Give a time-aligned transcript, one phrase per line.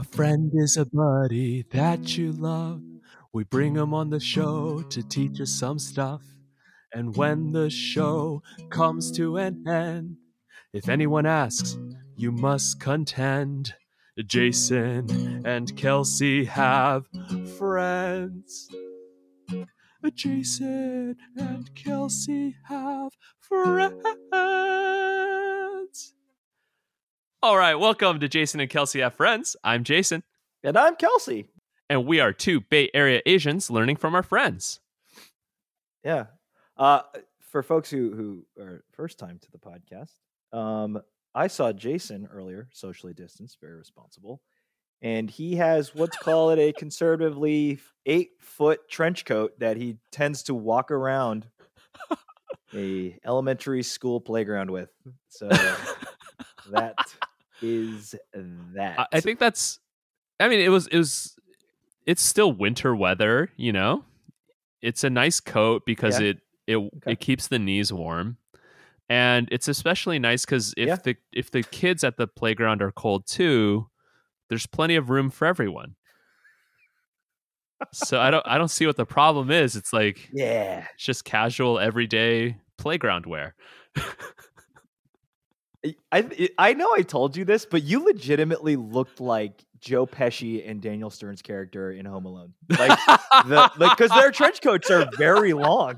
[0.00, 2.80] A friend is a buddy that you love.
[3.34, 6.22] We bring him on the show to teach us some stuff.
[6.94, 10.16] And when the show comes to an end,
[10.72, 11.76] if anyone asks,
[12.16, 13.74] you must contend.
[14.24, 17.04] Jason and Kelsey have
[17.58, 18.70] friends.
[20.14, 24.99] Jason and Kelsey have friends.
[27.42, 29.56] All right, welcome to Jason and Kelsey Have Friends.
[29.64, 30.22] I'm Jason,
[30.62, 31.46] And I'm Kelsey.
[31.88, 34.80] and we are two Bay Area Asians learning from our friends.
[36.04, 36.26] Yeah.
[36.76, 37.00] Uh,
[37.40, 38.14] for folks who
[38.56, 40.12] who are first time to the podcast,
[40.56, 41.00] um,
[41.34, 44.40] I saw Jason earlier, socially distanced, very responsible,
[45.02, 50.54] and he has what's called a conservatively eight foot trench coat that he tends to
[50.54, 51.46] walk around
[52.74, 54.90] a elementary school playground with.
[55.28, 55.48] So
[56.70, 56.96] that
[57.62, 58.14] is
[58.74, 59.08] that.
[59.12, 59.78] I- think that's.
[60.38, 61.36] I mean, it was it was.
[62.06, 64.04] It's still winter weather, you know.
[64.82, 66.28] It's a nice coat because Yeah.
[66.28, 67.12] it it Okay.
[67.12, 68.38] it keeps the knees warm,
[69.08, 70.96] and it's especially nice because if Yeah.
[70.96, 73.90] the if the kids at the playground are cold too,
[74.48, 75.96] there's plenty of room for everyone.
[77.92, 79.76] so I don't I don't see what the problem is.
[79.76, 80.86] It's like yeah.
[80.94, 83.54] it's just casual everyday playground wear.
[86.12, 90.82] I- I know I told you this, but you legitimately looked like Joe Pesci and
[90.82, 92.52] Daniel Stern's character in Home Alone.
[92.68, 92.98] Like
[93.46, 95.96] the like because their trench coats are very long.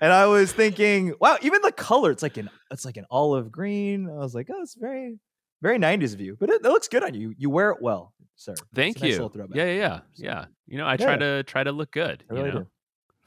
[0.00, 3.52] And I was thinking, wow, even the color, it's like an it's like an olive
[3.52, 4.08] green.
[4.08, 5.18] I was like, oh, it's very,
[5.62, 6.36] very 90s of you.
[6.40, 7.34] But it, it looks good on you.
[7.38, 8.54] You wear it well, sir.
[8.74, 9.30] Thank nice you.
[9.54, 10.44] Yeah, yeah, yeah, So, yeah.
[10.66, 11.16] You know, I try Yeah.
[11.18, 12.24] to try to look good.
[12.30, 12.66] I you really know, do.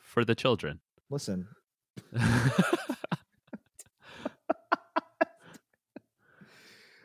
[0.02, 0.80] for the children.
[1.10, 1.48] Listen,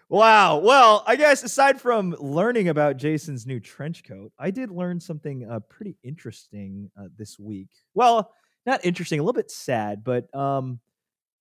[0.08, 0.58] Wow.
[0.58, 5.48] Well, I guess aside from learning about Jason's new trench coat, I did learn something
[5.48, 7.68] uh, pretty interesting uh, this week.
[7.94, 8.32] Well,
[8.64, 10.80] not interesting, a little bit sad, but um,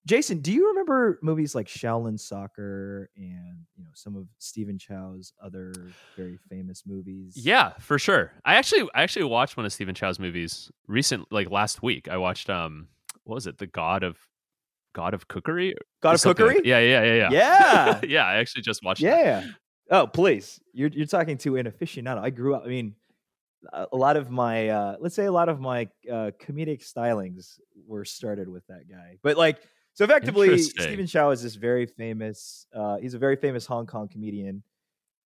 [0.06, 5.32] Jason, do you remember movies like Shaolin Soccer and you know some of Stephen Chow's
[5.42, 5.72] other
[6.16, 7.36] very famous movies?
[7.36, 8.32] yeah, for sure.
[8.44, 12.08] I actually I actually watched one of Stephen Chow's movies recent, like last week.
[12.08, 12.88] I watched um,
[13.24, 13.58] what was it?
[13.58, 14.18] The God of
[14.98, 15.74] God of Cookery.
[16.02, 16.60] God of like- Cookery.
[16.64, 17.30] yeah, yeah, yeah, yeah.
[17.30, 18.00] Yeah.
[18.08, 19.00] yeah, I actually just watched.
[19.02, 19.24] that.
[19.24, 19.46] Yeah.
[19.92, 20.60] Oh, please.
[20.72, 22.18] You're you're talking to an aficionado.
[22.18, 22.64] I grew up.
[22.64, 22.96] I mean,
[23.72, 28.04] a lot of my uh, let's say a lot of my uh, comedic stylings were
[28.04, 29.18] started with that guy.
[29.22, 29.58] But like,
[29.94, 30.58] so effectively.
[30.58, 32.66] Stephen Chow is this very famous.
[32.74, 34.64] Uh, he's a very famous Hong Kong comedian.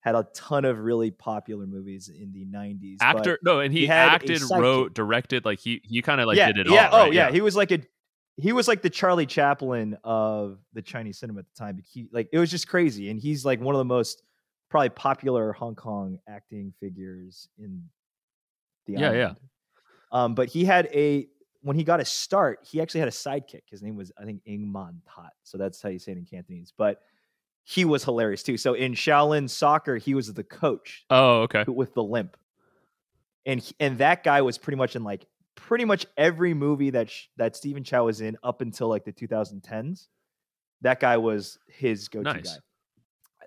[0.01, 2.99] Had a ton of really popular movies in the '90s.
[2.99, 5.47] but- Actor, no, and he, he acted, wrote, directed.
[5.47, 6.75] Like he he kind of like yeah, did it all.
[6.75, 6.89] yeah.
[6.89, 7.01] all.
[7.01, 7.13] oh, right?
[7.15, 7.31] yeah.
[7.31, 7.81] He was like a
[8.37, 11.77] he was like the Charlie Chaplin of the Chinese cinema at the time.
[11.77, 14.23] But he like it was just crazy, and he's like one of the most
[14.71, 17.85] probably popular Hong Kong acting figures in
[18.87, 19.35] the Yeah, yeah.
[20.11, 21.29] Um, but he had a
[21.61, 23.63] when he got a start, he actually had a sidekick.
[23.71, 26.25] His name was I think Ing Man Tat, so that's how you say it in
[26.25, 26.73] Cantonese.
[26.77, 27.01] But
[27.65, 28.57] he was hilarious too.
[28.57, 31.65] So in Shaolin Soccer, he was the coach Oh, okay.
[31.69, 32.37] with the limp.
[33.47, 37.27] And and that guy was pretty much in like pretty much every movie that sh-
[37.37, 40.09] that Stephen Chow was in up until like the 2010s.
[40.81, 42.43] That guy was his go-to Nice.
[42.55, 42.59] guy.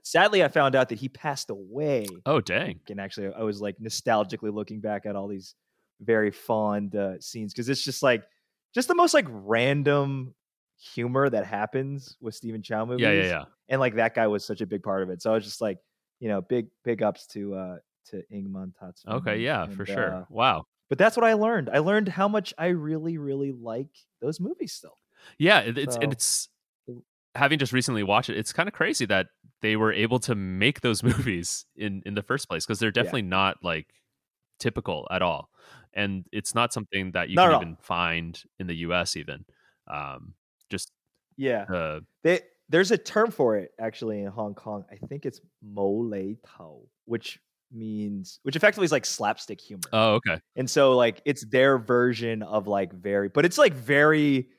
[0.04, 2.06] Sadly, I found out that he passed away.
[2.26, 2.80] Oh, dang.
[2.90, 5.56] And actually, I was like nostalgically looking back at all these
[6.00, 8.24] very fond uh, scenes because it's just like
[8.74, 10.36] just the most like random
[10.94, 13.44] humor that happens with Stephen Chow movies Yeah, yeah, yeah.
[13.70, 15.22] and like that guy was such a big part of it.
[15.22, 15.80] So I was just like,
[16.20, 17.78] you know, big big ups to uh
[18.12, 19.10] to Ingman Tatsu.
[19.10, 20.14] Okay, yeah, for And, sure.
[20.14, 20.66] uh, wow.
[20.90, 21.70] But that's what I learned.
[21.72, 23.90] I learned how much I really really like
[24.22, 24.98] those movies still.
[25.40, 26.50] Yeah, it- it's and it's
[27.36, 28.38] having just recently watched it.
[28.38, 29.28] It's kind of crazy that
[29.62, 33.24] they were able to make those movies in in the first place because they're definitely
[33.24, 33.88] not like
[34.60, 35.50] typical at all,
[35.94, 39.16] and it's not something that you Not can even find in the U.S.
[39.18, 39.46] Even
[39.88, 40.36] um,
[40.70, 40.92] just
[41.38, 41.68] Yeah.
[41.70, 44.86] uh, They there's a term for it actually in Hong Kong.
[44.92, 47.40] I think it's mo lei tao, which
[47.72, 49.82] means which effectively is like slapstick humor.
[49.94, 54.50] oh okay And so like it's their version of like very but it's like very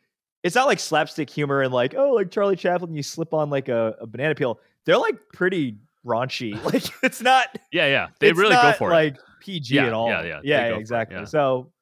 [0.42, 3.68] it's not like slapstick humor and like, oh, like Charlie Chaplin, you slip on like
[3.68, 4.60] a, a banana peel.
[4.84, 6.52] They're like pretty raunchy.
[6.72, 10.08] Like it's not yeah yeah they really go for it like PG Yeah, at all.
[10.08, 11.16] yeah, yeah, Yeah, it, exactly.
[11.18, 11.24] yeah.
[11.24, 11.72] So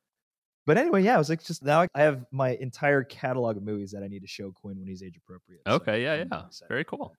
[0.66, 3.90] but anyway, yeah, I was like just now I have my entire catalog of movies
[3.90, 5.60] that I need to show Quinn when he's age appropriate.
[5.66, 7.14] so okay yeah I'm yeah very cool.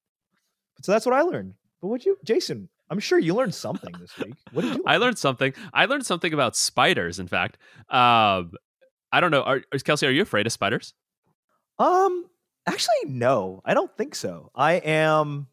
[0.82, 1.54] So that's what I learned.
[1.82, 4.36] But what you Jason, I'm sure you learned something this week.
[4.52, 7.58] What did you I learned something I learned something about spiders in fact
[7.90, 8.52] um,
[9.12, 10.94] I don't know are, Kelsey are you afraid of spiders
[11.80, 12.26] Um,
[12.68, 14.52] actually, no, I don't think so.
[14.56, 15.48] I am.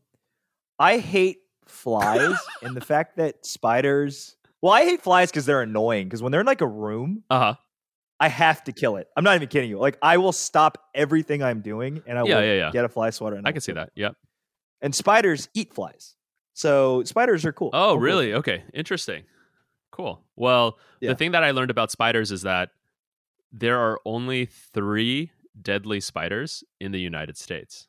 [0.78, 4.36] I hate flies and the fact that spiders.
[4.60, 6.06] Well, I hate flies because they're annoying.
[6.06, 7.54] Because when they're in like a room, Uh huh.
[8.20, 9.08] I have to kill it.
[9.16, 9.78] I'm not even kidding you.
[9.78, 12.70] Like I will stop everything I'm doing and I Yeah, will yeah, yeah.
[12.70, 13.36] get a fly swatter.
[13.36, 13.90] And I will can see that.
[13.96, 14.14] Yep.
[14.80, 16.14] And spiders eat flies,
[16.54, 17.70] so spiders are cool.
[17.72, 18.34] Oh, really?
[18.34, 18.62] Okay.
[18.74, 19.24] Interesting.
[19.90, 20.22] Cool.
[20.36, 21.10] Well, Yeah.
[21.10, 22.70] the thing that I learned about spiders is that
[23.52, 27.88] there are only three deadly spiders in the United States.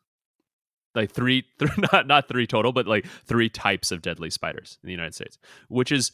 [0.96, 4.88] Like three, th- not not three total, but like three types of deadly spiders in
[4.88, 5.38] the United States,
[5.70, 6.12] which is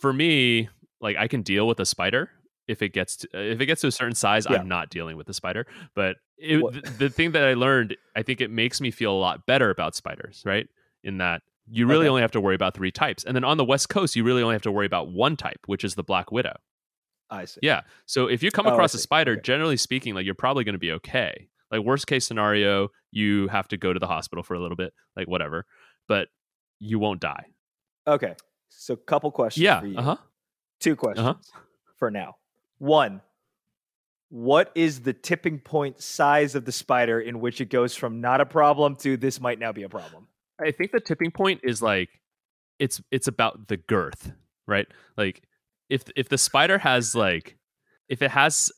[0.00, 0.68] for me
[1.00, 2.30] like I can deal with a spider
[2.68, 4.46] if it gets to, if it gets to a certain size.
[4.48, 4.58] Yeah.
[4.58, 8.22] I'm not dealing with the spider, but it, the, the thing that I learned, I
[8.22, 10.68] think it makes me feel a lot better about spiders, right?
[11.02, 12.08] In that you really Okay.
[12.10, 13.24] only have to worry about three types.
[13.24, 15.60] And then on the West Coast, you really only have to worry about one type,
[15.66, 16.56] which is the Black Widow.
[17.30, 17.60] I see.
[17.62, 17.82] Yeah.
[18.06, 19.40] So if you come Oh, across a spider, Okay.
[19.42, 21.48] generally speaking, like you're probably going to be okay.
[21.70, 24.92] Like worst case scenario, you have to go to the hospital for a little bit,
[25.16, 25.64] like whatever,
[26.08, 26.28] but
[26.78, 27.46] you won't die.
[28.06, 28.34] Okay.
[28.68, 29.62] So, a couple questions.
[29.62, 29.80] Yeah.
[29.80, 29.96] For you.
[29.96, 30.16] Uh huh.
[30.80, 31.50] Two questions
[31.98, 32.34] for now.
[32.78, 33.22] One,
[34.28, 38.40] what is the tipping point size of the spider in which it goes from not
[38.40, 40.26] a problem to this might now be a problem?
[40.62, 42.08] I think the tipping point is like
[42.78, 44.32] it's it's about the girth,
[44.66, 44.86] right?
[45.16, 45.42] Like
[45.88, 47.56] if if the spider has like
[48.08, 48.70] if it has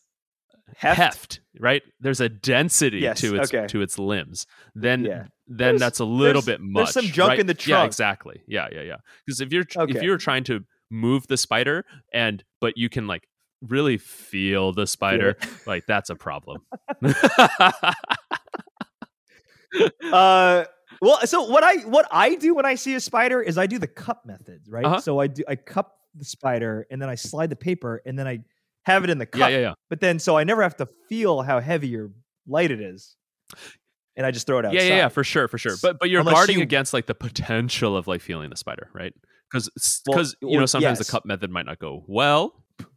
[0.76, 0.96] Heft?
[0.98, 1.82] heft, right?
[2.00, 3.66] There's a density Yes, to its okay.
[3.68, 4.46] to its limbs.
[4.74, 5.24] Then Yeah.
[5.46, 6.86] then There's- that's a little bit much.
[6.94, 7.40] there's some junk right?
[7.40, 7.86] in the Yeah, trunk.
[7.88, 8.42] exactly.
[8.46, 8.96] Yeah, yeah, yeah.
[9.26, 9.94] Because if you're Okay.
[9.96, 13.28] if you're trying to move the spider and but you can like
[13.62, 16.62] really feel the spider, like that's a problem.
[20.02, 20.64] uh
[21.04, 23.78] well so what i what i do when i see a spider is i do
[23.78, 25.00] the cup method right Uh-huh.
[25.00, 28.26] so i do i cup the spider and then i slide the paper and then
[28.26, 28.40] i
[28.86, 29.72] have it in the cup yeah, yeah, yeah.
[29.90, 32.10] but then so i never have to feel how heavy or
[32.46, 33.16] light it is
[34.16, 35.74] and i just throw it outside Yeah, yeah, yeah, for sure, for sure.
[35.82, 38.88] But but you're Unless guarding you- against like the potential of like feeling the spider,
[38.94, 39.12] right?
[39.50, 39.70] Because
[40.06, 41.06] Well, because you know sometimes yes.
[41.06, 42.52] the cup method might not go well,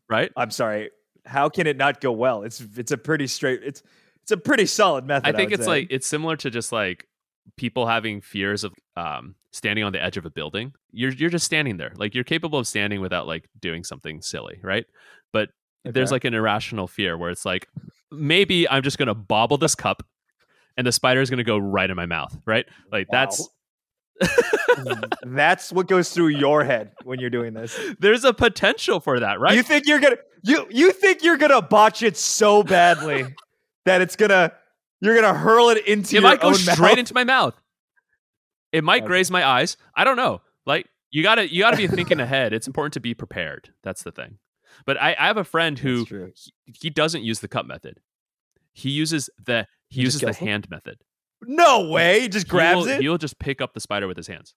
[0.10, 0.32] right?
[0.38, 0.92] i'm sorry
[1.26, 3.82] how can it not go well it's it's a pretty straight it's
[4.24, 5.72] it's a pretty solid method I think would it's say.
[5.72, 7.06] like it's similar to just like
[7.56, 10.74] people having fears of um standing on the edge of a building.
[10.92, 11.94] You're you're just standing there.
[11.96, 14.86] Like you're capable of standing without like doing something silly, right?
[15.34, 15.50] But
[15.84, 17.68] there's like an irrational fear where it's like
[18.12, 20.04] maybe I'm just gonna bobble this cup
[20.76, 22.66] and the spider is gonna go right in my mouth, right?
[22.92, 23.48] Like that's
[25.24, 29.40] that's what goes through your head when you're doing this there's a potential for that,
[29.40, 29.56] right?
[29.56, 33.26] You think you're gonna you you think you're gonna botch it so badly
[33.86, 34.54] that it's gonna
[35.02, 36.98] you're gonna hurl it into it your might go own straight mouth?
[36.98, 37.60] into my mouth.
[38.72, 39.08] It might Okay.
[39.08, 39.78] graze my eyes.
[39.96, 40.42] I don't know.
[40.66, 42.54] Like you gotta you gotta be thinking ahead.
[42.54, 43.74] It's important to be prepared.
[43.84, 44.40] That's the thing.
[44.86, 46.32] But I, I have a friend who That's true.
[46.80, 48.00] he doesn't use the cup method.
[48.74, 50.48] He uses the he, He uses the kills them?
[50.48, 50.98] hand method.
[51.44, 52.22] No way!
[52.22, 53.02] He just He grabs will- it.
[53.02, 54.54] He'll just pick up the spider with his hands,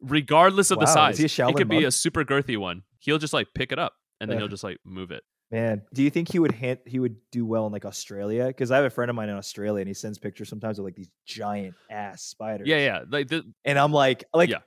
[0.00, 1.18] regardless of the Wow, is size.
[1.18, 1.86] he a it Shaolin could be monk?
[1.86, 2.82] a super girthy one.
[2.98, 4.42] He'll just like pick it up and then Ugh.
[4.42, 5.22] he'll just like move it.
[5.54, 8.48] Man, do you think he would hand, he would do well in like Australia?
[8.48, 10.84] Because I have a friend of mine in Australia, and he sends pictures sometimes of
[10.84, 12.66] like these giant ass spiders.
[12.66, 13.02] Yeah, yeah.
[13.08, 14.58] Like the, and I'm like, like, Yeah.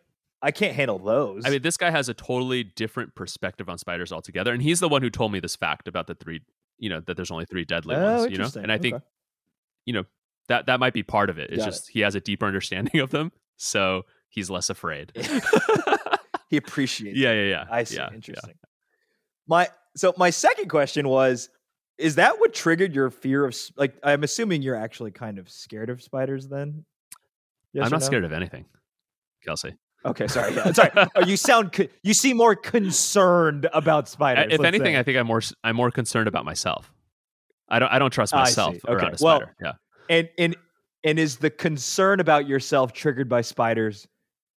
[0.42, 1.45] I can't handle those.
[1.45, 4.88] I mean, this guy has a totally different perspective on spiders altogether, and he's the
[4.88, 6.39] one who told me this fact about the three.
[6.78, 8.31] You know that there's only three deadly oh, ones.
[8.31, 9.04] You know, and I think Okay.
[9.84, 10.04] you know
[10.48, 11.50] that that might be part of it.
[11.50, 11.72] It's Got it.
[11.72, 15.12] just he has a deeper understanding of them, so he's less afraid.
[16.50, 17.18] he appreciates.
[17.18, 17.66] yeah, yeah, yeah.
[17.69, 17.98] I see.
[17.98, 18.53] Yeah, Interesting.
[19.48, 21.50] My so my second question was:
[21.98, 23.96] Is that what triggered your fear of like?
[24.04, 26.48] I'm assuming you're actually kind of scared of spiders.
[26.48, 26.86] Then,
[27.74, 27.84] Yeah.
[27.86, 28.66] I'm not scared of anything,
[29.46, 29.75] Kelsey.
[30.06, 30.54] Okay, sorry.
[30.56, 30.92] Yeah, sorry.
[31.16, 34.48] Oh, you sound co- you seem more concerned about spiders.
[34.54, 35.00] if anything, say.
[35.00, 36.94] I think I'm more I'm more concerned about myself.
[37.70, 38.82] I don't I don't trust myself see.
[38.88, 39.56] around Okay, a well- spider.
[39.62, 39.72] yeah.
[40.10, 40.56] and and
[41.04, 44.08] and is the concern about yourself triggered by spiders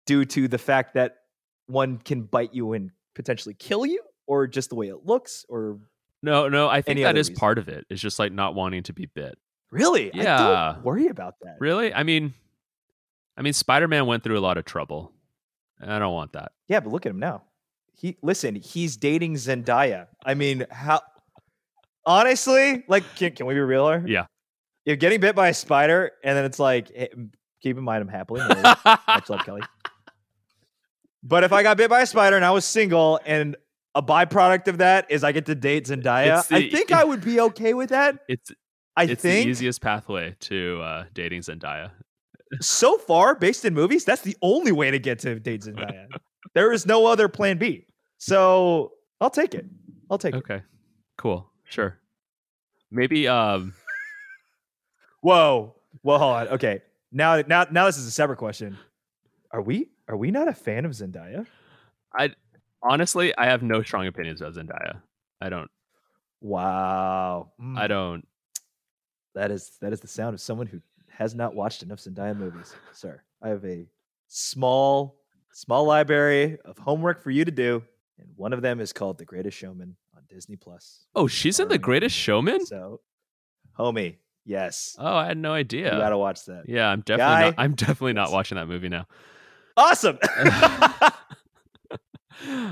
[0.06, 1.16] due to the fact that
[1.66, 5.78] one can bite you and potentially kill you, or just the way it looks, or
[6.22, 6.68] No, no.
[6.68, 7.40] I think that is reason?
[7.40, 7.84] part of it.
[7.90, 9.36] It's just like not wanting to be bit.
[9.72, 10.12] really?
[10.14, 10.78] I Yeah.
[10.82, 11.56] worry about that.
[11.58, 11.92] Really?
[11.92, 12.32] I mean,
[13.36, 15.12] I mean, Spider Man went through a lot of trouble.
[15.80, 16.52] I don't want that.
[16.68, 17.42] Yeah, but look at him now.
[17.96, 20.06] He listen, he's dating Zendaya.
[20.24, 21.00] I mean, how
[22.06, 24.04] honestly, like can, can we be real here?
[24.06, 24.26] Yeah.
[24.84, 27.08] You're getting bit by a spider, and then it's like, eh,
[27.60, 28.64] keep in mind I'm happily married.
[29.08, 29.62] Much love, Kelly.
[31.22, 33.54] But if I got bit by a spider and I was single, and
[33.94, 37.04] a byproduct of that is I get to date Zendaya, It's I the- think I
[37.04, 38.18] would be okay with that.
[38.28, 38.50] it's
[38.96, 41.90] I it's think the easiest pathway to uh, dating Zendaya.
[42.60, 46.06] so far, based in movies, that's the only way to get to date Zendaya.
[46.54, 47.86] there is no other plan B.
[48.18, 49.66] So I'll take it.
[50.10, 50.38] I'll take it.
[50.38, 50.62] Okay,
[51.16, 51.98] cool, sure.
[52.90, 53.72] Maybe um,
[55.20, 55.74] Whoa.
[56.02, 56.48] Well, hold on.
[56.48, 56.82] Okay.
[57.12, 58.78] Now, now, now this is a separate question.
[59.52, 61.46] Are we are we not a fan of Zendaya?
[62.82, 65.00] Honestly, I have no strong opinions about Zendaya.
[65.40, 65.70] I don't.
[66.40, 67.52] Wow.
[67.58, 68.28] I Mm, don't.
[69.34, 72.74] That is that is the sound of someone who has not watched enough Zendaya movies,
[72.92, 73.20] sir.
[73.42, 73.86] I have a
[74.26, 75.20] small
[75.52, 77.82] small library of homework for you to do,
[78.18, 81.04] and one of them is called The Greatest Showman on Disney Plus.
[81.14, 82.64] Oh, she's in The Greatest Showman.
[82.66, 83.00] So,
[83.78, 85.92] homie, yes, Oh, I had no idea.
[85.92, 86.64] you gotta watch that.
[86.68, 87.40] Yeah, I'm definitely Guy?
[87.42, 87.54] not.
[87.58, 89.06] I'm definitely not watching that movie now.
[89.76, 90.18] Awesome.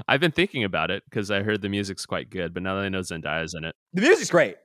[0.09, 2.85] I've been thinking about it because I heard the music's quite good, but now that
[2.85, 4.57] I know Zendaya's in it, the music's great.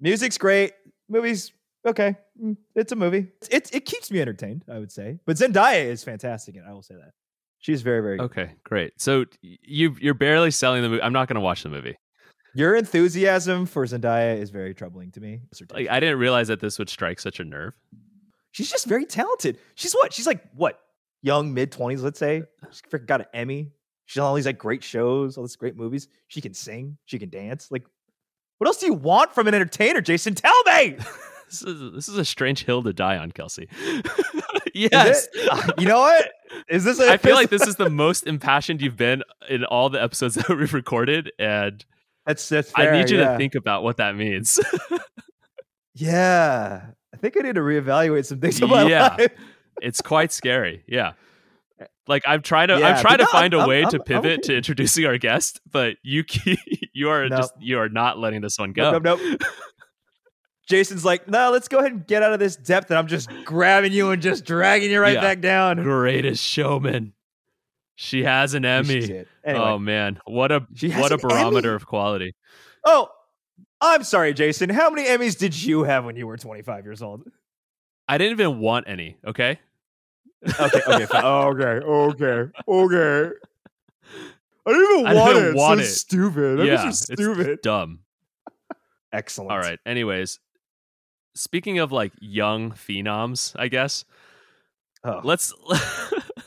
[0.00, 0.72] Music's great.
[1.08, 1.52] Movies
[1.86, 2.16] okay.
[2.42, 3.28] Mm, It's a movie.
[3.50, 4.64] It it keeps me entertained.
[4.72, 7.10] I would say, but Zendaya is fantastic, and I will say that
[7.58, 8.16] she's very very.
[8.18, 8.24] good.
[8.26, 8.92] okay, great.
[9.00, 11.02] So you you're barely selling the movie.
[11.02, 11.96] I'm not going to watch the movie.
[12.54, 15.40] Your enthusiasm for Zendaya is very troubling to me.
[15.72, 17.74] Like I didn't realize that this would strike such a nerve.
[18.52, 19.58] She's just very talented.
[19.74, 20.12] She's what?
[20.12, 20.78] She's like what?
[21.22, 22.42] Young, mid twenties, let's say.
[22.70, 23.72] She's freaking got an Emmy.
[24.10, 26.08] She's on all these like great shows, all these great movies.
[26.26, 26.98] She can sing.
[27.04, 27.70] She can dance.
[27.70, 27.84] Like,
[28.58, 30.34] what else do you want from an entertainer, Jason?
[30.34, 30.96] Tell me.
[31.50, 33.68] This is this is a strange hill to die on, Kelsey.
[34.74, 35.26] Yes.
[35.78, 36.30] You know what?
[36.68, 37.00] Is this?
[37.00, 40.36] A, I feel like this is the most impassioned you've been in all the episodes
[40.36, 41.84] that we've recorded, and
[42.24, 42.72] That's that's.
[42.76, 43.32] I need you yeah.
[43.32, 44.60] to think about what that means.
[45.94, 49.16] Yeah, I think I need to reevaluate some things Yeah.
[49.82, 50.84] it's quite scary.
[50.86, 51.14] Yeah.
[52.10, 54.00] Like I'm trying to Yeah, I'm trying to no, find a I'm- way I'm- to
[54.00, 54.48] pivot okay.
[54.48, 56.58] to introducing our guest, but you keep,
[56.92, 57.36] you are No.
[57.36, 58.90] just you are not letting this one go.
[58.90, 59.40] Nope, nope, nope.
[60.68, 63.28] Jason's like, no, let's go ahead and get out of this depth, and I'm just
[63.44, 65.20] grabbing you and just dragging you right Yeah.
[65.20, 65.82] back down.
[65.82, 67.12] Greatest showman.
[67.96, 69.24] She has an Emmy.
[69.44, 69.64] Anyway.
[69.64, 71.76] Oh man, what a what a barometer Emmy?
[71.76, 72.34] of quality.
[72.84, 73.08] Oh,
[73.80, 74.70] I'm sorry, Jason.
[74.70, 77.22] How many Emmys did you have when you were 25 years old?
[78.08, 79.16] I didn't even want any.
[79.26, 79.58] Okay.
[80.60, 81.24] Okay, okay, fine.
[81.24, 83.30] okay, okay, okay.
[84.66, 85.54] I didn't even I want it.
[85.54, 85.88] want so it.
[85.88, 86.60] stupid.
[86.60, 87.60] I'm yeah, just it's stupid.
[87.62, 88.00] dumb.
[89.12, 89.50] Excellent.
[89.50, 89.78] All right.
[89.84, 90.38] Anyways,
[91.34, 94.04] speaking of like young phenoms, I guess
[95.04, 95.52] Oh, let's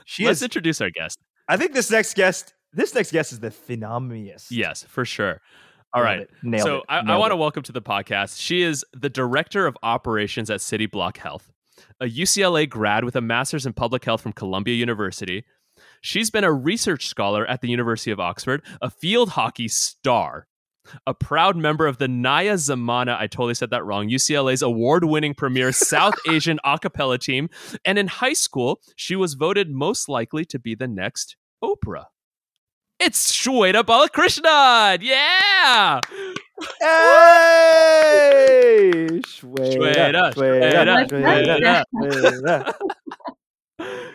[0.06, 0.44] she let's is.
[0.44, 1.18] introduce our guest.
[1.48, 2.54] I think this next guest.
[2.72, 4.52] This next guest is the phenomenous.
[4.52, 5.40] Yes, for sure.
[5.94, 6.22] All Nailed right.
[6.22, 6.30] it.
[6.42, 6.84] Nailed so it.
[6.90, 8.40] I, I want to welcome to the podcast.
[8.42, 11.52] She is the director of operations at Cityblock Health,
[12.00, 15.46] a UCLA grad with a master's in public health from Columbia University.
[16.02, 20.48] She's been a research scholar at the University of Oxford, a field hockey star,
[21.08, 25.34] a proud member of the Naya Zamana, I totally said that wrong, UCLA's award winning
[25.34, 27.50] premier South Asian a cappella team.
[27.86, 32.06] And in high school, she was voted most likely to be the next Oprah.
[33.00, 35.00] It's Shweta Balakrishnan!
[35.02, 36.00] Yeah!
[36.80, 38.44] Hey!
[39.24, 42.74] Shweta, Shweta, Shweta, Shweta, Shweta, Shweta.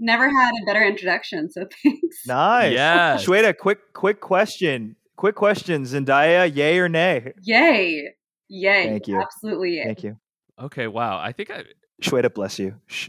[0.00, 2.26] Never had a better introduction, so thanks.
[2.26, 2.72] Nice.
[2.72, 3.16] Yeah.
[3.16, 4.94] Shweta, quick, quick question.
[5.16, 5.82] Quick question.
[5.84, 7.32] Zendaya, yay or nay?
[7.42, 8.14] Yay.
[8.48, 8.84] Yay.
[8.84, 9.20] Thank you.
[9.20, 9.84] Absolutely yay.
[9.84, 10.16] Thank you.
[10.60, 11.18] Okay, wow.
[11.18, 11.64] I think I
[12.02, 12.76] Shweta, bless you.
[12.86, 13.08] Sh-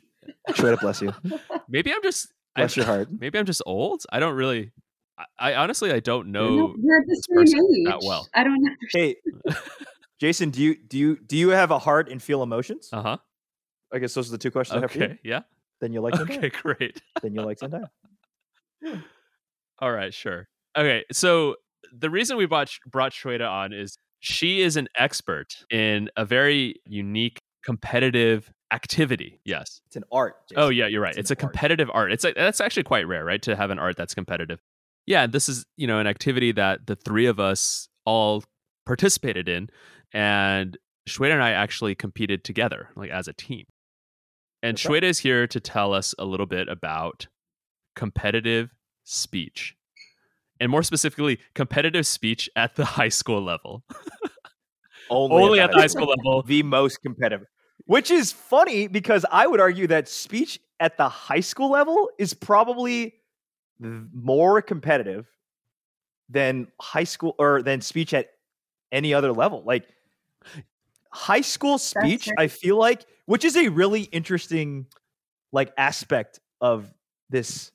[0.50, 1.14] Shweta, bless you.
[1.70, 3.10] maybe I'm just I, Bless your heart.
[3.12, 4.04] maybe I'm just old.
[4.12, 4.72] I don't really
[5.20, 7.86] I, I honestly I don't know We're the same age.
[7.88, 8.28] that well.
[8.34, 8.72] I don't know.
[8.92, 9.18] Hey,
[10.20, 12.90] Jason, do you do you do you have a heart and feel emotions?
[12.92, 13.18] Uh-huh.
[13.94, 15.04] I guess those are the two questions I have for you.
[15.06, 15.20] Okay.
[15.24, 15.42] Yeah.
[15.82, 16.38] Then you like Zendaya.
[16.38, 17.02] Okay, great.
[17.22, 17.90] Then you like Zendaya.
[19.80, 20.48] All right, sure.
[20.78, 21.56] Okay, so
[21.94, 26.76] the reason we brought brought Shweta on is she is an expert in a very
[26.86, 29.40] unique competitive activity.
[29.46, 29.82] Yes.
[29.88, 30.36] It's an art.
[30.56, 31.12] Oh yeah, you're right.
[31.18, 31.40] It's It's, a art.
[31.40, 32.12] competitive art.
[32.12, 33.42] It's a, that's actually quite rare, right?
[33.44, 34.60] To have an art that's competitive.
[35.10, 38.44] Yeah, this is you know an activity that the three of us all
[38.86, 39.70] participated in,
[40.14, 40.78] and
[41.10, 43.66] Shweta and I actually competed together, like as a team.
[44.62, 44.86] And That's.
[44.86, 47.26] Shweta is here to tell us a little bit about
[47.96, 48.70] competitive
[49.04, 49.76] speech,
[50.60, 53.84] and more specifically, competitive speech at the high school level.
[55.10, 56.44] Only at the high school level.
[56.44, 57.48] the most competitive.
[57.88, 62.36] Which is funny because I would argue that speech at the high school level is
[62.36, 63.16] probably
[63.80, 65.28] more competitive
[66.30, 68.30] than high school or than speech at
[68.92, 69.64] any other level.
[69.66, 69.88] Like
[71.12, 72.30] high school speech.
[72.38, 74.88] I feel like, which is a really interesting
[75.52, 76.94] like aspect of
[77.30, 77.72] this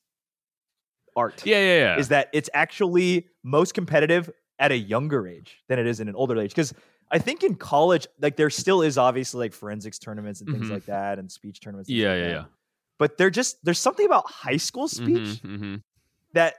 [1.17, 1.99] art Yeah, yeah, yeah.
[2.01, 6.15] is that it's actually most competitive at a younger age than it is in an
[6.15, 6.51] older age.
[6.51, 6.73] Because
[7.11, 10.71] I think in college, like there still is obviously like forensics tournaments and things Mhm.
[10.71, 11.89] like that, and speech tournaments.
[11.91, 12.45] and yeah, things yeah, like yeah.
[12.99, 15.83] But they're just there's something about high school speech Mhm, mhm.
[16.35, 16.55] That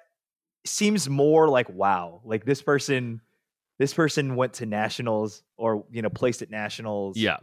[0.66, 3.22] seems more like wow, like this person,
[3.80, 7.18] this person went to nationals or you know placed at nationals.
[7.18, 7.38] Yeah.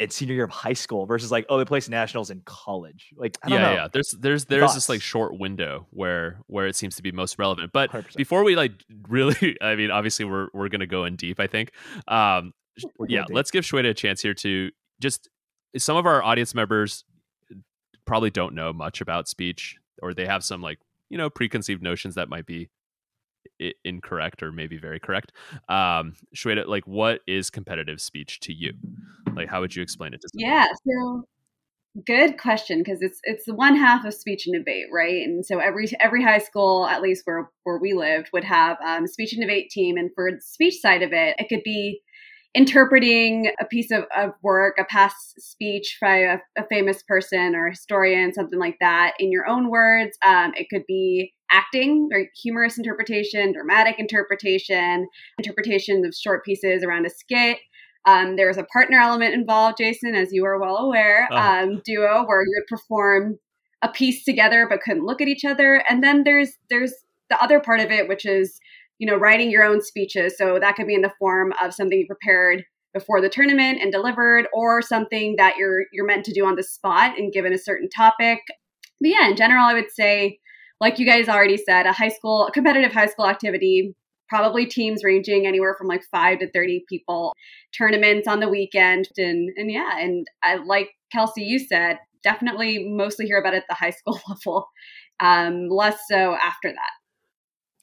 [0.00, 3.10] in senior year of high school versus like oh they placed nationals in college.
[3.16, 3.74] Like I don't yeah, know.
[3.74, 3.88] yeah.
[3.92, 7.72] There's there's there's this like short window where where it seems to be most relevant.
[7.72, 8.16] But 100%.
[8.16, 8.72] before we like
[9.08, 11.40] really, I mean, obviously we're we're gonna go in deep.
[11.40, 11.72] I think.
[12.06, 12.52] Um,
[12.98, 14.70] We're yeah, let's give Shweta a chance here to
[15.00, 15.28] just
[15.76, 17.04] some of our audience members
[18.06, 20.78] probably don't know much about speech or they have some like
[21.10, 22.68] you know preconceived notions that might be
[23.84, 25.32] incorrect or maybe very correct
[25.68, 28.72] um Shweta, like what is competitive speech to you
[29.34, 30.52] like how would you explain it to someone?
[30.52, 31.24] Yeah, so
[32.06, 35.22] good question because it's it's the one half of speech and debate, right?
[35.24, 39.04] And so every every high school, at least where where we lived, would have um,
[39.04, 42.00] a speech and debate team, and for the speech side of it, it could be
[42.54, 47.66] interpreting a piece of, of work, a past speech by a, a famous person or
[47.66, 50.16] a historian, something like that, in your own words.
[50.26, 55.06] Um, it could be acting or humorous interpretation, dramatic interpretation,
[55.38, 57.58] interpretation of short pieces around a skit.
[58.06, 61.28] Um, there was a partner element involved, Jason, as you are well aware.
[61.30, 61.62] Uh-huh.
[61.62, 63.38] Um, duo where you would perform
[63.82, 66.94] a piece together but couldn't look at each other, and then there's there's
[67.30, 68.58] the other part of it, which is
[68.98, 70.36] you know writing your own speeches.
[70.36, 72.64] So that could be in the form of something you prepared
[72.94, 76.62] before the tournament and delivered, or something that you're you're meant to do on the
[76.62, 78.40] spot and given a certain topic.
[79.00, 80.38] But yeah, in general, I would say,
[80.80, 83.94] like you guys already said, a high school, a competitive high school activity,
[84.28, 87.32] probably teams ranging anywhere from like five to thirty people
[87.76, 93.26] tournaments on the weekend and and yeah and I, like kelsey you said definitely mostly
[93.26, 94.68] hear about it at the high school level
[95.20, 96.92] um less so after that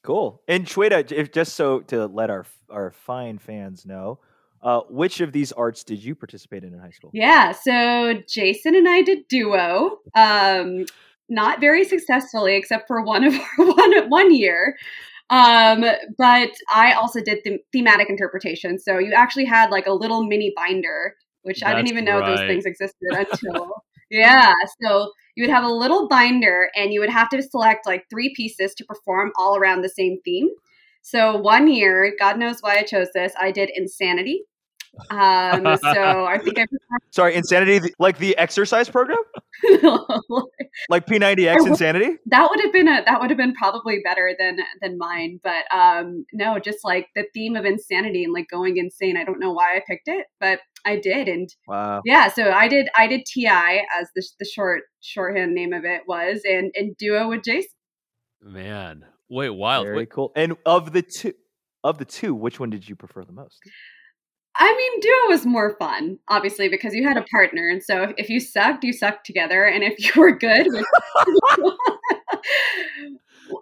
[0.06, 0.40] Cool.
[0.48, 4.20] And Shweta, if just so to let our our fine fans know,
[4.62, 7.10] uh, which of these arts did you participate in in high school?
[7.12, 10.84] yeah so jason and i did duo um
[11.28, 14.76] not very successfully except for one of our one one year
[15.30, 15.84] um
[16.18, 20.52] but i also did the thematic interpretation so you actually had like a little mini
[20.56, 23.70] binder which i didn't That's even know those things existed until
[24.10, 28.06] yeah so you would have a little binder and you would have to select like
[28.10, 30.48] three pieces to perform all around the same theme.
[31.02, 34.42] So one year god knows why i chose this i did insanity
[35.10, 36.66] um so i think i
[37.10, 39.16] Sorry, Insanity, like the exercise program,
[40.90, 42.16] like P90X would- Insanity.
[42.26, 45.64] that would have been a that would have been probably better than than mine but
[45.74, 49.52] um no just like the theme of insanity and like going insane i don't know
[49.52, 52.02] why i picked it but i did and Wow.
[52.04, 56.02] yeah so i did i did ti as the, the short shorthand name of it
[56.06, 57.70] was and and duo with jason
[58.42, 60.32] man wait wild Very Wait, cool.
[60.36, 61.32] And of the two,
[61.82, 63.58] of the two, which one did you prefer the most?
[64.58, 68.12] I mean, duo was more fun, obviously, because you had a partner, and so if,
[68.16, 70.66] if you sucked, you sucked together, and if you were good,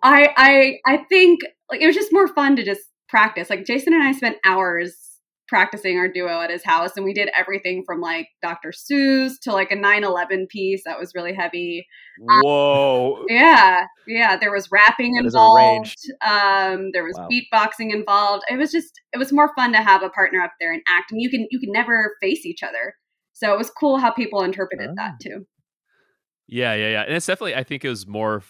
[0.03, 3.51] I I I think like it was just more fun to just practice.
[3.51, 5.14] Like Jason and I spent hours
[5.49, 8.71] practicing our duo at his house, and we did everything from like Dr.
[8.73, 11.87] Seuss to like a 9/11 piece that was really heavy.
[12.19, 13.25] Whoa.
[13.29, 14.37] Yeah, yeah.
[14.37, 15.97] There was rapping That is a involved.
[16.25, 17.29] Um, there was Wow.
[17.31, 18.45] beatboxing involved.
[18.51, 21.13] It was just it was more fun to have a partner up there and act,
[21.13, 22.95] and you can you can never face each other.
[23.33, 24.95] So it was cool how people interpreted Ah.
[24.97, 25.47] that too.
[26.47, 28.43] yeah yeah yeah and it's definitely i think it was more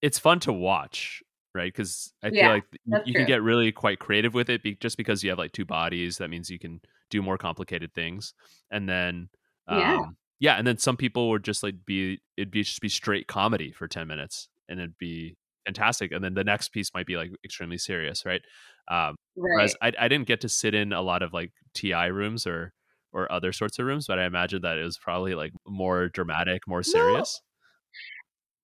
[0.00, 1.21] it's fun to watch
[1.54, 3.24] right because i Yeah, feel like you true.
[3.24, 6.18] can get really quite creative with it be- just because you have like two bodies
[6.18, 8.34] that means you can do more complicated things
[8.70, 9.28] and then
[9.68, 9.98] um, Yeah.
[10.40, 13.70] yeah and then some people would just like be it'd be just be straight comedy
[13.72, 15.36] for 10 minutes and it'd be
[15.66, 18.42] fantastic and then the next piece might be like extremely serious right
[18.90, 19.54] um Right.
[19.54, 22.72] whereas I, I didn't get to sit in a lot of like ti rooms or
[23.12, 26.66] or other sorts of rooms but i imagine that it was probably like more dramatic
[26.66, 27.40] more serious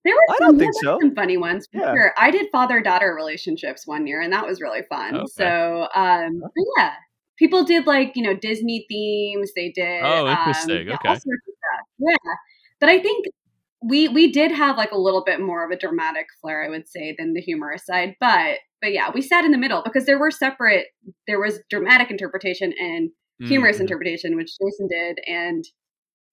[0.04, 0.98] There were I some, don't think so.
[1.00, 1.92] some funny ones Yeah.
[1.92, 2.14] sure.
[2.16, 5.14] I did father daughter relationships one year, and that was really fun.
[5.14, 5.26] Okay.
[5.36, 6.92] So um, but yeah,
[7.38, 9.50] people did like you know Disney themes.
[9.54, 10.02] They did.
[10.02, 10.86] Oh, um, interesting.
[10.88, 11.08] yeah, Okay.
[11.08, 11.86] all sorts of stuff.
[11.98, 12.32] Yeah,
[12.80, 13.26] but I think
[13.82, 16.88] we we did have like a little bit more of a dramatic flair, I would
[16.88, 18.14] say, than the humorous side.
[18.20, 20.86] But but yeah, we sat in the middle because there were separate.
[21.26, 23.82] There was dramatic interpretation and humorous Mhm.
[23.82, 25.64] interpretation, which Jason did, and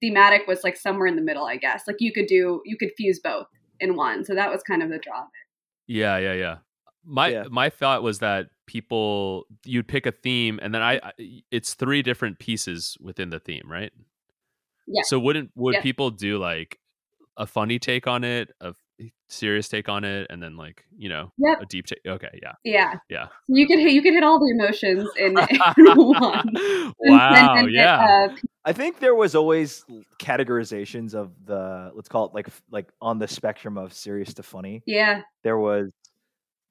[0.02, 1.84] thematic was like somewhere in the middle, I guess.
[1.88, 3.48] Like you could do, you could fuse both
[3.80, 4.24] in one.
[4.26, 5.20] So that was kind of the draw.
[5.22, 5.94] of it.
[5.94, 6.58] Yeah, yeah, yeah.
[7.04, 7.44] My Yeah.
[7.52, 11.12] my thought was that people you'd pick a theme and then I, I
[11.52, 13.92] it's three different pieces within the theme, right?
[14.88, 15.04] Yeah.
[15.06, 15.82] So wouldn't would Yeah.
[15.82, 16.80] people do like
[17.38, 18.76] a funny take on it, a f-
[19.28, 21.62] serious take on it, and then like you know Yep.
[21.62, 22.00] a deep take?
[22.08, 22.94] Okay, yeah, Yeah.
[23.10, 23.28] yeah.
[23.48, 25.38] You could hit, you could hit all the emotions in,
[25.78, 26.94] in one.
[27.00, 28.28] wow, And- and- yeah.
[28.32, 29.86] uh, I think there was always
[30.20, 34.82] categorizations of the let's call it like like on the spectrum of serious to funny.
[34.86, 35.22] yeah.
[35.44, 35.92] There was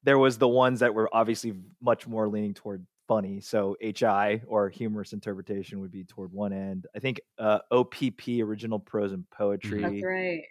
[0.02, 3.40] there was the ones that were obviously much more leaning toward funny.
[3.40, 6.86] So HI or humorous interpretation would be toward one end.
[6.94, 9.80] I think uh, OPP, original prose and poetry.
[9.82, 10.42] That's right.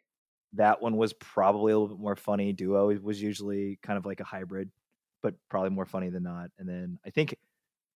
[0.56, 2.54] That one was probably a little bit more funny.
[2.54, 4.70] Duo was usually kind of like a hybrid,
[5.22, 6.50] but probably more funny than not.
[6.60, 7.36] And then I think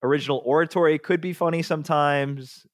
[0.03, 2.67] original oratory could be funny sometimes.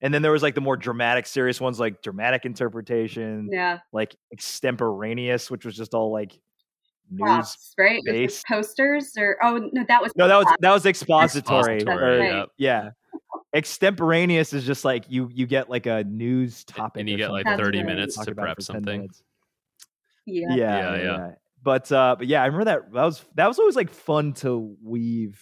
[0.00, 3.78] And then there was like the more dramatic, serious ones like dramatic interpretation, Yeah.
[3.92, 6.32] like extemporaneous, which was just all like
[7.10, 7.20] news.
[7.20, 8.00] Props, right?
[8.04, 11.76] Based- posters or oh no, that was No, that was that was expository.
[11.76, 12.48] Expository, or- right.
[12.56, 12.82] yeah.
[12.84, 12.90] yeah.
[13.54, 17.46] Extemporaneous is just like you you get like a news topic, and you get like
[17.46, 17.86] 30 right.
[17.86, 19.08] minutes to prep something.
[20.26, 20.48] yeah.
[20.50, 21.02] Yeah, Yeah, yeah, yeah.
[21.02, 21.30] yeah.
[21.62, 24.76] But uh, but yeah, I remember that that was that was always like fun to
[24.82, 25.40] weave.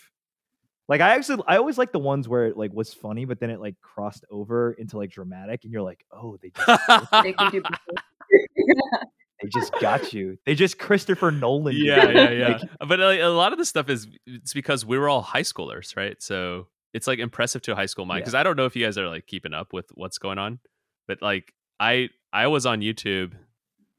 [0.88, 3.50] Like I actually I always like the ones where it like was funny, but then
[3.50, 7.50] it like crossed over into like dramatic, and you're like, oh, they just, They can
[7.50, 8.04] do both.
[9.42, 10.38] they just got you.
[10.44, 11.76] They just Christopher Nolan.
[11.76, 12.48] yeah, yeah, yeah.
[12.48, 15.42] Like, but like, a lot of the stuff is it's because we were all high
[15.42, 16.22] schoolers, right?
[16.22, 18.22] So it's like impressive to a high school mind Yeah.
[18.22, 20.58] because I don't know if you guys are like keeping up with what's going on,
[21.06, 23.32] but like I I was on YouTube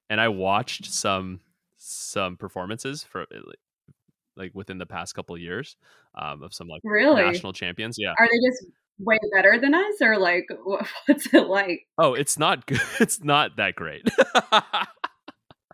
[0.10, 1.40] and I watched some
[1.78, 3.40] some performances for uh,
[4.36, 5.76] like within the past couple years
[6.16, 7.22] um, of some like Really?
[7.22, 7.98] national champions.
[8.00, 8.14] Yeah.
[8.18, 8.66] Are they just
[9.00, 10.48] way better than us, or like
[11.06, 11.88] what's it like?
[11.98, 12.82] Oh, it's not good.
[13.00, 14.08] It's not that great.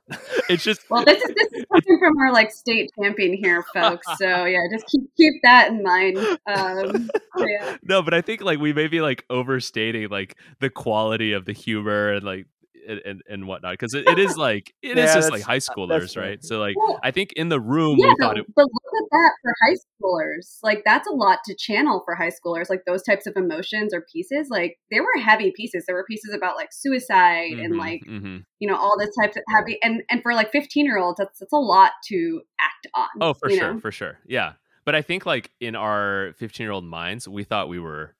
[0.49, 4.07] it's just Well, this is this is coming from our like state champion here, folks.
[4.17, 6.17] So yeah, just keep keep that in mind.
[6.47, 7.77] Um, yeah.
[7.83, 11.53] no, but I think like we may be like overstating like the quality of the
[11.53, 12.47] humor and like
[12.89, 15.57] and and, and whatnot because it, it is like it is Yeah, just like high
[15.59, 16.43] schoolers, right?
[16.43, 18.45] So like I think in the room yeah, we but, thought it.
[18.55, 20.57] but look at that for high schoolers.
[20.63, 22.69] Like that's a lot to channel for high schoolers.
[22.69, 24.47] Like those types of emotions or pieces.
[24.49, 25.85] Like they were heavy pieces.
[25.85, 28.45] There were pieces about like suicide and Mhm, like mhm.
[28.59, 31.39] you know all this types of heavy and and for like 15 year olds that's
[31.39, 33.79] that's a lot to act on Oh, for sure, know?
[33.79, 34.53] for sure, yeah.
[34.85, 38.15] But I think like in our fifteen year old minds, we thought we were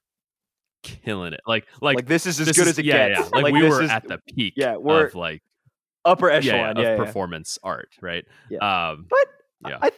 [0.82, 1.42] killing it.
[1.48, 3.30] Like like, like, this is as this good is- as it yeah, gets.
[3.34, 4.54] Yeah, like, we were is at the peak.
[4.58, 5.42] yeah, we're of like
[6.06, 6.76] upper echelon.
[6.78, 8.26] yeah, Yeah, of performance art, right?
[8.50, 8.90] Yeah.
[8.92, 9.78] Um, But Yeah.
[9.82, 9.92] I,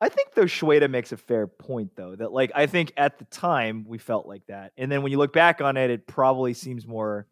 [0.00, 3.24] I think though Shweta makes a fair point though that like I think at the
[3.26, 6.52] time we felt like that, and then when you look back on it, it probably
[6.54, 7.26] seems more.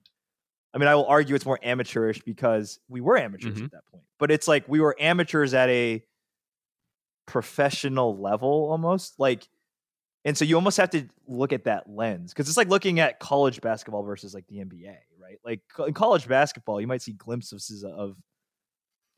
[0.72, 3.64] I mean, I will argue it's more amateurish because we were amateurs Mhm.
[3.66, 6.02] at that point, but it's like we were amateurs at a
[7.26, 9.48] professional level almost like
[10.24, 13.20] and so you almost have to look at that lens because it's like looking at
[13.20, 15.38] college basketball versus like the NBA, right?
[15.44, 18.16] Like in college basketball, you might see glimpses of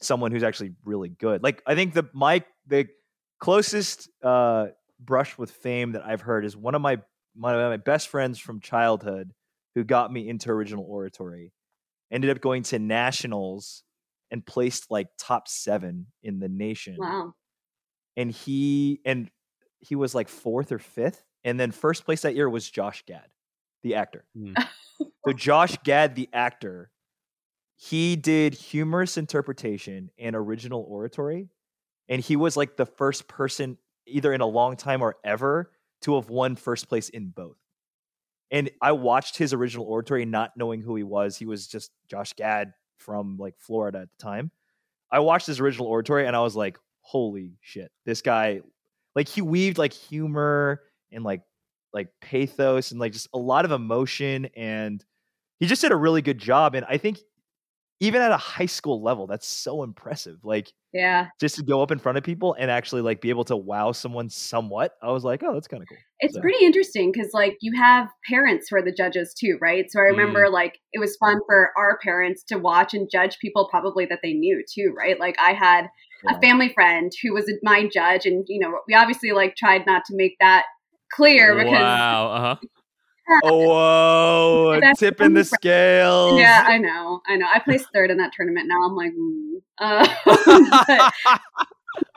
[0.00, 1.42] someone who's actually really good.
[1.42, 2.88] Like I think the my the
[3.38, 6.98] closest uh brush with fame that I've heard is one of my
[7.34, 9.32] one of my best friends from childhood
[9.74, 11.52] who got me into original oratory.
[12.10, 13.84] Ended up going to nationals
[14.30, 17.32] and placed like top 7 in the nation wow
[18.16, 19.30] and he and
[19.86, 23.26] he was like fourth or fifth, and then first place that year was Josh Gad,
[23.82, 24.24] the actor.
[24.36, 24.54] Mm.
[25.26, 26.90] so Josh Gad, the actor,
[27.76, 31.48] he did humorous interpretation and original oratory,
[32.08, 35.70] and he was like the first person either in a long time or ever
[36.02, 37.56] to have won first place in both.
[38.50, 41.36] And I watched his original oratory, not knowing who he was.
[41.36, 44.50] He was just Josh Gad from like Florida at the time.
[45.10, 48.60] I watched his original oratory and I was like, holy shit, this guy,
[49.16, 51.42] like he weaved like humor and like
[51.92, 55.04] like pathos and like just a lot of emotion and
[55.58, 56.74] he just did a really good job.
[56.74, 57.18] And I think
[57.98, 60.44] even at a high school level, that's so impressive.
[60.44, 63.44] Like yeah just to go up in front of people and actually like be able
[63.44, 64.92] to wow someone somewhat.
[65.02, 65.98] I was like, oh, that's kind of cool.
[66.20, 69.86] it's So- pretty interesting because like you have parents who are the judges too right
[69.90, 70.52] so i remember mm.
[70.52, 74.32] like it was fun for our parents to watch and judge people probably that they
[74.32, 75.88] knew too right like i had
[76.24, 76.36] Yeah.
[76.36, 80.04] a family friend who was my judge and you know we obviously like tried not
[80.06, 80.64] to make that
[81.12, 82.56] clear because wow, uh huh.
[83.42, 86.38] Oh, whoa, a That's tip in the scales.
[86.38, 89.60] yeah i know i know i placed third in that tournament now i'm like mm.
[89.78, 91.10] uh,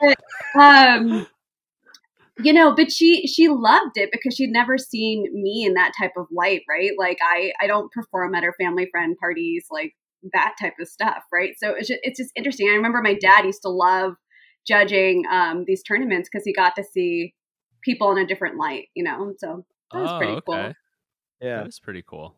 [0.00, 1.26] but, um
[2.42, 6.12] you know but she she loved it because she'd never seen me in that type
[6.16, 9.94] of light right like i i don't perform at her family friend parties like
[10.32, 13.44] that type of stuff right so it's just, it's just interesting i remember my dad
[13.44, 14.14] used to love
[14.66, 17.34] judging um these tournaments because he got to see
[17.82, 20.42] people in a different light you know so that was oh, pretty okay.
[20.46, 20.72] cool
[21.40, 21.58] yeah.
[21.58, 22.34] That is pretty cool.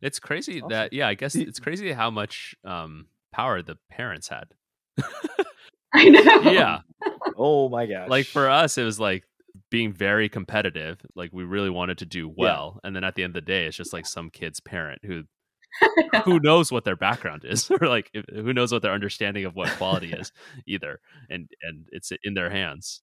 [0.00, 0.70] It's crazy Awesome.
[0.70, 4.54] that yeah, I guess it's crazy how much um power the parents had.
[5.94, 6.80] i know yeah.
[7.36, 8.08] Oh my gosh.
[8.08, 9.24] Like for us it was like
[9.70, 13.30] being very competitive, like we really wanted to do well, and then at the end
[13.36, 15.24] of the day it's just like some kid's parent who
[16.24, 19.54] who knows what their background is or like if, who knows what their understanding of
[19.54, 20.32] what quality is
[20.66, 23.02] either and and it's in their hands.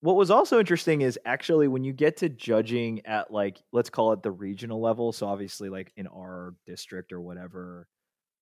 [0.00, 4.12] what was also interesting is actually when you get to judging at like let's call
[4.12, 7.86] it the regional level so obviously like in our district or whatever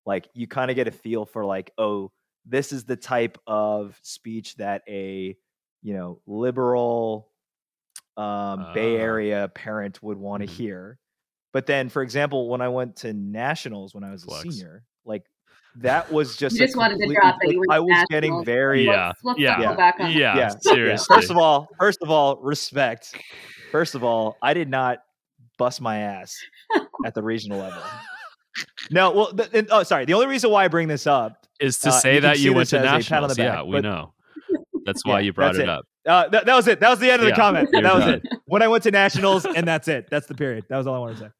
[0.06, 2.10] like you kind of get a feel for like oh
[2.46, 5.36] this is the type of speech that a
[5.82, 7.30] you know liberal
[8.16, 9.00] um, bay Ah.
[9.00, 10.48] area parent would want to Mhm.
[10.48, 10.98] hear
[11.52, 14.44] but then for example when i went to nationals when i was Flex.
[14.44, 15.24] a senior like
[15.76, 18.44] that was just You just wanted to drop that you went i to was getting
[18.44, 19.58] very Yeah, Let's, let's yeah.
[19.60, 20.48] circle back on Yeah, yeah.
[20.60, 21.14] seriously.
[21.16, 23.16] First of all, first of all, respect.
[23.70, 24.98] First of all, I did not
[25.58, 26.36] bust my ass
[27.06, 27.80] at the regional level.
[28.90, 30.04] No, well, th- and- oh, sorry.
[30.06, 32.52] The only reason why I bring this up, is to Uh, say you that you
[32.52, 33.38] went to as a pat on the nationals.
[33.38, 34.12] Yeah, we but- know.
[34.86, 35.68] That's why Yeah, you brought it, it.
[35.68, 35.84] up.
[36.06, 36.80] uh, that, that was it.
[36.80, 37.68] That was the end of the Yeah, comment.
[37.72, 38.14] That was done.
[38.14, 38.22] it.
[38.46, 40.08] When I went to nationals, and that's it.
[40.10, 40.64] That's the period.
[40.68, 41.30] That was all I wanted to say.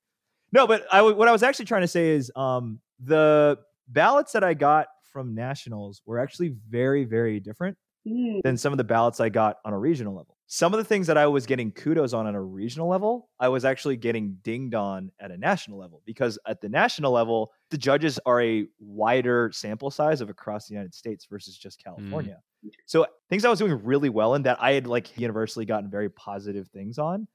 [0.53, 3.59] No, but I, w- what I was actually trying to say is um, the
[3.89, 7.77] ballots that I got from nationals were actually very, very different
[8.09, 10.39] Mm, than some of the ballots I got on a regional level.
[10.47, 13.49] Some of the things that I was getting kudos on on a regional level, I
[13.49, 17.77] was actually getting dinged on at a national level because at the national level, the
[17.77, 22.39] judges are a wider sample size of across the United States versus just California.
[22.87, 26.09] So things I was doing really well in that I had like universally gotten very
[26.09, 27.29] positive things on.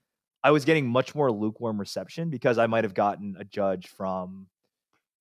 [0.45, 4.45] I was getting much more lukewarm reception because I might have gotten a judge from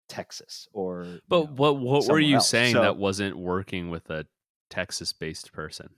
[0.09, 2.49] Texas or you But know, what what were you else.
[2.49, 4.27] saying So- that wasn't working with a
[4.71, 5.89] Texas-based person?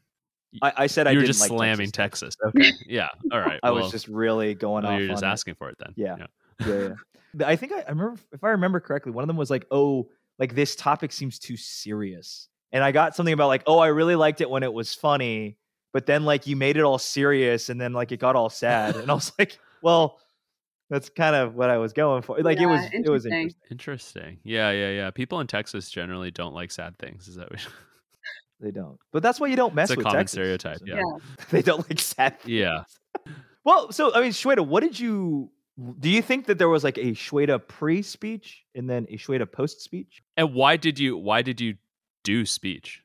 [0.62, 2.36] I, I said I you were didn't just like slamming Texas.
[2.42, 2.70] Texas.
[2.70, 3.58] Okay, yeah, all right.
[3.62, 4.98] I well, was just really going well, off.
[5.00, 5.32] you're just on it.
[5.32, 5.92] asking for it then.
[5.96, 6.16] Yeah.
[6.18, 6.26] yeah,
[6.66, 6.88] yeah.
[7.34, 9.66] But I think I, I remember if I remember correctly, one of them was like,
[9.70, 10.08] "Oh,
[10.38, 14.14] like this topic seems too serious," and I got something about like, "Oh, I really
[14.14, 15.58] liked it when it was funny,
[15.96, 18.96] but then like you made it all serious, and then like it got all sad,"
[18.96, 20.18] and I was like, "Well,
[20.90, 23.32] that's kind of what I was going for." Like it was, it was interesting.
[23.32, 23.70] interesting.
[23.70, 24.38] Interesting.
[24.44, 25.10] Yeah, yeah, yeah.
[25.10, 27.28] People in Texas generally don't like sad things.
[27.28, 27.66] Is that what
[28.60, 30.32] They don't, but that's why you don't mess It's a with common Texas.
[30.34, 30.96] stereotype, So yeah.
[30.96, 31.44] yeah.
[31.50, 32.38] they don't like sad.
[32.40, 32.52] Things.
[32.52, 32.82] Yeah.
[33.64, 35.50] Well, so I mean, Shweta, what did you?
[35.98, 40.22] Do you think that there was like a Shweta pre-speech and then a Shweta post-speech?
[40.36, 41.76] And why did you why did you
[42.22, 43.00] do speech?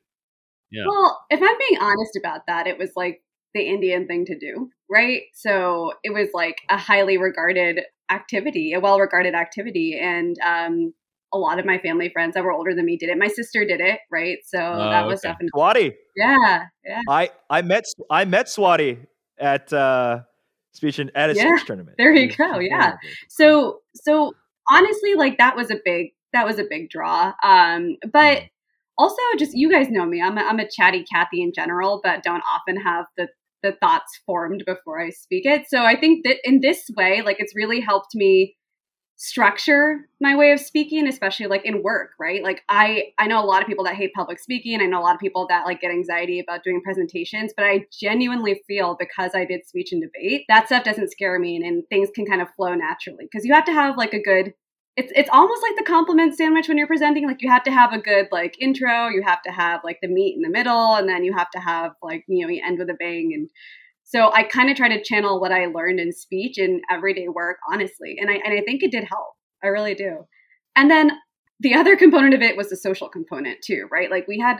[0.72, 0.84] Yeah.
[0.88, 3.22] Well, if I'm being honest about that, it was like
[3.54, 5.22] the Indian thing to do, right?
[5.34, 7.80] So it was like a highly regarded
[8.10, 9.98] activity, a well regarded activity.
[10.00, 10.94] And um,
[11.32, 13.18] a lot of my family friends that were older than me did it.
[13.18, 14.38] My sister did it, right?
[14.44, 15.32] So that was Oh, okay.
[15.32, 17.00] definitely, Swati, yeah, yeah.
[17.08, 19.06] I I met I met Swati
[19.38, 20.20] at uh
[20.72, 21.96] speech and at a Yeah, speech tournament.
[21.98, 22.94] there you go, yeah.
[23.28, 24.32] So, so
[24.70, 27.32] honestly, like that was a big, that was a big draw.
[27.42, 28.48] Um, but Mm.
[29.02, 30.22] Also just you guys know me.
[30.22, 33.28] I'm a, I'm a chatty Kathy in general, but don't often have the
[33.62, 35.66] the thoughts formed before I speak it.
[35.68, 38.56] So I think that in this way, like it's really helped me
[39.16, 43.46] structure my way of speaking especially like in work right like i i know a
[43.46, 45.80] lot of people that hate public speaking i know a lot of people that like
[45.80, 50.44] get anxiety about doing presentations but i genuinely feel because i did speech and debate
[50.48, 53.54] that stuff doesn't scare me and, and things can kind of flow naturally because you
[53.54, 54.54] have to have like a good
[54.96, 57.92] it's it's almost like the compliment sandwich when you're presenting like you have to have
[57.92, 61.08] a good like intro you have to have like the meat in the middle and
[61.08, 63.48] then you have to have like you know you end with a bang and
[64.04, 67.56] so I kind of try to channel what I learned in speech in everyday work,
[67.72, 68.16] honestly.
[68.20, 69.34] And I and I think it did help.
[69.64, 70.26] I really do.
[70.76, 71.12] And then
[71.60, 74.10] the other component of it was the social component too, right?
[74.10, 74.58] Like we had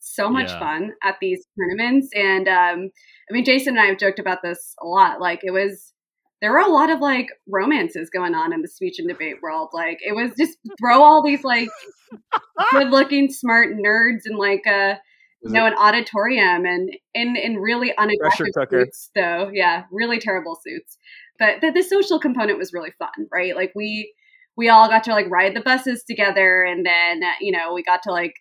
[0.00, 0.58] so much Yeah.
[0.58, 2.10] fun at these tournaments.
[2.14, 2.90] And um,
[3.30, 5.20] I mean, Jason and I have joked about this a lot.
[5.20, 5.94] Like it was
[6.40, 9.68] there were a lot of like romances going on in the speech and debate world.
[9.72, 11.68] Like it was just throw all these like
[12.72, 14.98] good looking, smart nerds in like a
[15.42, 19.50] Was you know, it- an auditorium and in in really unattractive suits, though.
[19.52, 20.96] Yeah, really terrible suits.
[21.38, 23.54] But the, the social component was really fun, right?
[23.56, 24.12] Like we
[24.56, 27.82] we all got to like ride the buses together, and then uh, you know we
[27.82, 28.34] got to like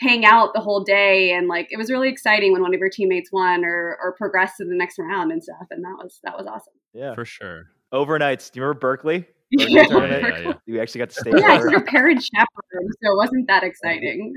[0.00, 2.90] hang out the whole day, and like it was really exciting when one of your
[2.90, 6.36] teammates won or or progressed to the next round and stuff, and that was that
[6.36, 6.74] was awesome.
[6.96, 7.14] Yeah.
[7.14, 7.66] For sure.
[7.92, 8.50] Overnights.
[8.50, 9.26] Do you remember Berkeley?
[9.52, 10.22] Berkeley Yeah, tournament?
[10.24, 11.40] Yeah, yeah, We actually got to stay there.
[11.40, 11.70] yeah, I over.
[11.70, 14.34] took a parent chaperone, so it wasn't that exciting.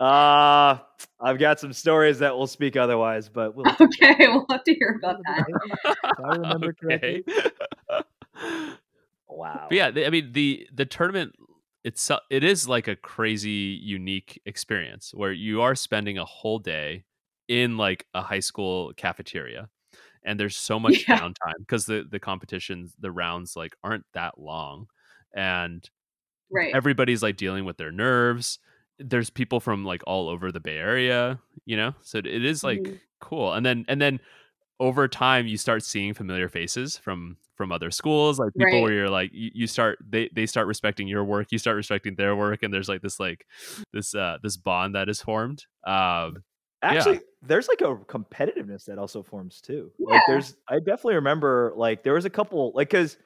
[0.00, 0.78] Uh
[1.20, 4.98] I've got some stories that will speak otherwise, but we'll okay, we'll have to hear
[4.98, 5.44] about that.
[6.04, 7.24] If I remember correctly.
[9.28, 9.66] Wow.
[9.68, 11.34] But yeah, I mean the the tournament
[11.84, 17.04] it's it is like a crazy unique experience where you are spending a whole day
[17.46, 19.68] in like a high school cafeteria
[20.24, 21.18] and there's so much Yeah.
[21.18, 24.86] downtime because the the competitions the rounds like aren't that long
[25.34, 25.90] and
[26.50, 26.74] Right.
[26.74, 28.58] everybody's like dealing with their nerves
[28.98, 32.82] there's people from like all over the bay area you know so it is like
[32.82, 33.00] Mhm.
[33.20, 34.20] cool and then and then
[34.80, 38.82] over time you start seeing familiar faces from from other schools like people Right.
[38.82, 42.16] where you're like you, you start they they start respecting your work you start respecting
[42.16, 43.46] their work and there's like this like
[43.92, 46.42] this uh this bond that is formed um
[46.84, 49.92] Actually, there's like a competitiveness that also forms too.
[49.98, 53.16] Like there's I definitely remember like there was a couple like cuz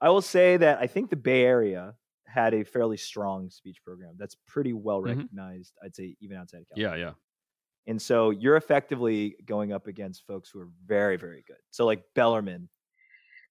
[0.00, 4.16] I will say that I think the Bay Area had a fairly strong speech program
[4.18, 5.16] that's pretty well Mhm.
[5.18, 6.98] recognized, I'd say even outside of California.
[7.04, 7.14] Yeah, yeah.
[7.86, 11.58] And so you're effectively going up against folks who are very, very good.
[11.70, 12.68] So like Bellarmine,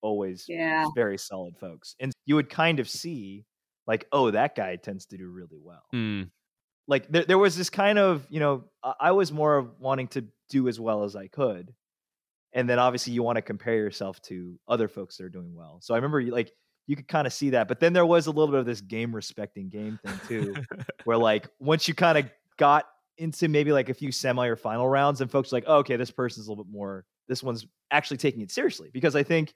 [0.02, 0.88] always Yeah.
[0.96, 1.96] very solid folks.
[2.00, 3.46] And you would kind of see
[3.88, 5.84] like, oh, that guy tends to do really well.
[5.94, 6.32] Mm,
[6.88, 10.08] Like there, there was this kind of, you know, I, I was more of wanting
[10.10, 11.74] to do as well as I could.
[12.54, 15.80] And then obviously you want to compare yourself to other folks that are doing well.
[15.82, 16.52] So I remember you like
[16.88, 17.68] you could kind of see that.
[17.70, 20.56] But then there was a little bit of this game respecting game thing too
[21.06, 22.86] where like once you kind of got
[23.18, 25.96] into maybe like a few semi or final rounds and folks are like oh, okay
[25.96, 29.54] this person's a little bit more this one's actually taking it seriously because i think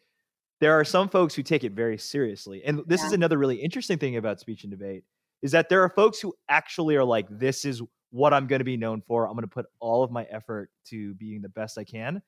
[0.61, 3.97] there are some folks who take it very seriously and this is another really interesting
[3.97, 5.03] thing about speech and debate
[5.45, 8.65] is that there are folks who actually are like this is what i'm going to
[8.65, 11.77] be known for i'm going to put all of my effort to being the best
[11.77, 12.21] i can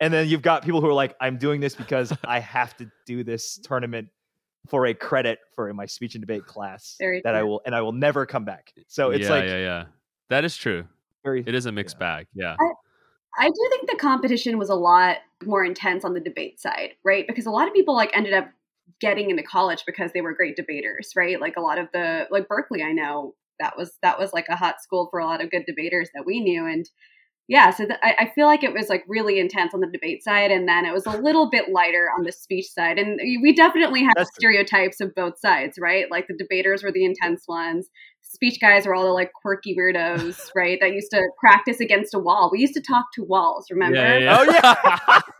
[0.00, 2.90] and then you've got people who are like i'm doing this because i have to
[3.06, 4.08] do this tournament
[4.68, 7.80] for a credit for my speech and debate class Very that I will and I
[7.82, 8.72] will never come back.
[8.88, 9.84] So it's yeah, like yeah, yeah.
[10.30, 10.84] That is true.
[11.22, 12.16] very It is a mixed yeah.
[12.16, 12.26] bag.
[12.34, 12.56] Yeah.
[13.36, 17.26] I do think the competition was a lot more intense on the debate side, right?
[17.26, 18.48] Because a lot of people like ended up
[19.00, 21.40] getting into college because they were great debaters, right?
[21.40, 24.56] Like a lot of the like Berkeley, I know that was that was like a
[24.56, 26.88] hot school for a lot of good debaters that we knew, and
[27.46, 30.24] yeah, so th- I, I feel like it was like really intense on the debate
[30.24, 33.54] side, and then it was a little bit lighter on the speech side, and we
[33.54, 34.50] definitely had That's true.
[34.50, 36.10] stereotypes of both sides, right?
[36.10, 37.90] Like the debaters were the intense ones,
[38.34, 40.78] speech guys were all the like quirky weirdos, right?
[40.80, 42.50] That used to practice against a wall.
[42.52, 43.96] We used to talk to walls, remember?
[43.96, 45.20] Yeah, yeah, Oh yeah.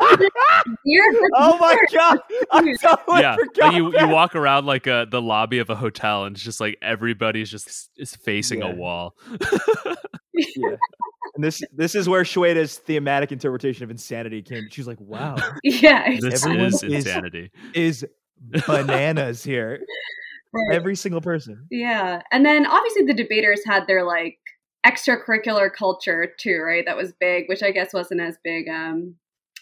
[0.85, 1.15] Weird.
[1.35, 2.19] oh my god.
[2.53, 3.37] I totally yeah.
[3.37, 3.59] forgot.
[3.73, 6.61] Like you, you walk around like uh, the lobby of a hotel and it's just
[6.61, 8.73] like everybody's just is facing Yeah.
[8.73, 9.17] a wall.
[10.35, 10.77] yeah.
[11.35, 14.69] And this this is where Shweta's thematic interpretation of insanity came.
[14.71, 17.51] She's like, wow, Yeah, this Everyone is is- insanity.
[17.75, 18.07] is
[18.67, 19.81] bananas here.
[20.53, 20.75] right.
[20.77, 21.67] Every single person.
[21.71, 22.23] yeah.
[22.31, 24.39] And then obviously the debaters had their like
[24.87, 26.85] extracurricular culture too, right?
[26.87, 28.69] That was big, which I guess wasn't as big.
[28.69, 29.15] Um,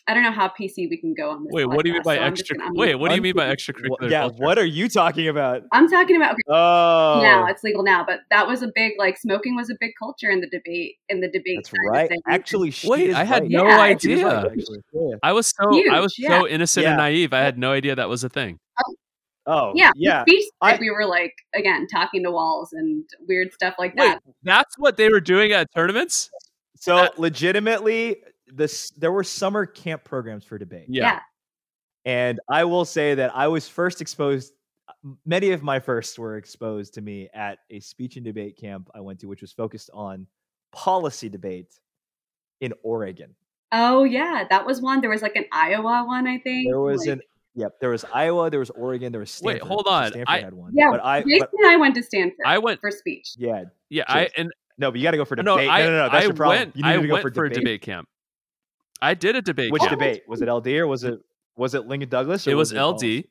[0.08, 1.52] I don't know how PC we can go on this.
[1.52, 2.56] Wait, what do you mean by so extra?
[2.58, 4.10] gonna- Wait, what do you mean by Wha- extracurricular?
[4.10, 4.36] yeah, culture?
[4.42, 5.62] what are you talking about?
[5.70, 7.46] I'm talking about okay, Oh, now.
[7.46, 10.40] It's legal now, but that was a big like smoking was a big culture in
[10.40, 11.58] the debate in the debate.
[11.64, 12.10] that's right.
[12.28, 13.50] Actually, she Wait, is I had right.
[13.52, 14.52] no Yeah, She right, idea.
[14.92, 15.14] Yeah.
[15.22, 17.32] I was so I was Huge, so innocent and naive.
[17.32, 18.58] I had no idea that was a thing.
[18.84, 18.94] Oh,
[19.46, 20.24] oh yeah, yeah.
[20.26, 24.20] the I- we were like again talking to walls and weird stuff like Wait, that.
[24.42, 26.28] that's what they were doing at tournaments?
[26.76, 28.16] So That- legitimately,
[28.54, 30.86] this there were summer camp programs for debate.
[30.88, 31.02] Yeah.
[31.14, 31.20] Yeah.
[32.04, 34.52] And I will say that I was first exposed,
[35.24, 39.00] many of my firsts were exposed to me at a speech and debate camp I
[39.00, 40.26] went to, which was focused on
[40.72, 41.72] policy debate
[42.60, 43.34] in Oregon.
[43.70, 45.00] Oh yeah, that was one.
[45.00, 46.68] There was like an Iowa one, I think.
[46.68, 47.20] There was like- an,
[47.54, 49.68] yep, there was Iowa, there was Oregon, there was Wait, Stanford.
[49.68, 50.10] hold on.
[50.10, 50.72] Stanford I- had one.
[50.74, 53.34] Yeah, but I, Jason but, and I went to Stanford I went for speech.
[53.38, 55.70] yeah, yeah, I and no, but you got to go for no, debate.
[55.70, 56.58] I no, no, no, that's I your problem.
[56.58, 58.08] went you need I to go went for for a debate camp.
[59.02, 59.90] I did a debate Which camp.
[59.90, 60.22] debate?
[60.28, 61.18] Was it LD or was it,
[61.56, 62.46] was it Lincoln Douglas?
[62.46, 63.18] Or It was policy?
[63.18, 63.24] LD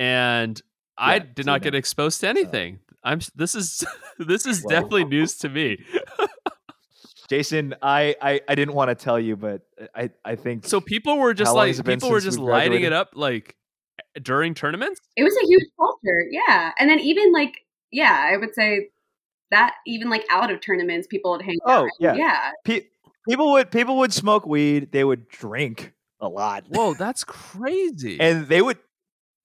[0.00, 0.62] and
[0.96, 2.78] I did not get exposed to anything.
[3.04, 3.84] I'm this is
[4.18, 5.78] this is Well- definitely news to me.
[7.28, 9.62] Jason, I, I, I didn't want to tell you, but
[9.94, 12.44] I, I think So people were just like has it been people were just we
[12.44, 13.56] lighting it up like
[14.20, 15.00] during tournaments.
[15.16, 16.72] It was a huge culture, yeah.
[16.78, 17.54] And then even like,
[17.90, 18.88] yeah, I would say
[19.50, 21.88] that even like out of tournaments, people would hang Oh, out.
[21.98, 22.14] yeah.
[22.14, 22.50] yeah.
[22.64, 22.82] Pe-
[23.28, 24.92] people would people would smoke weed.
[24.92, 28.20] They would drink a lot, Whoa, that's crazy.
[28.20, 28.78] and they would,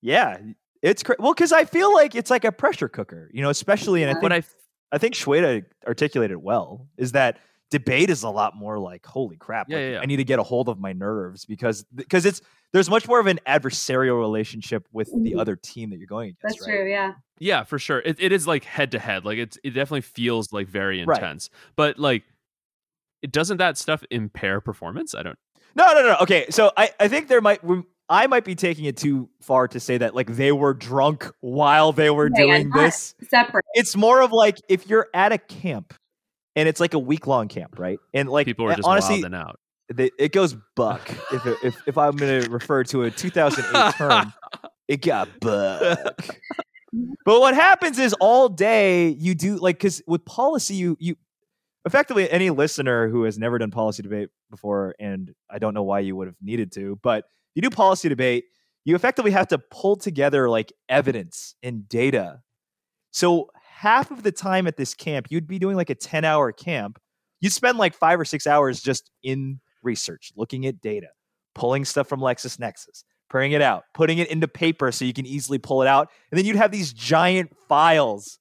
[0.01, 0.37] yeah,
[0.81, 3.49] it's cra- well because I feel like it's like a pressure cooker, you know.
[3.49, 4.43] Especially, and I think but I
[4.91, 6.87] I think Shweta articulated well.
[6.97, 9.69] Is that debate is a lot more like holy crap.
[9.69, 9.99] Yeah, like, yeah, yeah.
[10.01, 12.41] I need to get a hold of my nerves because because it's
[12.73, 15.39] there's much more of an adversarial relationship with the Mhm.
[15.39, 16.41] other team that you're going against.
[16.43, 16.75] That's right?
[16.75, 17.13] true, yeah.
[17.39, 17.99] Yeah, for sure.
[17.99, 19.25] It, it is like head to head.
[19.25, 21.17] Like it's it definitely feels like very Right.
[21.17, 21.49] intense.
[21.75, 22.27] But like it
[23.31, 25.13] doesn't that stuff impair performance?
[25.15, 25.37] I don't
[25.75, 26.17] No, no, no.
[26.21, 27.61] Okay, so I, I think there might
[28.09, 31.91] I might be taking it too far to say that like they were drunk while
[31.91, 33.15] they were Yeah, yeah, doing this.
[33.29, 33.65] Separate.
[33.73, 35.93] It's more of like if you're at a camp
[36.55, 37.99] and it's like a week long camp, right?
[38.13, 39.59] And like people are eh, just honestly, wilding out.
[39.93, 41.09] they, it goes buck.
[41.31, 44.33] if, it- if if I'm going to refer to a 2008 term,
[44.87, 45.99] it got buck.
[47.25, 51.17] But what happens is all day you do like because with policy you you
[51.87, 55.99] effectively any listener who has never done policy debate before and I don't know why
[55.99, 57.25] you would have needed to, but
[57.55, 58.45] you do policy debate,
[58.85, 62.41] you effectively have to pull together like evidence and data.
[63.11, 66.51] So half of the time at this camp, you'd be doing like a 10 hour
[66.51, 66.99] camp
[67.39, 71.07] you'd spend like five or six hours just in research, looking at data,
[71.55, 75.57] pulling stuff from LexisNexis, printing it out, putting it into paper so you can easily
[75.57, 78.39] pull it out, and then you'd have these giant files.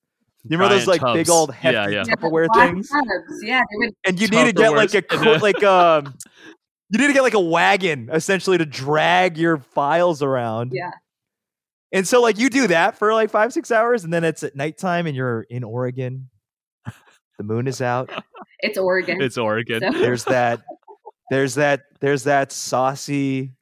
[0.49, 2.03] You remember those Giant like big old hefty Yeah, yeah.
[2.05, 2.89] Tupperware Black things?
[2.89, 3.95] tubs, Yeah, they would.
[4.07, 5.39] and you need to get like a Tupperwares.
[5.39, 6.15] cr- like um
[6.91, 10.91] you need to get like a wagon essentially to drag your files around Yeah.
[11.93, 14.55] and so like you do that for like five six hours and then it's at
[14.55, 16.29] nighttime and you're in oregon
[17.39, 18.11] the moon is out
[18.61, 19.21] It's Oregon.
[19.21, 19.81] It's Oregon.
[19.93, 20.61] So- there's that
[21.31, 23.53] there's that there's that saucy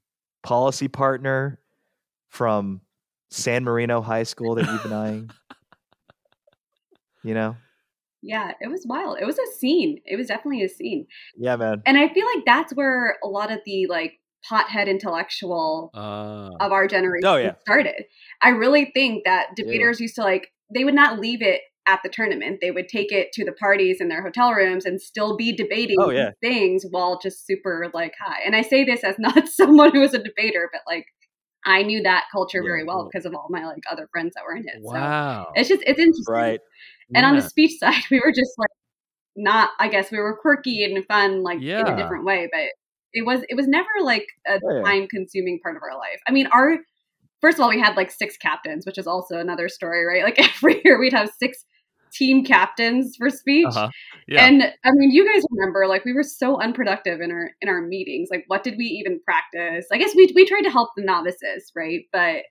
[0.43, 1.59] policy partner
[2.29, 2.83] from
[3.31, 5.31] san marino high school that you've been eyeing
[7.25, 7.57] you know
[8.27, 9.19] yeah, it was wild.
[9.21, 10.01] It was a scene.
[10.07, 11.07] It was definitely a scene.
[11.37, 14.15] yeah man And I feel like that's where a lot of the like
[14.51, 17.55] pothead intellectual Uh, of our generation Oh, yeah.
[17.61, 18.05] started.
[18.43, 19.65] I really think that Yeah.
[19.65, 22.61] debaters used to like they would not leave it at the tournament.
[22.63, 25.97] They would take it to the parties in their hotel rooms and still be debating
[26.01, 26.31] Oh, yeah.
[26.41, 28.41] things while just super like high.
[28.47, 31.07] And I say this as not someone who was a debater, but like
[31.67, 33.11] I knew that culture Yeah, very well cool.
[33.13, 34.83] because of all my like other friends that were in it.
[34.85, 35.47] So wow.
[35.55, 36.25] it's just it's interesting.
[36.29, 36.61] right
[37.15, 38.71] And on the speech side, we were just like
[39.37, 39.71] not.
[39.79, 42.49] I guess we were quirky and fun, like in a different way.
[42.53, 42.69] But
[43.13, 44.83] it was it was never like a yeah.
[44.83, 46.21] time consuming part of our life.
[46.27, 46.79] I mean, our
[47.41, 50.25] first of all, we had like six captains, which is also another story, right?
[50.25, 51.65] Like every year we'd have six
[52.13, 53.67] team captains for speech.
[53.69, 53.91] Uh-huh.
[54.29, 54.47] Yeah.
[54.47, 57.81] And I mean, you guys remember, like we were so unproductive in our in our
[57.81, 58.29] meetings.
[58.31, 59.87] Like, what did we even practice?
[59.93, 62.05] I guess we we tried to help the novices, right?
[62.13, 62.43] But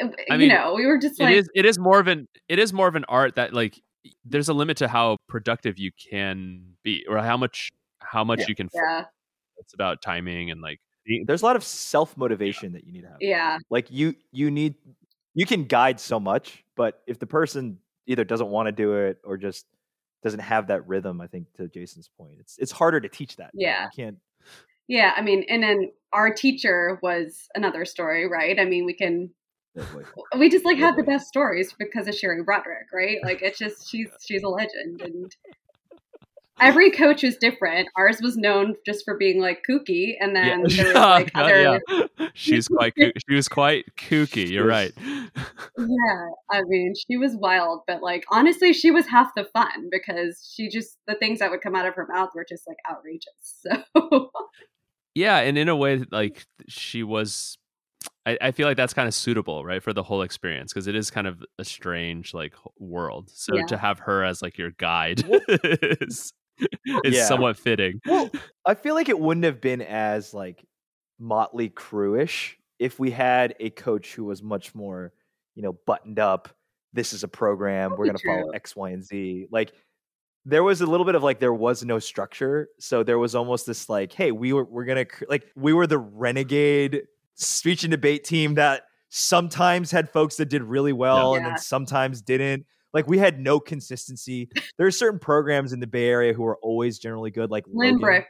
[0.00, 2.28] I you mean, know, we were just it like, is it is more of an
[2.48, 3.80] it is more of an art that like
[4.24, 8.46] there's a limit to how productive you can be or how much how much Yeah.
[8.48, 9.04] you can yeah,
[9.58, 10.78] it's about timing and like
[11.26, 14.50] there's a lot of self motivation that you need to have yeah, like you you
[14.50, 14.74] need
[15.34, 19.18] you can guide so much but if the person either doesn't want to do it
[19.24, 19.66] or just
[20.22, 23.50] doesn't have that rhythm i think to jason's point it's it's harder to teach that
[23.54, 23.84] Yeah.
[23.84, 24.18] you can't
[24.88, 28.58] Yeah, I mean, and then our teacher was another story, right?
[28.58, 29.28] I mean, we can
[30.38, 33.18] we just like have the best stories because of Sherry Broderick, right?
[33.22, 35.36] Like it's just she's she's a legend and
[36.60, 37.88] every coach is different.
[37.96, 41.80] Ours was known just for being like kooky and then there was like Yeah, other
[42.18, 42.28] yeah.
[42.34, 44.92] she's quite koo- she was quite kooky you're right
[45.78, 50.52] Yeah, I mean, she was wild, but like honestly, she was half the fun because
[50.54, 53.32] she just the things that would come out of her mouth were just like outrageous.
[54.00, 54.30] So
[55.14, 57.58] yeah and in a way like she was
[58.28, 60.94] I, I feel like that's kind of suitable right for the whole experience because it
[60.94, 63.66] is kind of a strange like world so Yeah.
[63.66, 66.32] to have her as like your guide is,
[67.04, 67.24] is Yeah.
[67.26, 68.30] somewhat fitting well
[68.66, 70.64] i feel like it wouldn't have been as like
[71.18, 75.12] motley crewish if we had a coach who was much more
[75.54, 76.48] you know buttoned up
[76.92, 79.72] this is a program we're going to follow x y and z like
[80.44, 83.66] there was a little bit of like there was no structure so there was almost
[83.66, 87.02] this like hey we were we're gonna like we were the renegade
[87.38, 92.20] speech and debate team that sometimes had folks that did really well and then sometimes
[92.20, 96.44] didn't like we had no consistency there are certain programs in the bay area who
[96.44, 98.24] are always generally good like Logan, Lynbrook,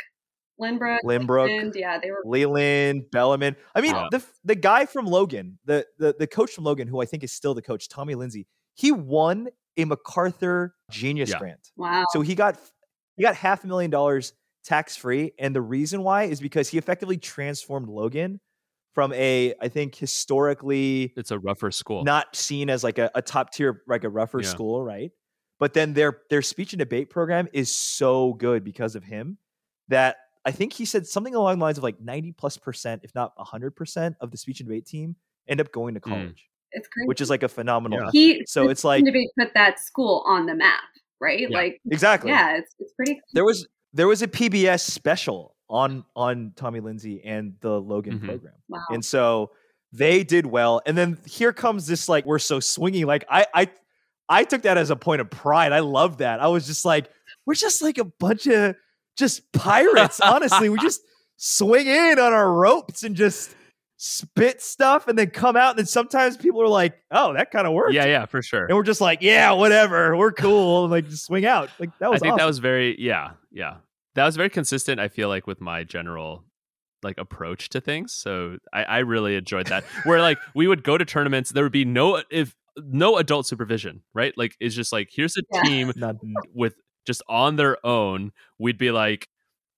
[0.61, 3.57] Lynbrook, Lynbrook, and yeah, they were Leland, Bellarmine.
[3.75, 4.09] I mean, Wow.
[4.11, 7.33] the the guy from Logan, the, the the coach from Logan, who I think is
[7.33, 11.39] still the coach, Tommy Lindsey, he won a MacArthur Genius Yeah.
[11.39, 11.71] Grant.
[11.77, 12.05] wow.
[12.13, 12.57] So he got
[13.17, 14.33] he got half a million dollars
[14.65, 18.41] tax free, and the reason why is because he effectively transformed Logan
[18.95, 23.23] from a I think historically it's a rougher school not seen as like a, a
[23.23, 24.49] top tier like a rougher Yeah.
[24.49, 25.11] school, right?
[25.61, 29.39] But then their their speech and debate program is so good because of him
[29.89, 33.15] that I think he said something along the lines of like 90 plus percent, if
[33.15, 35.17] not 100 percent of the speech and debate team
[35.49, 36.05] end up going to Mm.
[36.05, 37.09] college, it's crazy.
[37.09, 38.01] which is like a phenomenal.
[38.01, 38.11] Yeah.
[38.13, 40.83] he So it's like debate put that school on the map,
[41.21, 41.41] right?
[41.41, 41.49] Yeah.
[41.57, 42.31] Like exactly.
[42.31, 43.21] yeah, it's it's pretty.
[43.35, 48.25] There was there was a PBS special on on Tommy Lindsey and the Logan Mhm.
[48.27, 48.55] program.
[48.69, 48.81] Wow.
[48.91, 49.51] And so
[49.93, 50.81] they did well.
[50.87, 53.05] And then here comes this like we're so swingy.
[53.05, 53.69] Like I I
[54.29, 55.73] I took that as a point of pride.
[55.73, 56.41] I love that.
[56.41, 57.09] I was just like,
[57.47, 58.77] we're just like a bunch of
[59.17, 60.69] just pirates, honestly.
[60.69, 61.01] we just
[61.37, 63.55] swing in on our ropes and just
[63.97, 65.71] spit stuff and then come out.
[65.71, 68.67] And then sometimes people are like, oh, that kind of works." yeah yeah for sure
[68.67, 70.17] And we're just like, yeah, whatever.
[70.17, 70.85] We're cool.
[70.85, 71.71] And like just swing out.
[71.79, 73.77] Like that was I think that was very yeah, yeah.
[74.15, 76.45] That was very consistent, I feel like, with my general
[77.03, 78.13] like approach to things.
[78.13, 79.85] So I, I really enjoyed that.
[80.05, 84.03] Where like we would go to tournaments, there would be no if no adult supervision,
[84.15, 84.33] right?
[84.37, 85.63] Like it's just like here's a Yeah.
[85.63, 85.93] team
[86.55, 86.75] with
[87.07, 88.33] just on their own.
[88.59, 89.29] We'd be like,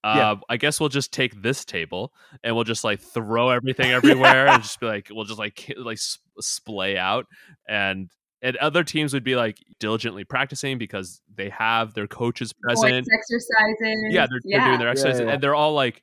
[0.03, 0.35] uh, Yeah.
[0.49, 2.12] I guess we'll just take this table
[2.43, 5.99] and we'll just like throw everything everywhere and just be like, we'll just like like
[5.99, 7.26] s- splay out
[7.68, 8.11] and
[8.43, 13.07] and other teams would be like diligently practicing because they have their coaches Voice present.
[13.12, 14.05] exercises.
[14.11, 15.32] Yeah, they're, they're doing their exercises, yeah.
[15.32, 16.03] and they're all like,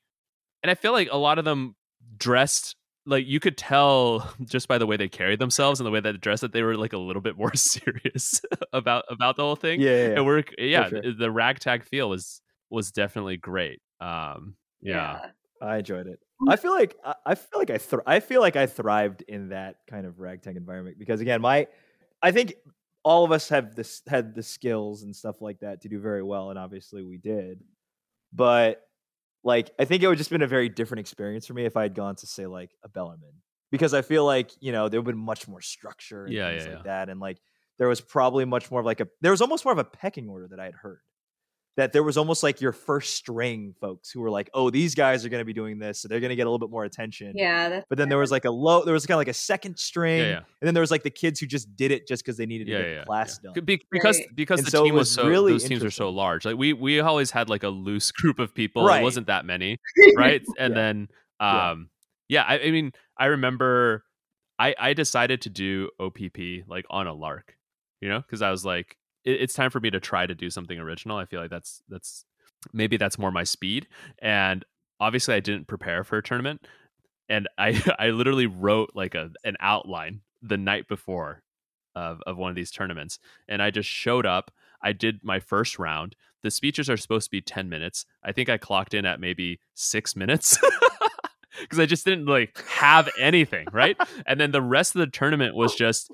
[0.64, 1.76] and I feel like a lot of them
[2.18, 2.76] dressed
[3.06, 6.12] like you could tell just by the way they carried themselves and the way they
[6.14, 8.42] dressed that they were like a little bit more serious
[8.74, 9.82] about about the whole thing.
[9.82, 10.14] Yeah, yeah, yeah.
[10.16, 11.02] and we're yeah, sure.
[11.02, 13.82] the, the ragtag feel was was definitely great.
[14.00, 15.28] Um, yeah,
[15.62, 16.20] I enjoyed it.
[16.42, 16.52] Mm.
[16.54, 19.50] I feel like I- I feel like I thr- I feel like I thrived in
[19.50, 21.68] that kind of ragtag environment because again, my
[22.22, 22.56] I think
[23.04, 26.24] all of us have this had the skills and stuff like that to do very
[26.24, 27.64] well, and obviously we did.
[28.34, 28.82] But
[29.44, 31.84] like, I think it would just been a very different experience for me if I
[31.84, 33.42] had gone to say like a Bellarmine
[33.72, 36.50] because I feel like you know there would have been much more structure and Yeah,
[36.50, 36.84] things yeah, like yeah.
[36.84, 37.40] that, and like
[37.78, 40.28] there was probably much more of like a there was almost more of a pecking
[40.30, 41.02] order that I had heard
[41.78, 45.24] that there was almost like your first string folks who were like, oh, these guys
[45.26, 46.84] are going to be doing this, so they're going to get a little bit more
[46.84, 47.34] attention.
[47.36, 49.78] Yeah, But then there was like a low, there was kind of like a second
[49.78, 50.38] string, yeah, yeah.
[50.38, 52.68] and then there was like the kids who just did it just because they needed
[52.68, 53.52] yeah, to get yeah, class yeah.
[53.54, 53.64] done.
[53.66, 54.28] Be- because Right.
[54.36, 56.46] because And the so team was was so really those teams were so large.
[56.46, 58.84] Like we we always had like a loose group of people.
[58.86, 59.02] Right.
[59.02, 59.78] It wasn't that many,
[60.18, 60.42] right?
[60.60, 60.82] And Yeah.
[60.82, 61.08] then
[61.40, 61.70] Yeah.
[61.72, 61.90] um
[62.28, 64.04] yeah, I, I mean I remember
[64.58, 67.56] I I decided to do OPP like on a lark,
[68.02, 68.98] you know, because I was like
[69.28, 71.18] it, it's time for me to try to do something original.
[71.18, 72.26] I feel like that's that's
[72.74, 73.88] maybe that's more my speed.
[74.20, 74.66] And
[75.00, 76.66] obviously I didn't prepare for a tournament
[77.30, 81.44] and I I literally wrote like a an outline the night before
[81.96, 84.52] of of one of these tournaments and I just showed up.
[84.82, 86.16] I did my first round.
[86.44, 88.06] The speeches are supposed to be 10 minutes.
[88.24, 90.58] I think I clocked in at maybe 6 minutes.
[91.70, 93.98] Cuz I just didn't like have anything, right?
[94.28, 96.12] and then the rest of the tournament was just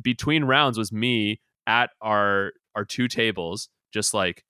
[0.00, 4.44] between rounds was me at our our two tables just like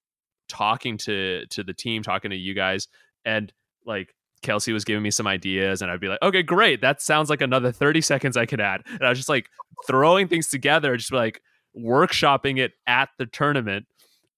[0.48, 2.88] talking to to the team, talking to you guys
[3.24, 3.52] and
[3.86, 6.82] like Kelsey was giving me some ideas and I'd be like, okay, great.
[6.82, 8.82] That sounds like another 30 seconds I could add.
[8.86, 9.48] And I was just like
[9.86, 11.40] throwing things together, just like
[11.76, 13.86] workshopping it at the tournament.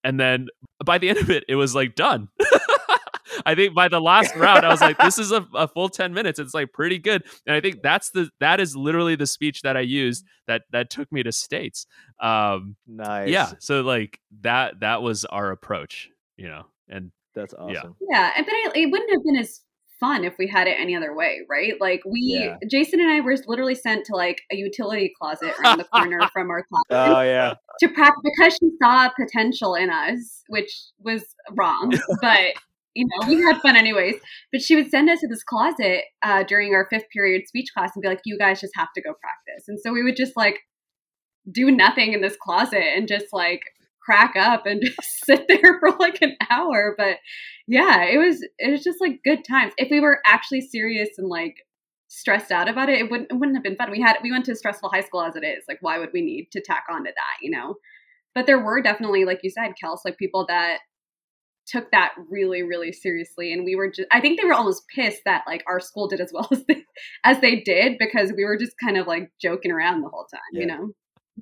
[0.05, 0.47] And then
[0.85, 2.29] by the end of it, it was like done.
[3.45, 6.14] I think by the last round, I was like, this is a, a full 10
[6.14, 6.39] minutes.
[6.39, 7.24] It's like pretty good.
[7.47, 10.91] And I think that's the that is literally the speech that I used that that
[10.91, 11.87] took me to states.
[12.20, 13.28] Um nice.
[13.28, 13.53] yeah.
[13.59, 16.66] So like that that was our approach, you know.
[16.89, 17.97] And that's awesome.
[18.11, 19.61] Yeah, and but it, it wouldn't have been as
[20.01, 21.74] fun if we had it any other way, right?
[21.80, 22.57] Like we, Yeah.
[22.70, 26.51] Jason and I were literally sent to like a utility closet around the corner from
[26.51, 26.82] our class
[27.16, 30.70] Oh yeah, to practice because she saw potential in us, which
[31.01, 32.55] was wrong, but.
[32.97, 34.17] You know, we had fun anyways.
[34.51, 37.93] But she would send us to this closet uh, during our fifth period speech class
[37.95, 40.37] and be like, "You guys just have to go practice." And so we would just
[40.37, 40.61] like
[41.51, 43.61] do nothing in this closet and just like
[44.01, 46.95] crack up and just sit there for like an hour.
[46.97, 47.19] But
[47.69, 49.75] yeah, it was it was just like good times.
[49.77, 51.57] If we were actually serious and like
[52.09, 53.91] stressed out about it, it wouldn't it wouldn't have been fun.
[53.91, 55.65] We had we went to stressful high school as it is.
[55.69, 57.75] Like why would we need to tack on to that, you know?
[58.35, 60.81] But there were definitely, like you said, Kels, like people that
[61.67, 63.53] took that really, really seriously.
[63.53, 66.21] And we were just I think they were almost pissed that like our school did
[66.21, 66.85] as well as they
[67.25, 70.41] as they did because we were just kind of like joking around the whole time,
[70.53, 70.91] you know?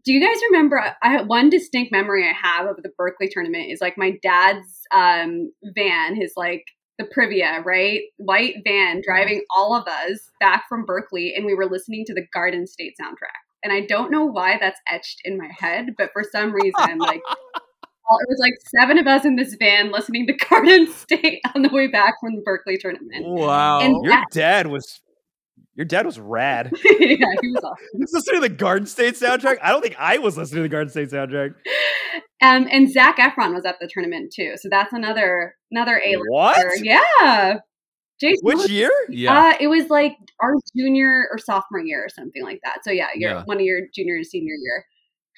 [0.05, 0.83] Do you guys remember?
[1.03, 5.53] I one distinct memory I have of the Berkeley tournament is like my dad's um,
[5.77, 6.65] van, his like
[6.99, 11.67] the Previa, right, white van, driving all of us back from Berkeley, and we were
[11.67, 13.43] listening to the Garden State soundtrack.
[13.63, 17.23] And I don't know why that's etched in my head, but for some reason, like
[18.09, 21.63] all, it was like seven of us in this van listening to Garden State on
[21.63, 23.25] the way back from the Berkeley tournament.
[23.27, 23.81] wow.
[23.81, 25.01] And your dad was
[25.77, 26.71] your dad was rad.
[26.85, 27.77] yeah, he was awesome.
[27.95, 29.59] He was listening to the Garden State soundtrack.
[29.63, 31.55] I don't think I was listening to the Garden State soundtrack.
[32.43, 36.15] Um, and Zac Efron was at the tournament too, so that's another another A.
[36.29, 36.59] What?
[36.83, 37.59] Yeah,
[38.21, 38.39] Jason.
[38.43, 38.91] Which year?
[39.09, 39.33] yeah.
[39.49, 42.85] Uh, it was like our junior or sophomore year or something like that.
[42.85, 43.43] So yeah, your Yeah.
[43.47, 44.85] one of your junior and senior year.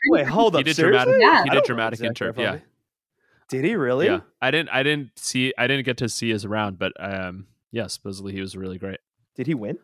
[0.08, 0.60] Wait, hold up.
[0.60, 1.12] he did seriously?
[1.12, 1.44] dramatic Yeah.
[1.44, 2.58] he did dramatic Zac interp, yeah.
[3.48, 4.06] Did he really?
[4.06, 4.20] Yeah.
[4.42, 7.86] I didn't I didn't see I didn't get to see his round, but um yeah,
[7.88, 8.98] supposedly he was really great.
[9.34, 9.78] Did he win?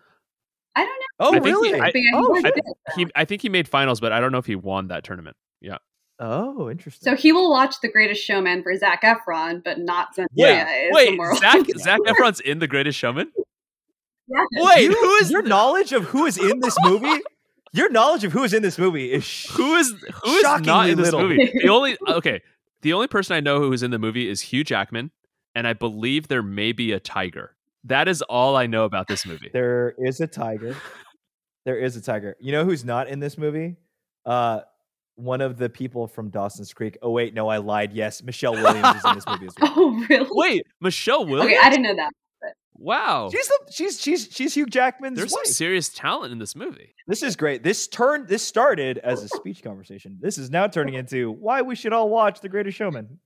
[0.74, 1.06] I don't know.
[1.20, 1.74] Oh, I think he- really?
[1.80, 2.52] I- but he oh, I,
[2.96, 5.36] he I think he made finals, but I don't know if he won that tournament.
[5.60, 5.78] Yeah.
[6.18, 7.08] oh, interesting.
[7.10, 10.26] So he will watch The Greatest Showman for Zac Efron, but not Zendaya.
[10.34, 10.88] Yeah.
[10.90, 11.36] Wait, moral.
[11.36, 13.30] Zach Zac Efron's in The Greatest Showman?
[14.28, 14.44] Yeah.
[14.64, 17.20] Wait, You- who is your knowledge of who is in this movie?
[17.74, 19.90] Your knowledge of who is in this movie is sh- who is
[20.22, 21.22] who is not in this little.
[21.28, 21.50] movie?
[21.62, 22.40] The only okay,
[22.82, 25.10] the only person I know who is in the movie is Hugh Jackman,
[25.54, 27.56] and I believe there may be a tiger.
[27.84, 29.50] That is all I know about this movie.
[29.52, 30.76] There is a tiger.
[31.64, 32.36] There is a tiger.
[32.40, 33.76] You know who's not in this movie?
[34.26, 34.60] Uh
[35.16, 36.98] one of the people from Dawson's Creek.
[37.02, 37.92] Oh wait, no, I lied.
[37.92, 39.72] Yes, Michelle Williams is in this movie as well.
[39.76, 40.28] Oh really?
[40.30, 41.52] Wait, Michelle Williams?
[41.52, 42.10] Okay, I didn't know that.
[42.82, 43.30] Wow.
[43.30, 46.96] She's the she's she's she's Hugh Jackman's There's some serious talent in this movie.
[47.06, 47.62] This is great.
[47.62, 50.18] This turned this started as a speech conversation.
[50.20, 53.20] This is now turning into why we should all watch The Greatest Showman.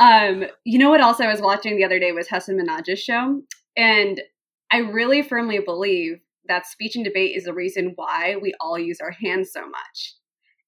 [0.00, 3.40] Um, you know what else I was watching the other day was Hasan Minhaj's show.
[3.76, 4.20] And
[4.72, 8.98] I really firmly believe that speech and debate is the reason why we all use
[9.00, 10.14] our hands so much.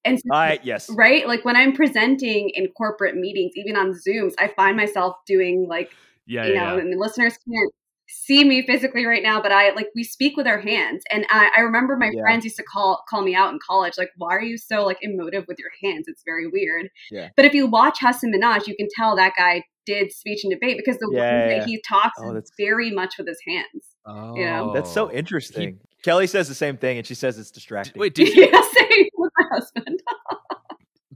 [0.05, 0.89] And so- I yes.
[0.91, 1.27] right?
[1.27, 5.91] Like when I'm presenting in corporate meetings, even on Zooms, I find myself doing like,
[6.25, 6.81] Yeah, you yeah, know, yeah.
[6.83, 7.73] and the listeners can't
[8.07, 11.03] see me physically right now, but I like we speak with our hands.
[11.11, 12.21] And I, I remember my Yeah.
[12.21, 14.97] friends used to call call me out in college, like, why are you so like
[15.01, 16.05] emotive with your hands?
[16.07, 16.89] It's very weird.
[17.11, 17.29] Yeah.
[17.35, 20.77] But if you watch Hasan Minhaj, you can tell that guy did speech and debate
[20.77, 23.39] because the Yeah, way yeah, that he talks Oh, is that's- very much with his
[23.47, 23.95] hands.
[24.05, 24.73] Oh, you know, oh.
[24.73, 25.79] That's so interesting.
[26.03, 27.99] Kelly says the same thing and she says it's distracting.
[27.99, 28.43] Wait, did you?
[28.51, 30.01] yeah, same with my husband.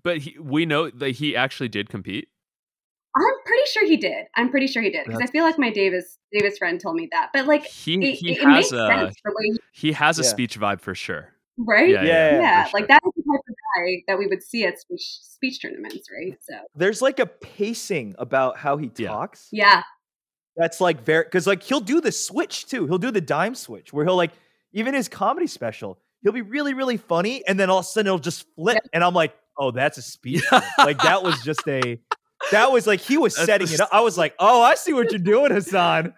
[0.04, 2.30] But he, we know that he actually did compete.
[3.68, 4.26] I'm pretty sure he did.
[4.36, 7.08] I'm pretty sure he did because I feel like my Davis Davis friend told me
[7.12, 7.30] that.
[7.34, 9.16] But like, He it, he it, it has makes a sense
[9.72, 10.30] he has a Yeah.
[10.30, 11.34] speech vibe for sure.
[11.58, 11.90] right?
[11.90, 12.80] Yeah, Yeah, yeah, Yeah, sure.
[12.80, 16.08] like that is the type of guy that we would see at speech speech tournaments,
[16.12, 16.38] right?
[16.42, 19.48] So There's like a pacing about how he talks.
[19.52, 19.84] yeah,
[20.56, 22.88] That's like very because like he'll do the switch too.
[22.88, 24.32] He'll do the dime switch where he'll like
[24.74, 26.00] even his comedy special.
[26.24, 29.04] He'll be really really funny and then all of a sudden it'll just flip and
[29.04, 30.44] I'm like, oh, that's a speech.
[30.80, 32.00] like that was just a
[32.52, 33.90] that was like he was That's setting the it up.
[33.92, 36.14] I was like, oh, I see what you're doing, Hasan.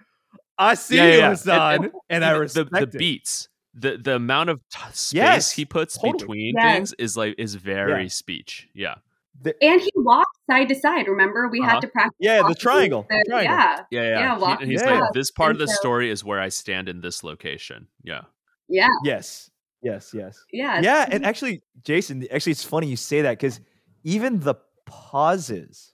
[0.57, 1.29] I see Yeah, yeah, you, yeah.
[1.29, 2.91] Hasan, And- and, I the, respect the it.
[2.91, 3.47] beats.
[3.75, 6.13] The the amount of t- space Yes, he puts totally.
[6.17, 6.75] between Yes.
[6.75, 8.67] things is like is very speech.
[8.73, 8.95] Yeah.
[9.41, 11.07] The- and he walked side to side.
[11.07, 11.69] Remember, we Uh-huh.
[11.69, 12.17] had to practice.
[12.19, 13.05] yeah, the triangle.
[13.09, 13.55] the- the triangle.
[13.55, 14.19] Yeah, Yeah, yeah.
[14.19, 14.99] Yeah, He- walk- he's Yeah.
[14.99, 17.87] like, this part of the so- story is where I stand in this location.
[18.03, 18.23] Yeah.
[18.67, 19.49] yeah, Yes.
[19.81, 20.43] Yes, yes.
[20.51, 23.61] yeah, yeah, and actually, Jason, actually, it's funny you say that because
[24.03, 24.55] even the
[24.85, 25.93] pauses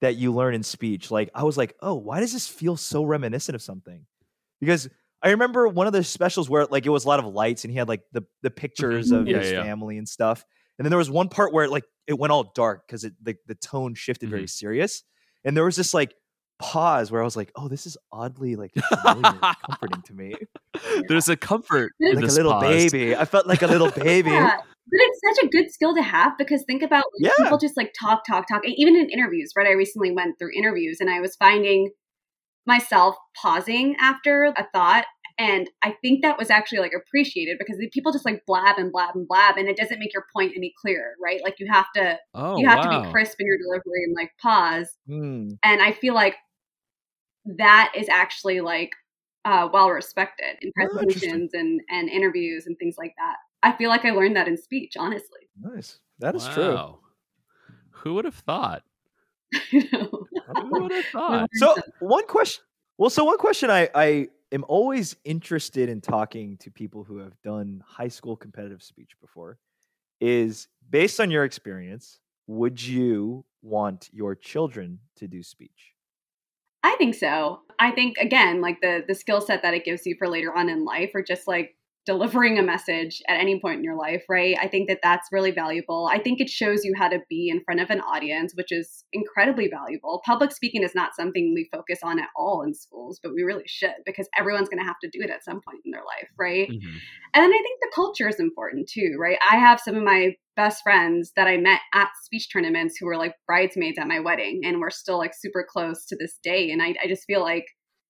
[0.00, 3.04] that you learn in speech, like I was like, oh, why does this feel so
[3.04, 4.06] reminiscent of something?
[4.60, 4.88] Because
[5.22, 7.70] I remember one of the specials where like it was a lot of lights and
[7.70, 8.56] he had like the the mm-hmm.
[8.56, 9.26] pictures of.
[9.26, 9.62] Yeah, his yeah.
[9.62, 10.44] family and stuff,
[10.78, 13.36] and then there was one part where like it went all dark because it the
[13.46, 14.48] the tone shifted very mm-hmm.
[14.48, 15.02] serious,
[15.44, 16.14] and there was this like
[16.58, 18.72] pause where I was like, oh, this is oddly like
[19.02, 20.34] familiar comforting to me,
[21.08, 22.92] There's a comfort in like a little pause.
[22.92, 23.16] baby.
[23.16, 24.30] I felt like a little baby.
[24.30, 24.58] Yeah.
[24.88, 27.44] But it's such a good skill to have because think about like, Yeah.
[27.44, 28.62] people just like talk, talk, talk.
[28.64, 29.66] Even in interviews, right?
[29.66, 31.90] I recently went through interviews and I was finding
[32.66, 35.06] myself pausing after a thought.
[35.38, 38.90] And I think that was actually like appreciated because the people just like blab and
[38.90, 41.40] blab and blab and it doesn't make your point any clearer, right?
[41.44, 44.30] Like you have to Oh, you have to be crisp in your delivery and like
[44.40, 44.96] pause.
[45.06, 45.48] Hmm.
[45.62, 46.36] And I feel like
[47.58, 48.90] that is actually like
[49.44, 53.36] uh, well respected in Oh, presentations and, and interviews and things like that.
[53.66, 55.40] I feel like I learned that in speech, honestly.
[55.60, 55.98] Nice.
[56.20, 56.98] That is true.
[57.90, 58.82] Who would have thought?
[59.70, 60.26] You know?
[60.56, 61.48] Who would have thought?
[61.54, 62.62] So one question.
[62.98, 67.40] Well, so one question I I am always interested in talking to people who have
[67.42, 69.58] done high school competitive speech before
[70.20, 72.20] is based on your experience.
[72.48, 75.94] Would you want your children to do speech?
[76.82, 77.60] I think so.
[77.78, 80.68] I think again, like the the skill set that it gives you for later on
[80.68, 81.75] in life, or just like
[82.06, 84.56] delivering a message at any point in your life, right?
[84.62, 86.08] I think that that's really valuable.
[86.10, 89.04] I think it shows you how to be in front of an audience, which is
[89.12, 90.22] incredibly valuable.
[90.24, 93.66] Public speaking is not something we focus on at all in schools, but we really
[93.66, 96.28] should because everyone's going to have to do it at some point in their life,
[96.38, 96.68] right?
[96.70, 97.00] Mhm.
[97.34, 99.38] And then I think the culture is important too, right?
[99.48, 103.16] I have some of my best friends that I met at speech tournaments who were
[103.16, 106.70] like bridesmaids at my wedding, and we're still like super close to this day.
[106.70, 107.66] And I, I just feel like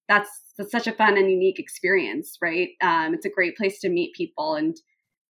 [0.09, 2.71] that's, that's such a fun and unique experience, right?
[2.81, 4.55] Um, it's a great place to meet people.
[4.55, 4.77] And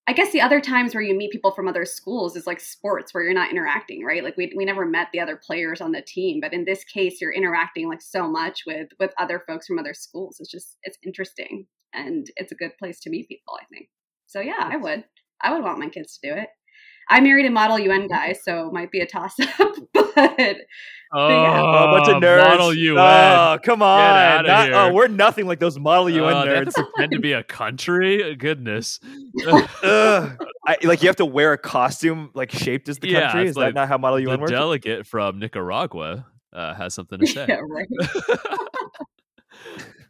[0.09, 3.13] I guess the other times where you meet people from other schools is like sports
[3.13, 4.23] where you're not interacting, right?
[4.23, 7.21] Like we, we never met the other players on the team, but in this case,
[7.21, 10.37] you're interacting like so much with with other folks from other schools.
[10.39, 13.55] It's just it's interesting and it's a good place to meet people.
[13.61, 13.89] I think
[14.27, 14.41] so.
[14.41, 15.05] Yeah, I would.
[15.43, 16.51] I would want my kids to do it.
[17.09, 20.57] I married a model UN guy, so it might be a toss up, but
[21.15, 21.61] Oh, yeah.
[21.61, 22.49] A bunch of nerds.
[22.49, 22.99] Model UN.
[22.99, 24.01] Oh, come on.
[24.01, 24.75] outta Not- here.
[24.75, 26.75] oh, we're nothing like those Model UN they have nerds.
[26.75, 28.35] to pretend to be a country.
[28.35, 28.99] Goodness.
[29.47, 33.43] I, like you have to wear a costume like shaped as the Yeah, country.
[33.43, 34.51] it's Is like that not how Model the UN works?
[34.51, 37.47] delegate from Nicaragua uh, has something to say.
[37.49, 37.87] yeah, right.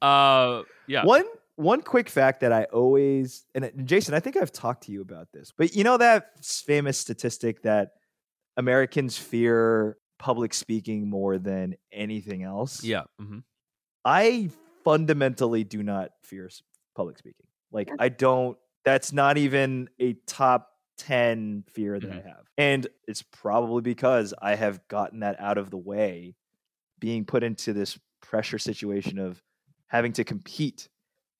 [0.01, 1.05] uh, yeah.
[1.05, 1.24] One
[1.57, 5.00] one quick fact that I always and uh, Jason, I think I've talked to you
[5.02, 7.92] about this, but you know that famous statistic that
[8.57, 12.82] Americans fear public speaking more than anything else.
[12.84, 13.02] Yeah.
[13.20, 13.42] mhm.
[14.04, 14.50] I
[14.84, 16.48] fundamentally do not fear
[16.94, 17.46] public speaking.
[17.72, 18.57] Like I don't.
[18.84, 22.24] That's not even a top ten fear that Mhm.
[22.24, 26.36] I have, and it's probably because I have gotten that out of the way,
[27.00, 29.42] being put into this pressure situation of
[29.88, 30.88] having to compete.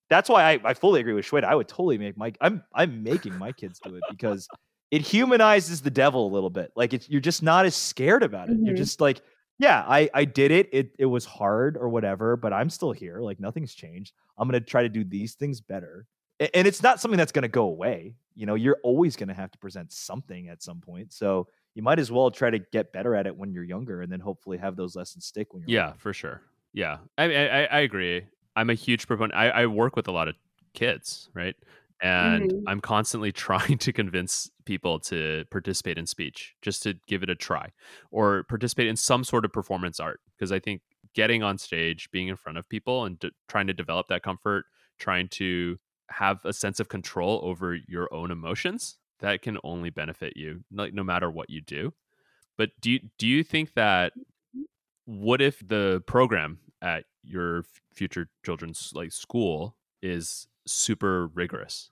[0.09, 1.45] That's why I, I fully agree with Shweta.
[1.45, 4.47] I would totally make my I'm I'm making my kids do it because
[4.93, 6.71] it humanizes the devil a little bit.
[6.77, 8.57] Like it's, you're just not as scared about it.
[8.63, 8.79] You're Mhm.
[8.79, 9.21] just like,
[9.59, 10.69] yeah, I I did it.
[10.73, 13.21] It it was hard or whatever, but I'm still here.
[13.21, 14.13] Like nothing's changed.
[14.39, 16.07] I'm gonna try to do these things better.
[16.39, 18.15] And it's not something that's gonna go away.
[18.35, 21.13] You know, you're always gonna have to present something at some point.
[21.13, 24.13] So you might as well try to get better at it when you're younger, and
[24.13, 25.99] then hopefully have those lessons stick when you're Yeah, older.
[25.99, 26.43] for sure.
[26.73, 28.27] Yeah, I, I- I agree.
[28.57, 29.35] I'm a huge proponent.
[29.35, 30.35] I, I work with a lot of
[30.75, 31.55] kids, right?
[32.03, 32.63] And Mhm.
[32.67, 37.35] I'm constantly trying to convince people to participate in speech, just to give it a
[37.35, 37.71] try,
[38.11, 40.21] or participate in some sort of performance art.
[40.37, 40.83] Because I think
[41.15, 44.67] getting on stage, being in front of people, and d- trying to develop that comfort,
[44.99, 45.79] trying to
[46.11, 50.93] have a sense of control over your own emotions, that can only benefit you, like
[50.93, 51.95] no matter what you do.
[52.59, 54.13] But do you do you think that
[55.05, 61.91] what if the program at your future children's like school is super rigorous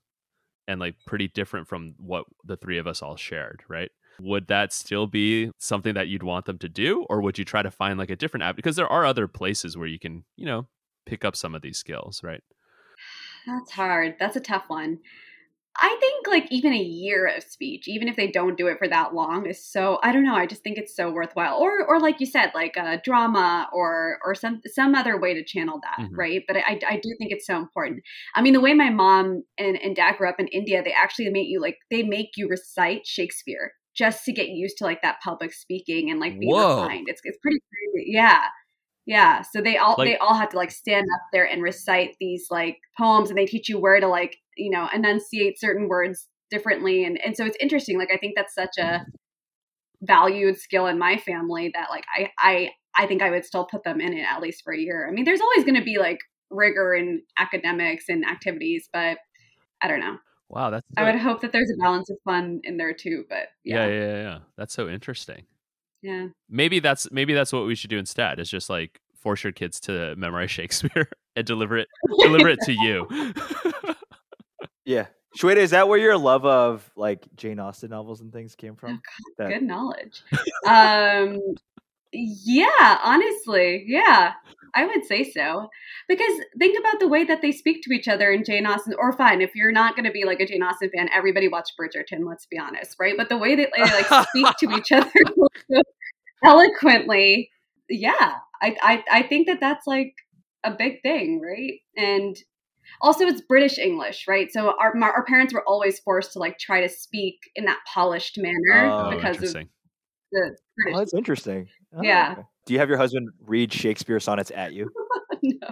[0.66, 4.72] and like pretty different from what the three of us all shared right would that
[4.72, 7.99] still be something that you'd want them to do or would you try to find
[7.99, 10.66] like a different app because there are other places where you can you know
[11.07, 12.43] pick up some of these skills right
[13.47, 14.16] That's hard.
[14.18, 15.01] That's a tough one.
[15.77, 18.87] I think like even a year of speech, even if they don't do it for
[18.89, 20.35] that long, is so I don't know.
[20.37, 21.57] I just think it's so worthwhile.
[21.59, 25.45] Or or like you said, like a drama or or some some other way to
[25.45, 26.11] channel that, Mhm.
[26.16, 26.43] right?
[26.47, 28.03] But I I do think it's so important.
[28.37, 31.29] I mean, the way my mom and, and dad grew up in India, they actually
[31.31, 35.20] make you like they make you recite Shakespeare just to get used to like that
[35.22, 36.83] public speaking and like being Whoa.
[36.83, 37.07] refined.
[37.09, 37.59] It's it's pretty
[37.93, 38.12] crazy.
[38.12, 38.45] Yeah.
[39.07, 42.16] Yeah, so they all Like- they all have to like stand up there and recite
[42.20, 46.29] these like poems, and they teach you where to like you know enunciate certain words
[46.51, 47.99] differently, and and so it's interesting.
[47.99, 49.05] Like I think that's such a
[50.03, 53.85] valued skill in my family that like I I I think I would still put
[53.85, 55.07] them in it at least for a year.
[55.09, 56.19] I mean, there's always going to be like
[56.51, 59.19] rigor in academics and activities, but
[59.83, 60.19] I don't know.
[60.49, 63.25] wow that's I would hope that there's a balance of fun in there too.
[63.29, 64.39] But yeah yeah, yeah yeah, yeah.
[64.57, 65.47] that's so interesting
[66.05, 66.27] yeah.
[66.49, 69.81] maybe that's maybe that's what we should do instead is just like force your kids
[69.81, 71.89] to memorize shakespeare and deliver it
[72.21, 73.07] deliver it to you
[74.85, 75.07] Yeah.
[75.37, 79.03] Shweta, is that where your love of like Jane Austen novels and things came from?
[79.39, 80.22] That- good knowledge.
[80.66, 81.41] um,
[82.12, 84.35] yeah, honestly, yeah,
[84.74, 85.68] I would say so.
[86.09, 88.95] Because think about the way that they speak to each other in Jane Austen.
[88.99, 91.70] Or fine, if you're not going to be like a Jane Austen fan, everybody watch
[91.80, 92.26] Bridgerton.
[92.26, 93.14] Let's be honest, right?
[93.16, 95.11] But the way that they like speak to each other
[95.68, 95.80] so
[96.45, 97.51] eloquently,
[97.89, 100.14] yeah, I, I I think that that's like
[100.62, 101.80] a big thing, right?
[101.97, 102.37] And
[103.05, 106.59] also it's british english right so our, my, our parents were always forced to like
[106.59, 109.69] try to speak in that polished manner Oh, oh because of interesting
[110.33, 110.95] the oh, British.
[110.95, 111.69] Oh, that's interesting.
[111.97, 112.33] Oh, Yeah.
[112.33, 112.43] okay.
[112.67, 114.91] Do you have your husband read Shakespeare sonnets at you?
[115.45, 115.69] no,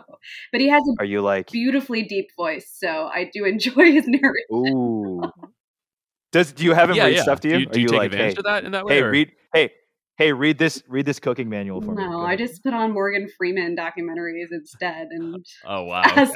[0.52, 4.06] but he has a Are you like, beautifully deep voice, so I do enjoy his
[4.06, 4.32] narration.
[4.52, 5.22] ooh?
[6.32, 7.54] Does do you have him yeah read yeah stuff to you?
[7.54, 8.94] do you, Are do you you take like, advantage hey, of that in that way
[8.94, 9.72] hey, or- read, hey,
[10.16, 12.04] hey, read this, read this cooking manual for me.
[12.04, 16.32] No, I just put on Morgan Freeman documentaries instead, and oh wow As-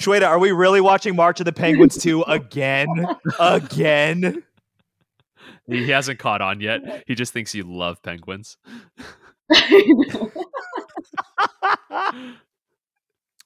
[0.00, 2.88] Shweta, are we really watching March of the Penguins 2 again?
[3.38, 4.42] again?
[5.66, 8.56] he hasn't caught on yet he just thinks you love penguins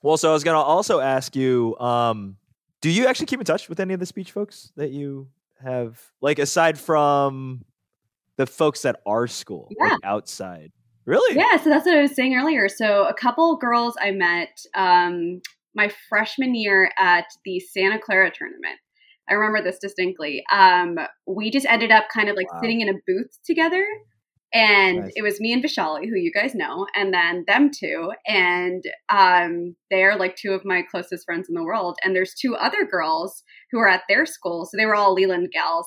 [0.02, 2.36] well, so I was gonna also ask you, um,
[2.80, 5.28] do you actually keep in touch with any of the speech folks that you
[5.62, 7.64] have, like aside from
[8.36, 10.72] the folks at our school, like outside?
[11.04, 11.36] Really?
[11.36, 12.68] Yeah, so that's what I was saying earlier.
[12.68, 15.40] So a couple girls I met um,
[15.74, 18.78] my freshman year at the Santa Clara tournament.
[19.28, 20.42] I remember this distinctly.
[20.52, 22.60] Um, we just ended up kind of like Wow.
[22.60, 23.84] sitting in a booth together.
[24.54, 25.12] And Nice.
[25.16, 28.12] it was me and Vishali, who you guys know, and then them two.
[28.26, 31.96] And um, they're like two of my closest friends in the world.
[32.04, 33.42] And there's two other girls
[33.72, 34.66] who are at their school.
[34.66, 35.86] So they were all Leland gals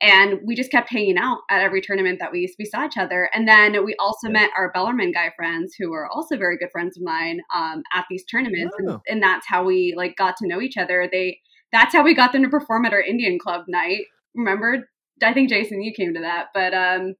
[0.00, 3.28] and we just kept hanging out at every tournament that we we saw each other.
[3.34, 4.32] And then we also Yeah.
[4.34, 8.06] met our Bellarmine guy friends, who were also very good friends of mine um, at
[8.08, 8.86] these tournaments, Oh.
[8.92, 11.08] and, and that's how we like got to know each other.
[11.10, 11.40] They
[11.72, 14.04] that's how we got them to perform at our Indian club night.
[14.34, 14.88] Remember?
[15.22, 17.14] I think Jason, you came to that, but um,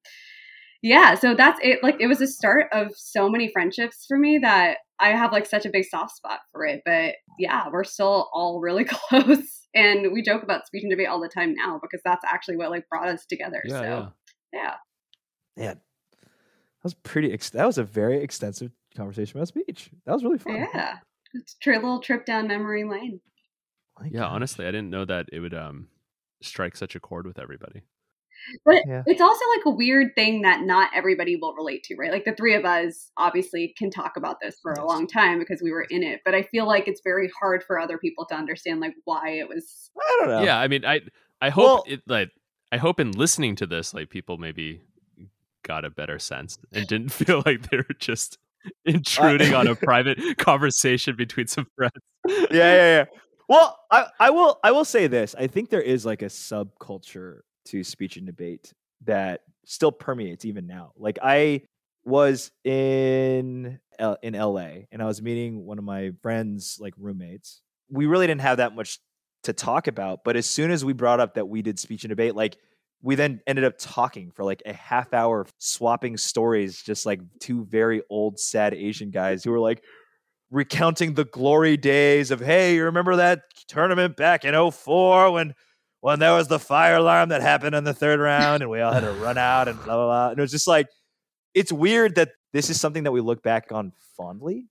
[0.83, 1.15] yeah.
[1.15, 1.83] So that's it.
[1.83, 5.47] Like it was a start of so many friendships for me that I have like
[5.47, 6.83] such a big soft spot for it.
[6.85, 9.67] But yeah, we're still all really close.
[9.75, 12.71] And we joke about speech and debate all the time now because that's actually what
[12.71, 13.63] like brought us together.
[13.65, 14.13] yeah so
[14.53, 14.75] yeah
[15.57, 15.65] yeah.
[15.65, 15.81] Man,
[16.21, 17.33] that was pretty.
[17.33, 19.91] Ex- that was a very extensive conversation about speech.
[20.07, 20.67] That was really fun.
[20.73, 20.97] Yeah.
[21.35, 23.21] It's a tri- little trip down memory lane.
[24.11, 25.89] Yeah honestly i didn't know that it would um
[26.41, 27.83] strike such a chord with everybody
[28.65, 29.03] But Yeah.
[29.07, 32.11] it's also like a weird thing that not everybody will relate to, right?
[32.13, 35.61] Like the three of us obviously can talk about this for a long time because
[35.63, 38.35] we were in it, but I feel like it's very hard for other people to
[38.35, 40.43] understand like why it was I don't know.
[40.43, 41.01] Yeah, I mean, I
[41.41, 42.31] I hope Well- it like
[42.73, 44.83] I hope in listening to this, like people maybe
[45.65, 48.39] got a better sense and didn't feel like they were just
[48.85, 51.93] intruding on a private conversation between some friends.
[52.27, 53.05] yeah, yeah, yeah.
[53.49, 55.35] Well, I, I will I will say this.
[55.39, 58.73] I think there is like a subculture to speech and debate
[59.05, 60.93] that still permeates even now.
[60.97, 61.63] Like I
[62.05, 67.61] was in L- in LA and I was meeting one of my friends like roommates.
[67.91, 68.99] We really didn't have that much
[69.45, 72.11] to talk about, but as soon as we brought up that we did speech and
[72.11, 72.57] debate, like
[73.03, 77.65] we then ended up talking for like a half hour swapping stories just like two
[77.65, 79.85] very old sad Asian guys who were like
[80.51, 85.55] recounting the glory days of hey you remember that tournament back in 04 when
[86.01, 88.93] when there was the fire alarm that happened in the third round and we all
[88.93, 90.29] had to run out and blah blah blah.
[90.31, 90.89] And it was just like
[91.55, 94.67] it's weird that this is something that we look back on fondly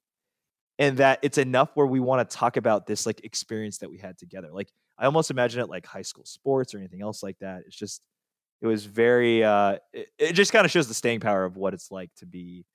[0.80, 3.98] and that it's enough where we want to talk about this like experience that we
[3.98, 4.50] had together.
[4.52, 7.64] Like i almost imagine it like high school sports or anything else like that.
[7.68, 8.02] It's just
[8.62, 11.74] it was very uh it, it just kind of shows the staying power of what
[11.74, 12.66] it's like to be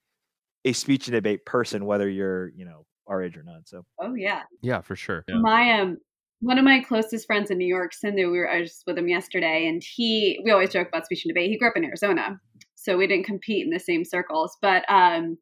[0.64, 3.84] a speech and debate person whether you're you know our age or not so.
[4.00, 4.42] Oh yeah.
[4.60, 5.24] Yeah, for sure.
[5.28, 5.98] My um
[6.42, 8.98] one of my closest friends in New York, Sindhu, we were I was just with
[8.98, 11.50] him yesterday and he we always joke about speech and debate.
[11.50, 12.40] He grew up in Arizona.
[12.74, 14.56] So we didn't compete in the same circles.
[14.60, 15.38] But um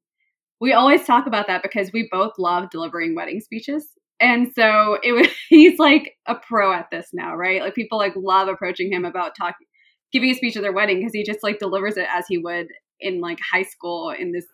[0.61, 3.88] we always talk about that because we both love delivering wedding speeches.
[4.20, 7.62] And so it was he's like a pro at this now, right?
[7.62, 9.66] Like people like love approaching him about talking
[10.12, 12.66] giving a speech at their wedding because he just like delivers it as he would
[13.01, 14.44] in like high school in this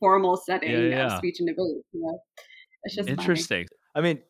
[0.00, 1.06] formal setting Yeah, yeah.
[1.06, 1.82] of speech and debate.
[1.92, 2.18] You know?
[2.82, 3.26] It's just funny.
[3.94, 3.96] Interesting.
[3.96, 4.22] i mean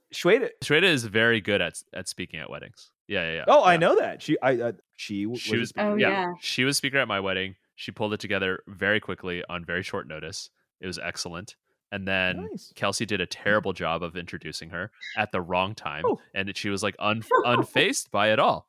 [0.43, 2.91] Shweta, Shweta is very good at at speaking at weddings.
[3.09, 3.45] Yeah, yeah, yeah.
[3.49, 6.33] oh i know that she i uh, she, She was, a- Oh, yeah, yeah.
[6.41, 7.57] She was speaker at my wedding.
[7.77, 10.51] She pulled it together very quickly on very short notice.
[10.81, 11.57] It was excellent.
[11.91, 12.73] And then Nice.
[12.77, 16.21] Kelsey did a terrible job of introducing her at the wrong time, Oh.
[16.35, 18.69] and she was like un- unfaced by it all.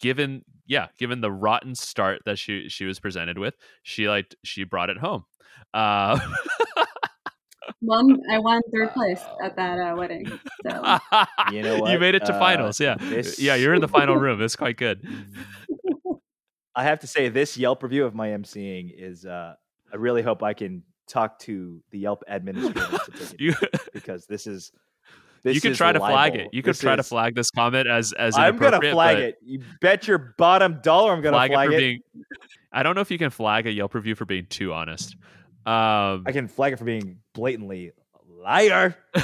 [0.00, 4.64] Given, yeah, given the rotten start that she she was presented with, she like she
[4.64, 5.24] brought it home.
[5.72, 6.18] Uh,
[7.82, 10.26] Won, I won third place at that uh, wedding.
[10.68, 10.98] So
[11.52, 12.80] You know you made it to Uh, finals.
[12.80, 14.40] Yeah, this- yeah, you're in the final room.
[14.42, 15.06] It's quite good.
[16.74, 19.54] i have to say this yelp review of my emceeing is uh
[19.92, 23.54] i really hope i can talk to the yelp administrator to take it You
[23.94, 24.72] because this is
[25.42, 26.48] this you could is try to flag it.
[26.52, 29.60] You could This try to flag this comment as as i'm gonna flag it you
[29.80, 32.00] bet your bottom dollar i'm gonna flag, flag, it for it, being.
[32.72, 35.16] I don't know if you can flag a Yelp review for being too honest.
[35.66, 37.92] Um, i can flag it for being blatantly
[38.44, 38.96] liar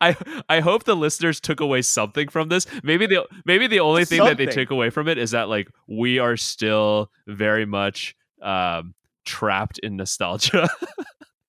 [0.00, 0.16] I
[0.48, 2.66] I hope the listeners took away something from this.
[2.82, 4.64] Maybe the maybe the only thing that they Something.
[4.64, 8.94] took away from it is that like we are still very much um
[9.24, 10.68] trapped in nostalgia.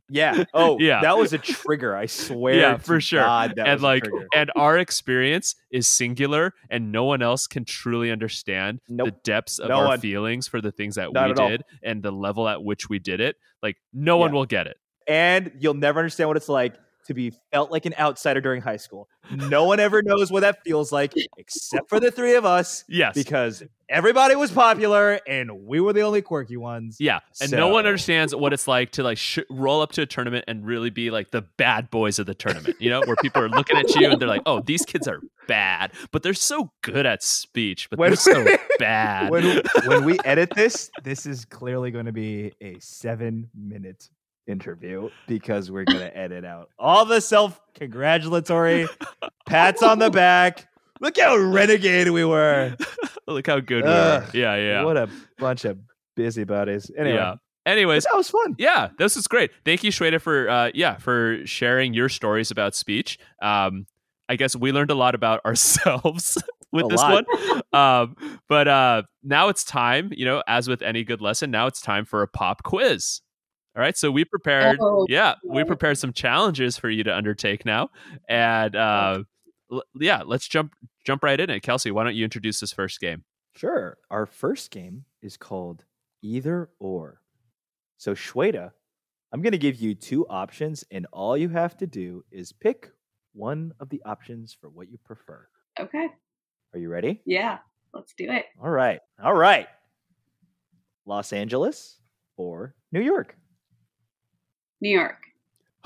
[0.09, 0.43] Yeah.
[0.53, 1.01] Oh, Yeah.
[1.01, 1.95] That was a trigger.
[1.95, 2.55] I swear.
[2.55, 3.21] Yeah, for sure.
[3.21, 4.03] God, and like
[4.33, 9.69] and our experience is singular and no one else can truly understand the depths of
[9.69, 9.99] No our one.
[9.99, 11.49] feelings for the things that Not we at all.
[11.49, 13.35] did and the level at which we did it.
[13.61, 14.77] Like no one will get it.
[15.07, 16.75] and you'll never understand what it's like
[17.07, 19.07] to be felt like an outsider during high school.
[19.31, 23.13] No one ever knows what that feels like except for the three of us Yes.
[23.15, 26.97] because everybody was popular and we were the only quirky ones.
[26.99, 30.05] Yeah, and no one understands what it's like to like sh- roll up to a
[30.05, 32.75] tournament and really be like the bad boys of the tournament.
[32.79, 35.19] You know, where people are looking at you and they're like, "Oh, these kids are
[35.47, 38.45] bad, but they're so good at speech, but When- they're so
[38.79, 44.09] bad." When when we edit this, this is clearly going to be a 7-minute
[44.49, 48.87] interview because we're going to edit out all the self-congratulatory
[49.45, 50.67] pats on the back.
[51.01, 52.75] Look how renegade we were.
[53.27, 54.25] Look how good we were.
[54.33, 55.77] Yeah, yeah, What a bunch of
[56.15, 56.91] busybodies.
[56.97, 57.35] Anyway, yeah.
[57.65, 58.55] Anyways, that was fun.
[58.57, 59.51] yeah, this is great.
[59.63, 63.19] Thank you, Shweta, for uh, yeah for sharing your stories about speech.
[63.41, 63.85] Um,
[64.27, 66.41] I guess we learned a lot about ourselves
[66.71, 67.25] with A this lot.
[67.27, 67.61] one.
[67.71, 71.79] Um, but uh, now it's time, you know, as with any good lesson, now it's
[71.81, 73.21] time for a pop quiz.
[73.79, 77.63] All right, so we prepared, Oh, yeah, we prepared some challenges for you to undertake
[77.65, 77.91] now,
[78.27, 79.23] and uh,
[79.71, 80.73] l- yeah, let's jump
[81.05, 81.61] jump right in it.
[81.61, 83.23] Kelsey, why don't you introduce this first game?
[83.55, 83.97] Sure.
[84.11, 85.85] Our first game is called
[86.21, 87.21] Either or.
[87.95, 88.71] So, Shweta,
[89.31, 92.91] I'm going to give you two options, and all you have to do is pick
[93.31, 95.47] one of the options for what you prefer.
[95.79, 96.09] okay.
[96.73, 97.21] Are you ready?
[97.25, 97.59] Yeah.
[97.93, 98.43] Let's do it.
[98.61, 98.99] All right.
[99.23, 99.67] All right.
[101.05, 102.01] Los Angeles
[102.35, 103.37] or New York?
[104.81, 105.17] New York.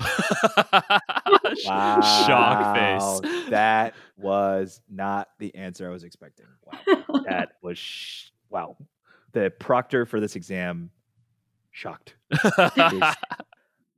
[1.56, 3.20] Shock face.
[3.50, 6.46] That was not the answer I was expecting.
[6.64, 7.22] Wow.
[7.26, 8.76] That was sh- wow.
[9.32, 10.90] The proctor for this exam
[11.70, 12.16] shocked.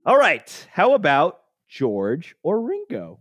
[0.05, 0.69] All right.
[0.73, 3.19] How about George or Ringo?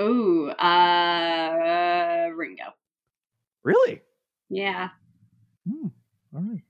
[0.00, 2.64] Ooh, uh, Ringo.
[3.62, 4.00] Really?
[4.48, 4.88] Yeah.
[5.68, 5.88] Hmm.
[6.34, 6.62] All right.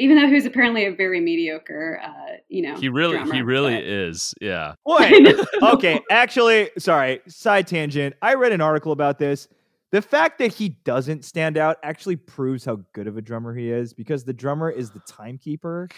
[0.00, 3.84] Even though he's apparently a very mediocre, uh, you know, he really, he really but-
[3.84, 4.34] is.
[4.40, 4.74] Yeah.
[4.86, 5.36] Wait.
[5.62, 6.00] okay.
[6.10, 7.20] Actually, sorry.
[7.28, 8.14] Side tangent.
[8.22, 9.46] I read an article about this.
[9.92, 13.70] The fact that he doesn't stand out actually proves how good of a drummer he
[13.70, 15.88] is because the drummer is the timekeeper.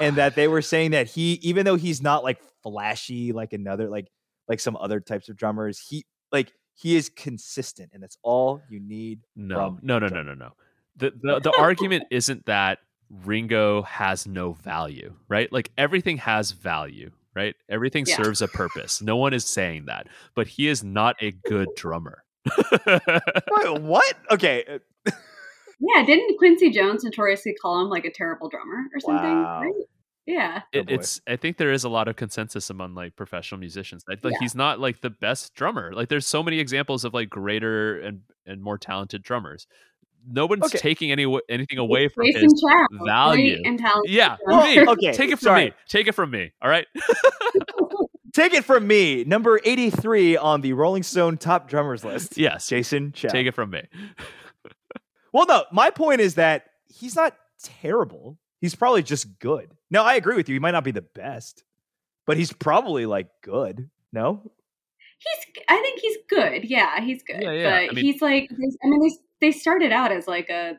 [0.00, 3.88] and that they were saying that he even though he's not like flashy like another
[3.90, 4.08] like
[4.48, 8.80] like some other types of drummers he like he is consistent and that's all you
[8.80, 10.52] need No, from no, no, no, no, no.
[10.96, 12.78] The, the the argument isn't that
[13.10, 15.52] Ringo has no value, right?
[15.52, 17.54] Like everything has value, right?
[17.68, 18.16] Everything Yeah.
[18.16, 19.00] serves a purpose.
[19.02, 22.24] No one is saying that, but he is not a good drummer.
[22.86, 23.02] Wait,
[23.80, 25.10] what okay uh,
[25.80, 29.42] Yeah, didn't Quincy Jones notoriously call him like a terrible drummer or something?
[29.42, 29.60] Wow.
[29.62, 29.72] Right?
[30.26, 30.62] Yeah.
[30.74, 30.94] Oh, It, boy.
[30.94, 34.32] it's i think there is a lot of consensus among like professional musicians like, like
[34.32, 34.38] Yeah.
[34.40, 38.20] he's not like the best drummer like there's so many examples of like greater and
[38.46, 39.66] and more talented drummers
[40.26, 40.78] no one's Okay.
[40.78, 43.60] taking any anything away from Jason his Chow, value.
[43.64, 44.62] and yeah drummer.
[44.64, 45.64] me okay take it from sorry.
[45.66, 46.86] me take it from me all right
[48.32, 53.12] take it from me number 83 on the rolling stone top drummers list yes jason
[53.12, 53.28] Chow.
[53.28, 53.82] take it from me
[55.32, 60.14] well no my point is that he's not terrible he's probably just good no i
[60.14, 61.64] agree with you he might not be the best
[62.26, 64.50] but he's probably like good no
[65.18, 65.62] He's.
[65.68, 66.64] I think he's good.
[66.64, 67.42] Yeah, he's good.
[67.42, 67.70] Yeah, yeah.
[67.70, 68.50] But I mean- he's like.
[68.52, 69.10] I mean, they
[69.48, 70.74] they started out as like a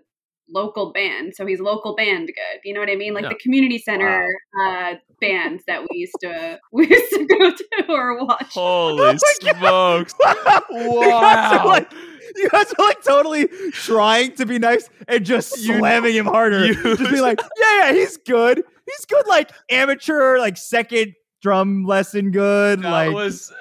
[0.50, 2.60] local band, so he's local band good.
[2.64, 3.14] You know what I mean?
[3.16, 3.30] Like Yeah.
[3.30, 4.28] the community center
[4.64, 8.48] uh, bands that we used to we used to go to or watch.
[8.54, 9.14] holy Oh my
[9.54, 10.10] God.
[10.10, 11.64] smokes You guys are Wow.
[11.68, 11.92] like,
[12.36, 16.66] you guys are like totally trying to be nice and just You- slamming him harder.
[16.66, 18.58] you- just be like, yeah, yeah, he's good.
[18.86, 22.82] He's good, like amateur, like second drum lesson good.
[22.84, 23.52] that like was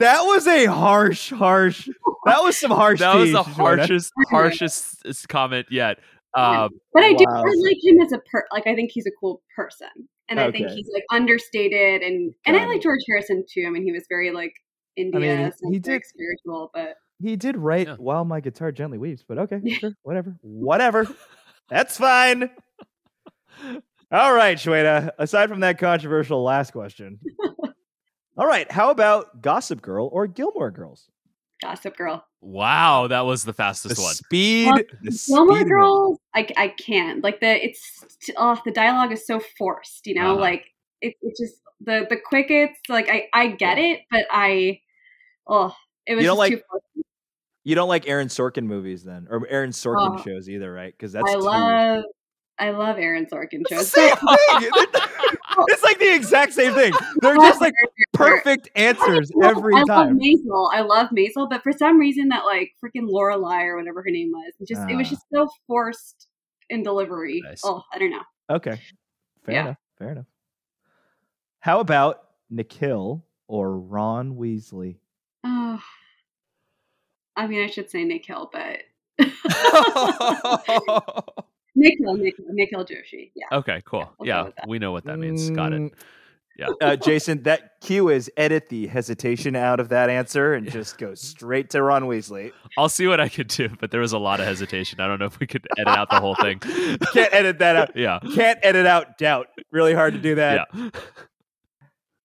[0.00, 1.88] that was a harsh, harsh.
[2.26, 3.00] That was some harsh.
[3.00, 5.98] that was the harshest harshest comment yet
[6.34, 7.42] um But I do Wow.
[7.46, 8.44] I like him as a per.
[8.52, 9.88] Like I think he's a cool person,
[10.28, 12.80] and I think he's like understated, and and I like.
[12.82, 13.64] George Harrison too.
[13.66, 14.52] I mean, he was very like
[14.96, 17.94] India, he- and he very did- spiritual, but He did write Yeah.
[17.98, 21.06] while my guitar gently weeps, but okay, sure, whatever, whatever.
[21.68, 22.50] That's fine.
[24.10, 25.10] All right, Shweta.
[25.18, 27.18] Aside from that controversial last question,
[28.36, 28.70] all right.
[28.70, 31.08] How about Gossip Girl or Gilmore Girls?
[31.62, 36.18] Gossip Girl, wow that was the The fastest one speed, Well, the Gilmore speed Girls,
[36.34, 38.04] I I can't like the it's
[38.36, 40.40] oh the dialogue is so forced, you know, Uh-huh.
[40.40, 40.66] like
[41.00, 44.80] it it just the the quickets like I I get it, but I
[45.46, 45.74] oh
[46.06, 46.84] it was You don't just like too forced.
[47.66, 50.22] You don't like Aaron Sorkin movies then, or Aaron Sorkin Oh.
[50.22, 50.92] shows either, right?
[50.92, 52.04] Because that's I too- love
[52.58, 53.88] I love Aaron Sorkin It's the shows.
[53.92, 54.70] same thing.
[55.68, 56.92] it's like the exact same thing.
[57.22, 57.72] They're just like
[58.14, 60.18] perfect answers I love- every I love time.
[60.18, 60.70] Maisel.
[60.72, 64.30] I love Maisel, but for some reason that like freaking Lorelai or whatever her name
[64.32, 65.10] was, it just it was Ah.
[65.10, 66.28] just so forced
[66.70, 67.42] in delivery.
[67.44, 67.62] Nice.
[67.64, 68.22] Oh, I don't know.
[68.50, 68.80] Okay,
[69.44, 69.60] fair Yeah.
[69.62, 69.76] enough.
[69.98, 70.26] Fair enough.
[71.60, 74.96] How about Nikhil or Ron Weasley?
[75.44, 75.80] Oh,
[77.36, 78.80] I mean, I should say Nick Hill, but
[81.76, 83.30] Nick Hill, Nick Hill, Nick Hill Joshi.
[83.34, 83.46] Yeah.
[83.52, 85.92] okay cool we'll yeah we know what that means got it Mm,
[86.56, 86.68] Yeah.
[86.80, 91.14] Uh, Jason, that cue is edit the hesitation out of that answer and just go
[91.14, 92.52] straight to Ron Weasley.
[92.78, 95.00] I'll see what I could do, but there was a lot of hesitation.
[95.00, 96.58] I don't know if we could edit out the whole thing.
[97.12, 97.96] Can't edit that out.
[97.96, 98.20] yeah.
[98.34, 99.48] Can't edit out doubt.
[99.72, 100.68] Really hard to do that.
[100.72, 100.90] Yeah.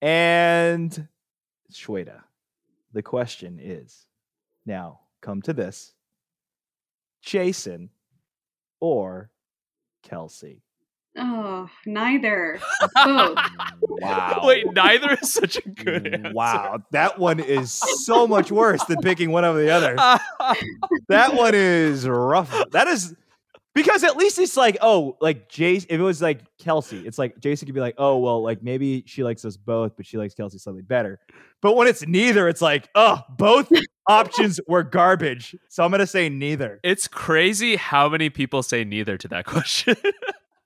[0.02, 1.08] And
[1.74, 2.22] Shweta,
[2.94, 4.06] the question is
[4.66, 5.94] now come to this
[7.22, 7.90] Jason
[8.80, 9.32] or
[10.04, 10.64] Kelsey?
[11.18, 12.60] Oh, neither.
[12.96, 13.38] Both.
[13.82, 14.44] Wow.
[14.44, 16.34] Wait, neither is such a good mm, answer.
[16.34, 16.80] Wow.
[16.92, 17.74] That one is
[18.06, 19.96] so much worse than picking one over the other.
[21.10, 22.50] That one is rough.
[22.72, 23.14] That is
[23.76, 27.40] because at least it's like, oh, like Jace, if it was like Kelsey, it's like
[27.40, 30.34] Jason could be like, oh, well, like maybe she likes us both, but she likes
[30.34, 31.20] Kelsey slightly better.
[31.62, 33.70] But when it's neither, it's like, oh, both
[34.08, 35.56] options were garbage.
[35.68, 36.80] So I'm gonna say neither.
[36.84, 39.96] It's crazy how many people say neither to that question.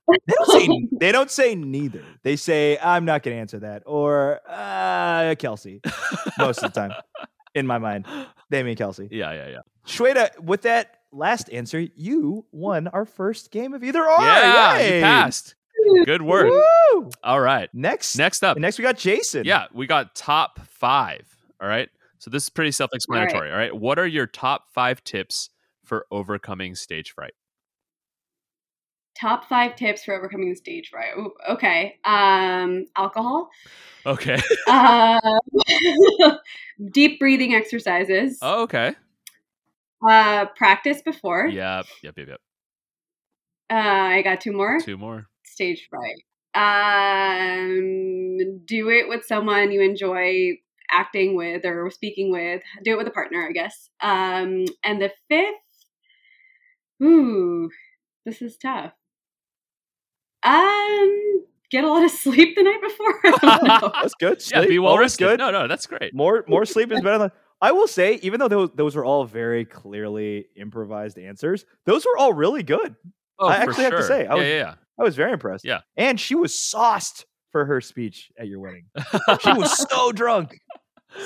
[0.09, 2.03] They don't say they don't say neither.
[2.23, 3.83] They say, I'm not gonna answer that.
[3.85, 5.81] Or uh Kelsey.
[6.37, 6.93] Most of the time.
[7.55, 8.05] In my mind.
[8.49, 9.07] They mean Kelsey.
[9.11, 9.59] yeah, yeah, yeah.
[9.87, 14.21] Shweta, with that last answer, you won our first game of either or.
[14.21, 14.97] yeah, Yay!
[14.97, 15.55] you passed.
[16.05, 16.49] Good work.
[16.49, 17.09] Woo!
[17.23, 17.69] All right.
[17.73, 18.57] Next, Next up.
[18.57, 19.43] next we got Jason.
[19.45, 21.27] Yeah, we got top five.
[21.61, 21.89] All right.
[22.19, 23.51] So this is pretty self explanatory.
[23.51, 23.75] All right.
[23.75, 25.49] What are your top five tips
[25.83, 27.33] for overcoming stage fright?
[29.19, 31.11] Top five tips for overcoming stage fright.
[31.17, 31.97] Ooh, okay.
[32.03, 33.49] Um, alcohol.
[34.05, 34.39] Okay.
[34.67, 35.19] Um,
[36.91, 38.39] deep breathing exercises.
[38.41, 38.95] oh, okay.
[40.07, 41.47] Uh, practice before.
[41.47, 41.85] Yep.
[42.01, 42.17] Yep.
[42.17, 42.27] Yep.
[42.29, 42.41] Yep.
[43.69, 44.79] Uh, I got two more.
[44.81, 45.27] Two more.
[45.45, 46.23] Stage fright.
[46.55, 50.57] Um, do it with someone you enjoy
[50.91, 52.61] acting with or speaking with.
[52.83, 53.89] Do it with a partner, I guess.
[54.01, 55.55] Um, and the fifth.
[57.01, 57.69] Ooh,
[58.25, 58.93] this is tough.
[60.43, 63.19] Um, get a lot of sleep the night before.
[63.25, 63.91] I don't know.
[64.01, 64.41] that's good.
[64.51, 64.65] Yeah.
[64.65, 65.23] Be well rested.
[65.25, 65.39] good.
[65.39, 66.13] No, no, that's great.
[66.13, 67.31] More more sleep is better than.
[67.61, 72.17] I will say, even though those those were all very clearly improvised answers, those were
[72.17, 72.95] all really good.
[73.39, 75.63] Oh, I for actually have to say, I yeah, was- yeah, I was very impressed.
[75.65, 75.79] Yeah.
[75.97, 78.85] and she was sauced for her speech at your wedding.
[79.41, 80.59] She was so drunk,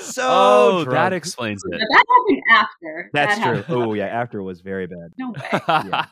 [0.00, 0.90] so oh, drunk.
[0.96, 1.80] that explains But it.
[1.90, 3.10] that happened after.
[3.12, 3.76] That's That true.
[3.76, 5.10] Oh yeah, after was very bad.
[5.18, 6.02] No way.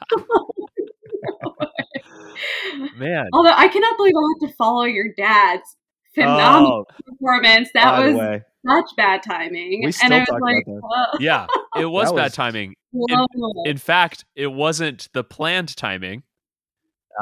[2.79, 2.87] Yeah.
[2.97, 3.29] Man.
[3.33, 5.77] Although I cannot believe I had to follow your dad's
[6.15, 7.69] phenomenal Oh, performance.
[7.75, 9.81] That was way, such bad timing.
[9.81, 12.75] We and still I was talk like, about Yeah, it was That bad timing.
[12.93, 13.71] blown away.
[13.71, 16.23] In fact, it wasn't the planned timing.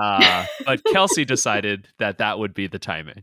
[0.00, 3.22] Uh, but Kelsey decided that that would be the timing.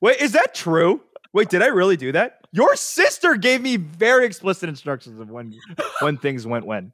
[0.00, 1.00] wait, is that true?
[1.32, 2.38] Wait, did I really do that?
[2.52, 5.54] Your sister gave me very explicit instructions of when
[6.00, 6.92] when things went when.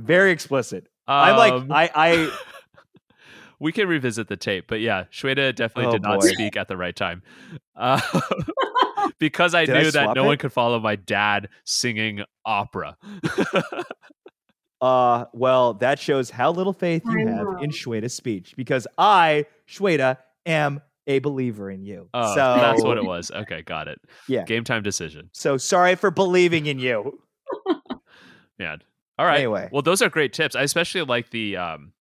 [0.00, 0.88] Very explicit.
[1.06, 2.38] I'm like Um, I I
[3.60, 6.76] we can revisit the tape, but yeah, Shweta definitely Oh, did not speak at the
[6.76, 7.22] right time.
[7.76, 8.00] Uh,
[9.18, 10.26] because I Did I knew that no it?
[10.26, 12.96] one could follow my dad singing opera.
[14.80, 20.18] Uh, well, that shows how little faith you have in Shweta's speech because I, Shweta,
[20.44, 22.10] am a believer in you.
[22.12, 23.30] oh, so that's what it was.
[23.30, 23.98] Okay, got it.
[24.28, 24.44] Yeah.
[24.44, 25.30] Game time decision.
[25.32, 27.18] So sorry for believing in you.
[28.58, 28.82] Man.
[29.18, 29.38] All right.
[29.38, 29.70] Anyway.
[29.72, 30.54] Well, those are great tips.
[30.54, 31.92] I especially like the um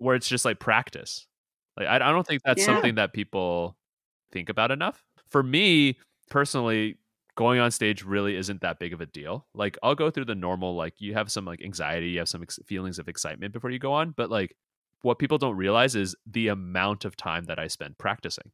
[0.00, 1.26] where it's just like practice.
[1.76, 2.66] Like I, I don't think that's Yeah.
[2.66, 3.76] something that people
[4.32, 5.04] think about enough.
[5.28, 5.98] For me
[6.30, 6.96] personally,
[7.36, 9.46] going on stage really isn't that big of a deal.
[9.54, 12.42] Like I'll go through the normal like you have some like anxiety, you have some
[12.42, 14.54] ex- feelings of excitement before you go on, but like
[15.02, 18.50] what people don't realize is the amount of time that I spend practicing,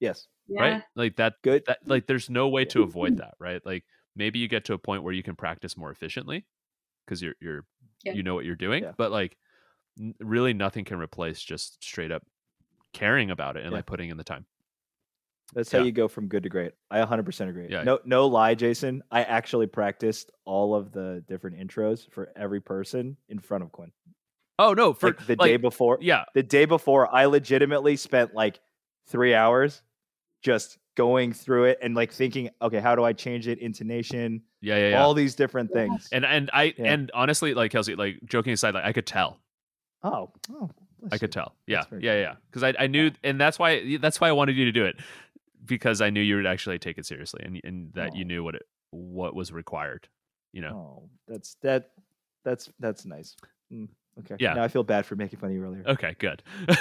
[0.00, 0.26] Yes.
[0.48, 0.60] yeah.
[0.60, 0.82] right?
[0.96, 1.62] Like that Good.
[1.66, 3.64] that like there's no way to avoid that, right?
[3.64, 3.84] Like
[4.16, 6.44] maybe you get to a point where you can practice more efficiently
[7.06, 7.64] because you're you're
[8.04, 8.12] Yeah.
[8.14, 8.92] you know what you're doing, Yeah.
[8.98, 9.36] but like
[10.20, 12.22] really nothing can replace just straight up
[12.92, 13.76] caring about it and Yeah.
[13.78, 14.46] like putting in the time.
[15.54, 16.72] That's how you go from good to great.
[16.90, 17.68] I 100% agree.
[17.70, 17.82] Yeah.
[17.82, 19.02] No, no lie, Jason.
[19.10, 23.90] I actually practiced all of the different intros for every person in front of Quinn.
[24.58, 25.98] Oh no, for like the like, day before.
[26.02, 28.60] yeah, The day before, I legitimately spent like
[29.06, 29.82] three hours
[30.42, 33.58] just going through it and like thinking, okay, how do I change it?
[33.60, 35.02] Intonation, yeah, yeah, yeah.
[35.02, 36.08] all these different things.
[36.12, 36.92] and and I Yeah.
[36.92, 39.40] and honestly, like Kelsey, like joking aside, like I could tell,
[40.02, 40.70] oh, oh,
[41.12, 44.28] I could tell, yeah, yeah, yeah, because I I knew, and that's why that's why
[44.28, 44.96] I wanted you to do it
[45.64, 48.28] because I knew you would actually take it seriously and and that you Oh.
[48.28, 50.08] knew what it what was required,
[50.52, 51.02] you know.
[51.02, 51.90] Oh, that's that.
[52.44, 53.36] That's that's nice.
[53.72, 53.88] Mm,
[54.20, 54.36] okay.
[54.38, 54.54] Yeah.
[54.54, 55.82] Now I feel bad for making fun of you earlier.
[55.86, 56.42] Okay, good.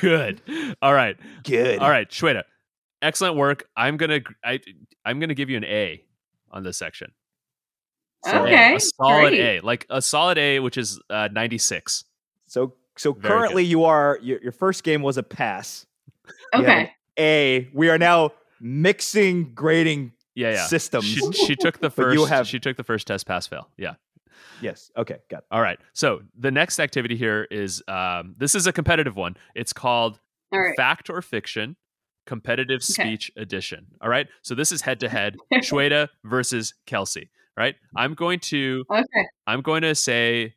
[0.00, 0.40] good.
[0.82, 1.16] All right.
[1.44, 1.78] Good.
[1.78, 2.42] All right, Shweta.
[3.02, 3.68] Excellent work.
[3.76, 4.60] I'm gonna I
[5.04, 6.02] I'm gonna give you an A
[6.50, 7.12] on this section.
[8.24, 8.74] So, Okay.
[8.76, 9.58] a solid great.
[9.58, 12.04] A, like a solid A, which is uh, 96.
[12.46, 13.28] So so Very good.
[13.28, 15.86] currently you are your, your first game was a pass.
[16.54, 16.92] Okay.
[17.18, 17.68] A.
[17.74, 20.66] We are now mixing grading Yeah, yeah.
[20.66, 21.04] systems.
[21.04, 22.14] She, she took the first.
[22.18, 23.68] you have- She took the first test pass fail.
[23.76, 23.94] Yeah.
[24.60, 24.90] yes.
[24.96, 25.18] Okay.
[25.30, 25.44] Got it.
[25.50, 25.78] All right.
[25.92, 29.36] So the next activity here is um, this is a competitive one.
[29.54, 30.18] It's called
[30.52, 30.76] All right.
[30.76, 31.76] Fact or Fiction
[32.26, 33.86] Competitive Speech Edition.
[34.00, 34.28] All right.
[34.42, 37.30] So this is head to head, Shweta versus Kelsey.
[37.56, 37.76] Right.
[37.96, 39.26] I'm going to Okay.
[39.46, 40.54] I'm going to say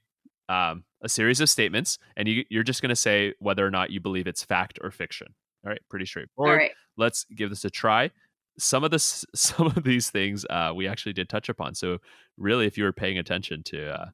[0.49, 3.91] um, a series of statements, and you, you're just going to say whether or not
[3.91, 5.27] you believe it's fact or fiction.
[5.63, 5.81] All right.
[5.89, 6.57] Pretty straightforward.
[6.57, 6.71] right.
[6.97, 8.11] Let's give this a try.
[8.57, 11.75] Some of this, some of these things, uh, we actually did touch upon.
[11.75, 11.99] So
[12.37, 14.05] really, if you were paying attention to uh,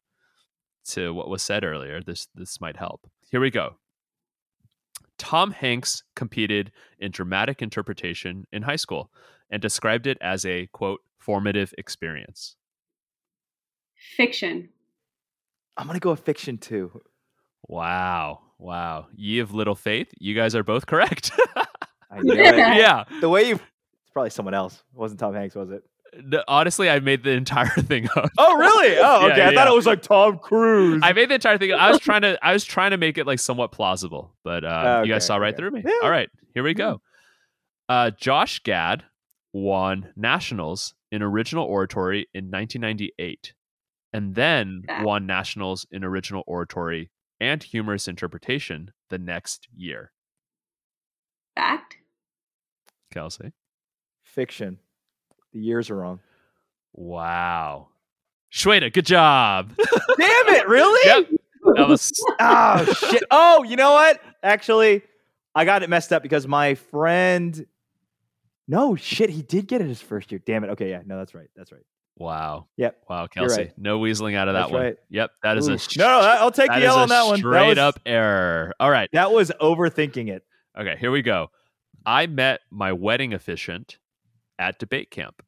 [0.86, 3.08] to what was said earlier, this this might help.
[3.32, 3.78] Here we go.
[5.18, 9.10] Tom Hanks competed in dramatic interpretation in high school
[9.50, 12.58] and described it as a quote formative experience.
[14.18, 14.70] Fiction.
[15.78, 17.02] I'm gonna go with fiction too.
[17.68, 19.08] Wow, wow!
[19.16, 21.32] Ye of little faith, you guys are both correct.
[22.12, 22.38] I knew it.
[22.58, 23.56] yeah, The way you.
[23.56, 24.76] It's probably someone else.
[24.76, 25.84] It wasn't Tom Hanks, was it?
[26.18, 28.30] n- honestly, I made the entire thing up.
[28.38, 28.98] Oh, really?
[29.04, 29.42] Oh, Yeah, okay.
[29.42, 31.02] I yeah, thought it was like Tom Cruise.
[31.04, 31.74] I made the entire thing.
[31.74, 32.38] I was trying to.
[32.42, 35.54] I was trying to make it like somewhat plausible, but uh, you guys saw right
[35.54, 35.58] okay.
[35.58, 35.84] through me.
[35.86, 35.94] Yeah.
[36.04, 37.02] All right, here we go.
[37.90, 39.04] Uh, Josh Gad
[39.52, 43.54] won nationals in original oratory in 1998,
[44.14, 45.02] and then Ah.
[45.04, 47.10] won nationals in original oratory
[47.42, 50.12] and humorous interpretation the next year.
[51.56, 51.98] Fact.
[53.12, 53.52] Kelsey,
[54.24, 54.80] Fiction.
[55.52, 56.20] The years are wrong.
[56.94, 57.90] wow,
[58.52, 59.74] Shweta, good job.
[60.18, 60.68] Damn it!
[60.68, 61.00] Really?
[61.10, 61.30] yep,
[61.76, 63.24] that was Oh shit!
[63.30, 64.20] Oh, you know what?
[64.42, 65.04] Actually,
[65.54, 67.66] I got it messed up because my friend.
[68.68, 70.40] No shit, he did get it his first year.
[70.46, 70.70] Damn it.
[70.72, 71.50] Okay, yeah, no, that's right.
[71.56, 71.84] That's right.
[72.18, 72.68] Wow.
[72.78, 73.04] Yep.
[73.10, 73.74] Wow, Kelsey, right.
[73.78, 74.82] no weaseling out of that That's one.
[74.82, 74.96] right.
[75.10, 75.98] Yep, that is a Oof.
[75.98, 76.20] no, no.
[76.20, 77.34] I'll take the is L a on that one.
[77.34, 78.74] That Straight was, up error.
[78.80, 79.10] All right.
[79.14, 80.44] That was overthinking it.
[80.80, 81.50] Okay, here we go.
[82.06, 83.98] I met my wedding officiant
[84.60, 85.44] at debate camp.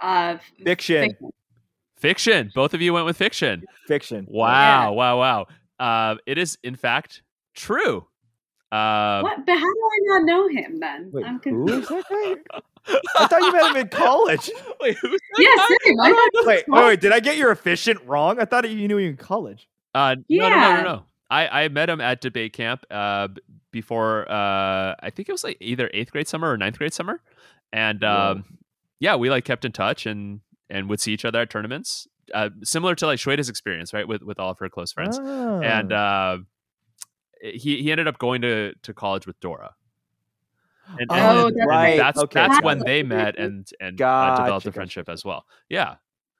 [0.00, 1.10] Uh, Fiction.
[1.10, 1.30] fiction.
[1.96, 2.50] Fiction.
[2.54, 3.64] Both of you went with fiction.
[3.86, 4.26] Fiction.
[4.28, 5.46] Wow, wow, wow.
[5.78, 7.22] Uh, it is in fact
[7.54, 8.06] true.
[8.70, 9.46] Uh, what?
[9.46, 11.10] But how do I not know him then?
[11.12, 11.92] Wait, I'm who confused.
[12.88, 13.24] is that guy?
[13.24, 14.50] I thought you met him in college.
[14.80, 15.54] wait, who's Yeah,
[15.84, 16.00] same.
[16.00, 17.00] I thought- Wait, wait, wait.
[17.00, 18.38] Did I get your officiant wrong?
[18.40, 19.68] I thought you knew him in college.
[19.94, 21.02] Uh, no, no, no, no, no.
[21.30, 23.28] I, I met him at debate camp uh,
[23.70, 27.20] before, uh, I think it was like either eighth grade summer or ninth grade summer.
[27.72, 28.44] And um,
[29.00, 30.40] yeah, we like kept in touch and,
[30.70, 32.06] and would see each other at tournaments.
[32.32, 34.06] Uh, similar to like Shweta's experience, right?
[34.06, 35.18] With, with all of her close friends.
[35.18, 35.96] and Oh.
[35.96, 36.38] uh,
[37.42, 39.74] he he ended up going to to college with Dora.
[40.98, 41.96] And, Oh, and- that's right.
[41.96, 45.12] that's Okay, that's when they met and and uh, developed a friendship gotcha.
[45.14, 45.44] as well.
[45.68, 45.96] Yeah,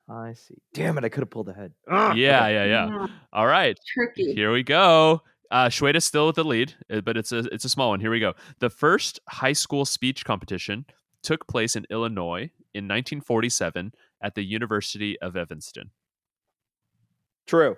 [0.09, 0.55] I see.
[0.75, 1.05] Damn it!
[1.05, 1.73] I could have pulled ahead.
[1.91, 2.65] yeah, yeah, yeah.
[2.89, 4.35] Yeah, All right, Tricky.
[4.35, 5.23] here we go.
[5.51, 8.01] Uh, Shweta's still with the lead, uh, but it's a it's a small one.
[8.01, 8.35] Here we go.
[8.59, 10.85] The first high school speech competition
[11.23, 15.91] took place in Illinois in 1947 at the University of Evanston.
[17.47, 17.77] True.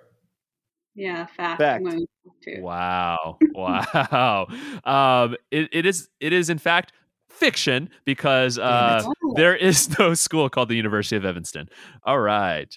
[0.97, 1.59] Yeah, fact.
[1.61, 1.77] Fact.
[1.77, 2.07] I'm going
[2.43, 2.59] to.
[2.61, 3.37] Wow.
[3.53, 4.47] Wow.
[4.83, 6.91] um, it, it is it is in fact
[7.29, 9.03] fiction because uh,
[9.35, 11.69] there is no school called the University of Evanston.
[12.03, 12.75] All right.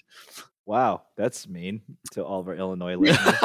[0.67, 1.81] Wow, that's mean
[2.11, 3.35] to all of our Illinois listeners.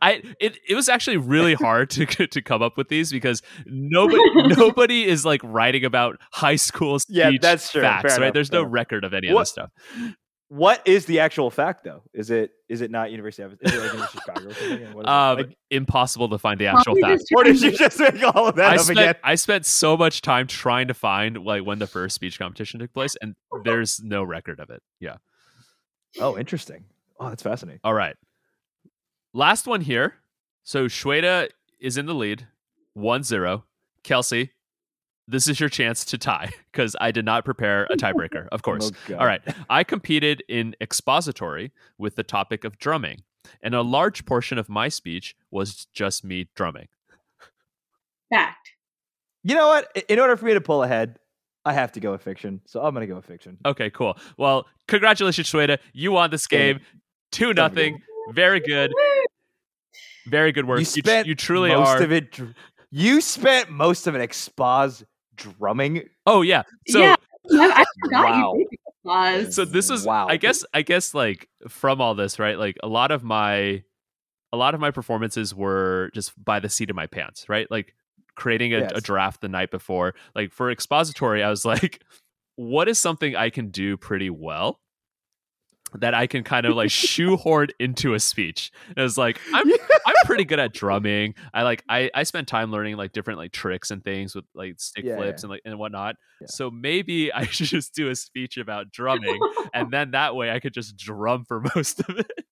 [0.00, 4.22] I it, it was actually really hard to to come up with these because nobody
[4.56, 7.82] nobody is like writing about high school speech Yeah, that's true.
[7.82, 8.26] facts, Fair right?
[8.26, 9.70] enough, There's no record of any of this stuff.
[10.54, 12.02] What is the actual fact, though?
[12.12, 14.94] Is it is it not University of Is it like University of Chicago or something?
[14.94, 15.08] What is it?
[15.08, 17.20] Um, Like, impossible to find the actual fact.
[17.22, 19.14] just or did you just make all of that I up spent again?
[19.24, 22.92] I spent so much time trying to find like when the first speech competition took
[22.92, 24.80] place, and there's no record of it.
[25.00, 25.16] Yeah.
[26.20, 26.84] Oh, interesting.
[27.18, 27.80] Oh, that's fascinating.
[27.82, 28.14] All right.
[29.32, 30.14] Last one here.
[30.62, 31.48] So Shweta
[31.80, 32.46] is in the lead,
[32.96, 33.64] 1-0.
[34.04, 34.52] Kelsey,
[35.26, 38.62] this is your chance to tie because I did not prepare a tiebreaker, of oh,
[38.62, 38.90] course.
[39.10, 39.40] Oh, All right.
[39.70, 43.22] I competed in expository with the topic of drumming,
[43.62, 46.88] and a large portion of my speech was just me drumming.
[48.30, 48.70] Fact.
[49.42, 50.04] You know what?
[50.08, 51.18] In order for me to pull ahead,
[51.66, 52.60] I have to go with fiction.
[52.66, 53.58] So I'm gonna go with fiction.
[53.64, 54.16] Okay, cool.
[54.38, 55.78] Well, congratulations, Shweta.
[55.92, 56.80] You won this game.
[57.32, 58.00] 2 nothing.
[58.32, 58.92] Very good.
[60.26, 60.78] Very good work.
[60.80, 62.02] You tr- spent you truly most are.
[62.02, 62.32] of it.
[62.32, 62.54] dr-
[62.90, 65.04] You spent most of it expos
[65.36, 66.08] drumming.
[66.26, 66.62] Oh yeah.
[66.88, 67.16] So yeah,
[67.52, 68.54] I, I forgot Wow.
[68.54, 69.54] you did applause.
[69.54, 70.26] so this is Wow.
[70.28, 72.58] I guess I guess like from all this, right?
[72.58, 73.82] Like a lot of my
[74.52, 77.68] a lot of my performances were just by the seat of my pants, right?
[77.70, 77.94] Like
[78.36, 80.14] creating a, a draft the night before.
[80.34, 82.02] Like for expository, I was like,
[82.56, 84.80] what is something I can do pretty well?
[86.00, 88.72] That I can kind of like shoehorn into a speech.
[88.88, 89.70] And it was like, I'm
[90.06, 91.34] I'm pretty good at drumming.
[91.52, 94.80] I like I I spent time learning like different like tricks and things with like
[94.80, 96.16] stick Yeah, flips and like and whatnot.
[96.40, 96.46] Yeah.
[96.50, 99.38] So maybe I should just do a speech about drumming,
[99.72, 102.44] and then that way I could just drum for most of it.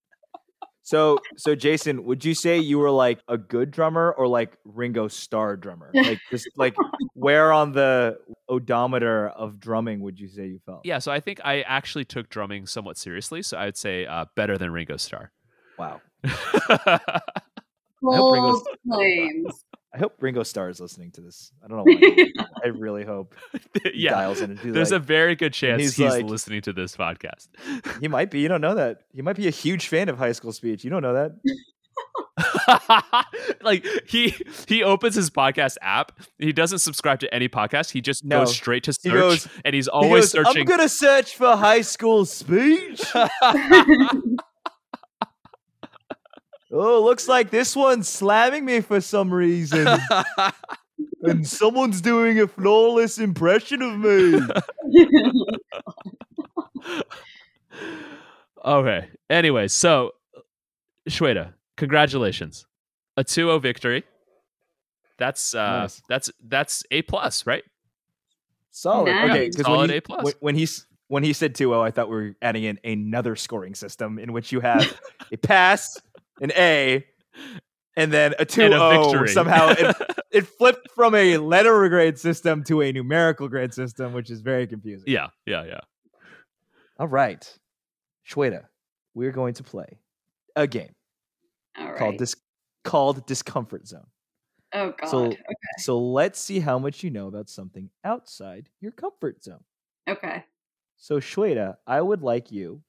[0.82, 5.08] So, so Jason, would you say you were like a good drummer or like Ringo
[5.08, 5.90] Starr drummer?
[5.94, 6.74] Like just like
[7.14, 8.18] where on the
[8.48, 10.80] odometer of drumming would you say you felt?
[10.84, 13.42] Yeah, so I think I actually took drumming somewhat seriously.
[13.42, 15.30] So I would say uh, better than Ringo Starr.
[15.78, 16.00] Wow.
[18.02, 19.64] Bold claims.
[19.94, 21.52] I hope Ringo Starr is listening to this.
[21.62, 22.26] I don't know why.
[22.64, 23.34] I really hope
[23.82, 26.62] he yeah, dials in and there's like, a very good chance he's he's, like- listening
[26.62, 27.48] to this podcast.
[28.00, 28.40] he might be.
[28.40, 29.02] You don't know that.
[29.12, 30.82] He might be a huge fan of high school speech.
[30.82, 31.32] You don't know that.
[33.62, 34.34] like he
[34.66, 36.18] he opens his podcast app.
[36.38, 37.90] He doesn't subscribe to any podcast.
[37.90, 38.40] He just No.
[38.40, 40.62] goes straight to He search, goes- and he's He always goes, searching.
[40.62, 43.02] I'm gonna search for high school speech.
[46.72, 49.86] Oh, looks like this one's slamming me for some reason.
[51.22, 54.40] and someone's doing a flawless impression of me.
[58.64, 59.08] okay.
[59.30, 60.12] Anyway, so
[61.08, 62.66] Shweta, congratulations.
[63.16, 64.04] A 2-0 victory.
[65.18, 66.02] That's uh Nice.
[66.08, 67.62] that's that's A plus, right?
[68.70, 69.10] Solid.
[69.12, 69.30] Nice.
[69.30, 70.24] Okay, because Solid when, A he- plus.
[70.24, 73.74] when, when he's when he said 2-0, I thought we were adding in another scoring
[73.74, 74.98] system in which you have
[75.32, 76.00] a pass,
[76.40, 77.04] an A,
[77.96, 79.28] and then a 2-0 And a victory.
[79.28, 79.68] somehow.
[79.70, 79.96] It,
[80.30, 84.66] it flipped from a letter grade system to a numerical grade system, which is very
[84.66, 85.04] confusing.
[85.06, 85.80] yeah, yeah, yeah.
[86.98, 87.58] All right.
[88.28, 88.64] Shweta,
[89.14, 89.98] we're going to play
[90.56, 90.94] a game
[91.78, 91.98] All right.
[91.98, 92.36] called dis-
[92.84, 94.06] called Discomfort Zone.
[94.74, 95.08] oh God.
[95.08, 95.36] so- okay.
[95.78, 99.64] So let's see how much you know about something outside your comfort zone.
[100.08, 100.44] Okay.
[100.96, 102.82] So, Shweta, I would like you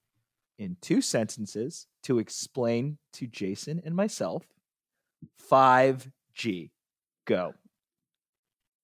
[0.57, 4.43] in two sentences to explain to Jason and myself
[5.49, 6.69] 5G.
[7.25, 7.53] Go.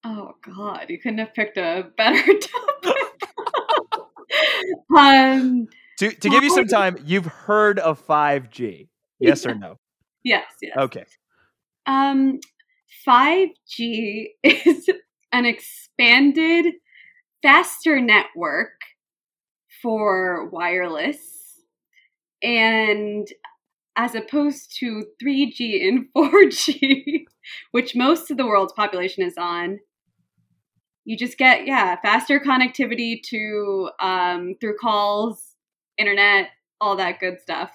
[0.04, 2.96] Oh God, you couldn't have picked a better topic.
[4.96, 5.68] um.
[5.98, 8.88] To, to give you some time, you've heard of 5G.
[9.20, 9.76] Yes or no?
[10.24, 10.46] Yes.
[10.62, 10.78] Yes.
[10.78, 11.04] Okay.
[11.86, 12.40] Um.
[13.08, 14.90] 5G is
[15.32, 16.74] an expanded,
[17.42, 18.72] faster network
[19.82, 21.18] for wireless,
[22.44, 23.28] and
[23.96, 27.26] as opposed to 3G and 4G,
[27.72, 29.80] which most of the world's population is on,
[31.06, 35.56] you just get yeah faster connectivity to um, through calls,
[35.98, 36.50] internet,
[36.80, 37.72] all that good stuff.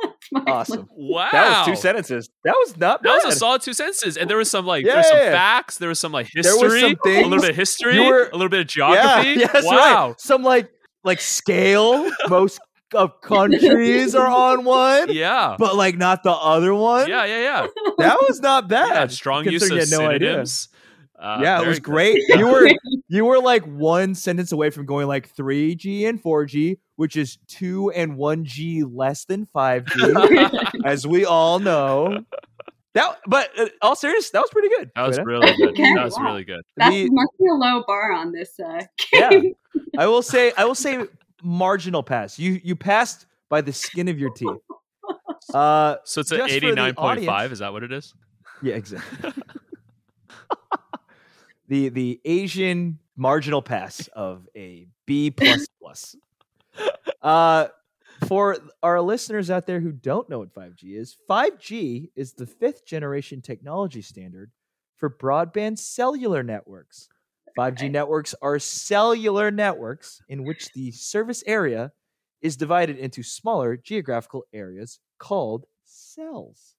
[0.02, 0.88] That's my Awesome.
[0.96, 1.28] Wow.
[1.32, 2.28] That was two sentences.
[2.44, 3.26] That was not That bad.
[3.26, 5.24] was a solid two sentences, and there was some like Yeah, there was some yeah,
[5.24, 5.32] yeah.
[5.32, 8.04] facts, there was some like There was history, some a little bit of history, You
[8.04, 9.28] were- a little bit of geography.
[9.40, 10.20] yeah, that's wow, right.
[10.20, 10.70] Some like
[11.04, 12.10] like scale.
[12.28, 12.60] Most
[12.94, 17.08] of countries are on one, yeah, but like not the other one.
[17.08, 17.66] yeah, yeah, yeah.
[17.98, 18.88] That was not bad.
[18.94, 20.28] yeah strong use considering of you had no idea.
[20.28, 20.68] synonyms.
[21.18, 21.84] Uh, yeah, it was good.
[21.92, 22.18] great.
[22.30, 22.68] You were
[23.08, 27.92] you were like one sentence away from going like 3G and 4G, which is 2
[27.92, 32.24] and 1G less than 5G, as we all know.
[32.94, 34.90] That but uh, all serious, that was pretty good.
[34.96, 35.24] That was Shweta.
[35.26, 35.68] really good.
[35.70, 36.24] Okay, That was wow.
[36.26, 36.60] really good.
[36.76, 38.82] That The- must be a low bar on this uh,
[39.12, 39.30] Yeah.
[39.30, 39.54] game.
[39.96, 41.06] I will say I will say
[41.42, 42.38] marginal pass.
[42.38, 44.48] You you passed by the skin of your teeth.
[45.52, 47.50] Uh So it's an Just for the eighty-nine point five.
[47.52, 48.14] Is that what it is?
[48.62, 49.32] yeah, exactly.
[51.68, 56.16] the the Asian marginal pass of a B plus plus.
[57.20, 57.66] Uh
[58.26, 62.86] for our listeners out there who don't know what 5G is, 5G is the fifth
[62.86, 64.52] generation technology standard
[64.96, 67.08] for broadband cellular networks.
[67.56, 71.92] 5G networks are cellular networks in which the service area
[72.40, 76.74] is divided into smaller geographical areas called cells.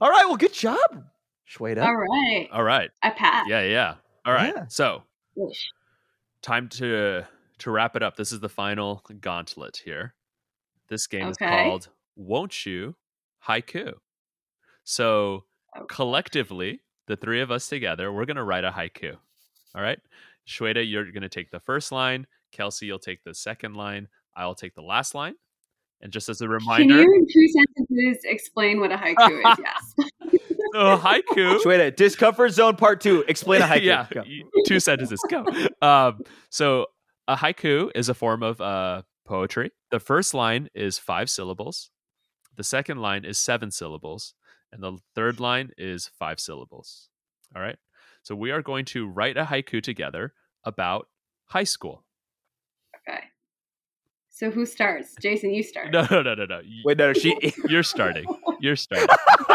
[0.00, 1.04] All right, well, good job,
[1.48, 1.84] Shweta.
[1.84, 2.48] All right.
[2.52, 2.90] All right.
[3.02, 3.48] I passed.
[3.48, 3.94] Yeah, yeah.
[4.24, 4.52] All right.
[4.54, 4.66] Yeah.
[4.68, 5.02] So
[6.40, 7.24] time to
[7.58, 8.16] to wrap it up.
[8.16, 10.14] This is the final gauntlet here.
[10.88, 12.96] This game is called Won't You
[13.46, 13.94] Haiku.
[14.84, 15.44] So
[15.76, 15.84] oh.
[15.88, 19.16] collectively, the three of us together, we're gonna write a haiku.
[19.74, 19.98] All right.
[20.46, 22.26] Shweta, you're gonna take the first line.
[22.52, 24.08] Kelsey, you'll take the second line.
[24.36, 25.34] I'll take the last line.
[26.00, 29.38] And just as a reminder, Can reminder, you, in two sentences, explain what a haiku
[29.38, 29.58] is?
[29.64, 29.94] Yes.
[30.74, 31.60] So, a haiku.
[31.62, 33.24] Shweta, discomfort zone part two.
[33.28, 33.82] Explain a haiku.
[33.84, 34.24] yeah, Go.
[34.66, 35.20] two sentences.
[35.30, 35.44] Go.
[35.80, 36.20] Um,
[36.50, 36.86] so
[37.28, 39.70] a haiku is a form of uh, poetry.
[39.90, 41.90] The first line is five syllables.
[42.56, 44.34] The second line is seven syllables,
[44.72, 47.08] and the third line is five syllables.
[47.54, 47.76] All right.
[48.22, 50.32] So we are going to write a haiku together
[50.64, 51.08] about
[51.46, 52.04] high school.
[53.08, 53.18] Okay.
[54.30, 55.14] So who starts?
[55.20, 55.90] Jason, you start.
[55.92, 56.56] No, no, no, no, no.
[56.58, 57.36] Y- Wait, no, no, she.
[57.68, 58.24] You're starting.
[58.60, 59.08] You're starting.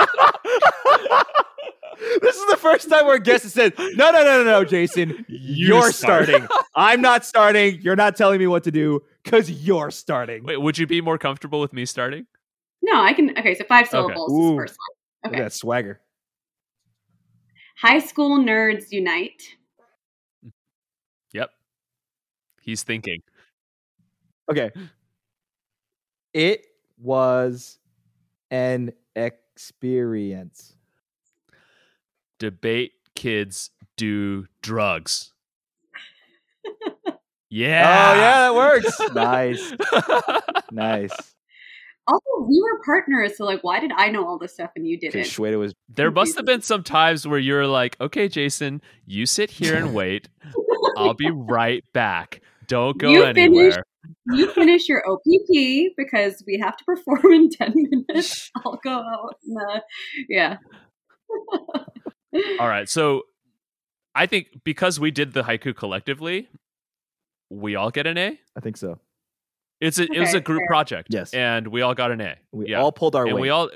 [2.22, 4.64] this is the first time where a guest has said, "No, no, no, no, no,
[4.65, 6.48] Jason, You you're start." starting.
[6.76, 7.81] I'm not starting.
[7.81, 11.18] You're not telling me what to do because you're starting." Wait, would you be more
[11.18, 12.26] comfortable with me starting?
[12.84, 13.31] No, I can.
[13.38, 14.57] Okay, so five syllables is the Ooh.
[14.57, 15.31] first one.
[15.31, 15.41] Look Okay.
[15.41, 16.02] at that swagger.
[17.77, 19.55] High school nerds unite.
[21.33, 21.51] Yep.
[22.61, 23.21] He's thinking.
[24.51, 24.71] Okay.
[26.33, 26.65] It
[26.97, 27.79] was
[28.51, 30.75] an experience.
[32.39, 35.33] debate kids do drugs.
[37.49, 38.13] yeah.
[38.13, 38.99] Oh yeah, that works.
[39.13, 39.73] nice,
[40.71, 41.35] nice.
[42.07, 44.97] Also, we were partners, so like, why did I know all this stuff and you
[44.97, 45.23] didn't?
[45.25, 49.51] Shweta was there must have been some times where you're like, okay, Jason, you sit
[49.51, 50.29] here and wait.
[50.95, 52.41] I'll be right back.
[52.67, 53.71] Don't go You anywhere.
[53.71, 53.77] finish.
[54.39, 58.51] you finish your OPP because we have to perform in ten minutes.
[58.65, 59.35] I'll go out.
[59.45, 59.79] And, uh,
[60.29, 60.57] yeah.
[62.59, 62.88] All right.
[62.89, 63.23] So
[64.15, 66.47] I think because we did the haiku collectively,
[67.49, 68.39] we all get an A.
[68.55, 68.99] I think so.
[69.79, 70.67] It's a it was a group fair.
[70.67, 71.09] project.
[71.11, 71.33] Yes.
[71.33, 72.35] and we all got an A.
[72.51, 72.81] We yeah.
[72.81, 73.41] all pulled our and weight.
[73.41, 73.69] we all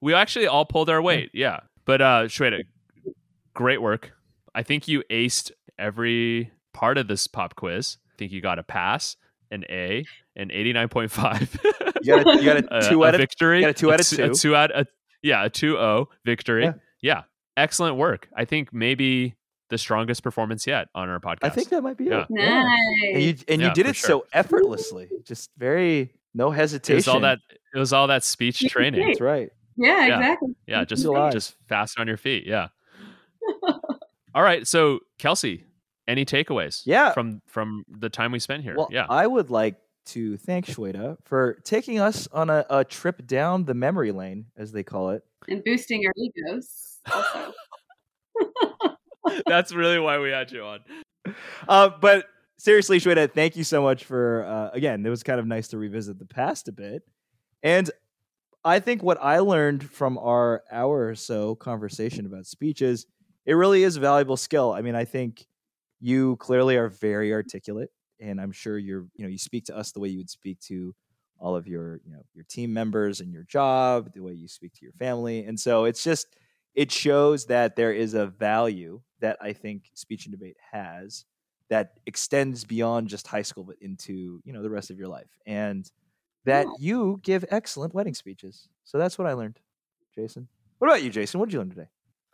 [0.00, 1.30] we actually all pulled our weight.
[1.32, 2.62] Yeah, but uh, Shweta,
[3.54, 4.12] great work.
[4.54, 7.98] I think you aced every part of this pop quiz.
[8.12, 9.16] I think you got a pass,
[9.50, 10.04] an A,
[10.36, 11.56] an eighty nine point five.
[12.02, 13.58] you got a, you got a a, two a out of victory.
[13.58, 14.24] you got a two out of two.
[14.24, 14.70] A two out.
[14.76, 14.86] A,
[15.22, 16.64] yeah, a two O victory.
[16.64, 16.72] Yeah.
[17.00, 17.22] Yeah.
[17.56, 18.28] excellent work.
[18.36, 19.34] I think maybe
[19.72, 21.38] the strongest performance yet on our podcast.
[21.42, 22.20] I think that might be Yeah.
[22.22, 22.26] it.
[22.30, 23.14] Nice.
[23.14, 24.06] And you and Yeah, you did it sure.
[24.08, 26.96] so effortlessly, just very no hesitation.
[26.96, 26.96] it hesitation.
[26.96, 27.38] was all that.
[27.74, 29.04] It was all that speech training.
[29.06, 29.50] That's right.
[29.76, 30.16] yeah, Yeah.
[30.18, 30.54] exactly.
[30.66, 32.46] Yeah, just just fast on your feet.
[32.46, 32.68] Yeah.
[34.34, 35.64] All right, so Kelsey,
[36.08, 36.82] any takeaways?
[36.86, 37.12] Yeah.
[37.12, 38.74] from from the time we spent here.
[38.76, 39.76] Well, yeah, I would like
[40.06, 44.72] to thank Shweta for taking us on a, a trip down the memory lane, as
[44.72, 45.22] they call it.
[45.48, 46.98] And boosting our egos.
[47.12, 47.52] Also.
[49.46, 50.80] that's really why we had you on.
[51.68, 52.26] Uh, but
[52.58, 55.04] seriously, Shweta, thank you so much for uh, again.
[55.04, 57.02] It was kind of nice to revisit the past a bit,
[57.62, 57.90] and
[58.64, 63.06] I think what I learned from our hour or so conversation about speech is
[63.44, 64.72] it really is a valuable skill.
[64.72, 65.46] I mean, I think
[66.00, 67.90] you clearly are very articulate,
[68.20, 70.60] and I'm sure you're you know you speak to us the way you would speak
[70.68, 70.94] to
[71.38, 74.72] all of your you know your team members and your job, the way you speak
[74.74, 76.26] to your family, and so it's just
[76.74, 81.24] it shows that there is a value that I think speech and debate has
[81.70, 85.30] that extends beyond just high school but into you know the rest of your life
[85.46, 85.90] and
[86.44, 86.76] that Cool.
[86.80, 89.58] you give excellent wedding speeches so that's what i learned
[90.14, 91.88] jason what about you jason what did you learn today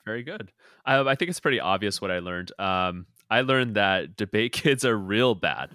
[0.05, 0.51] Very good.
[0.87, 2.51] I, I think it's pretty obvious what I learned.
[2.59, 5.71] Um, I learned that debate kids are real bad.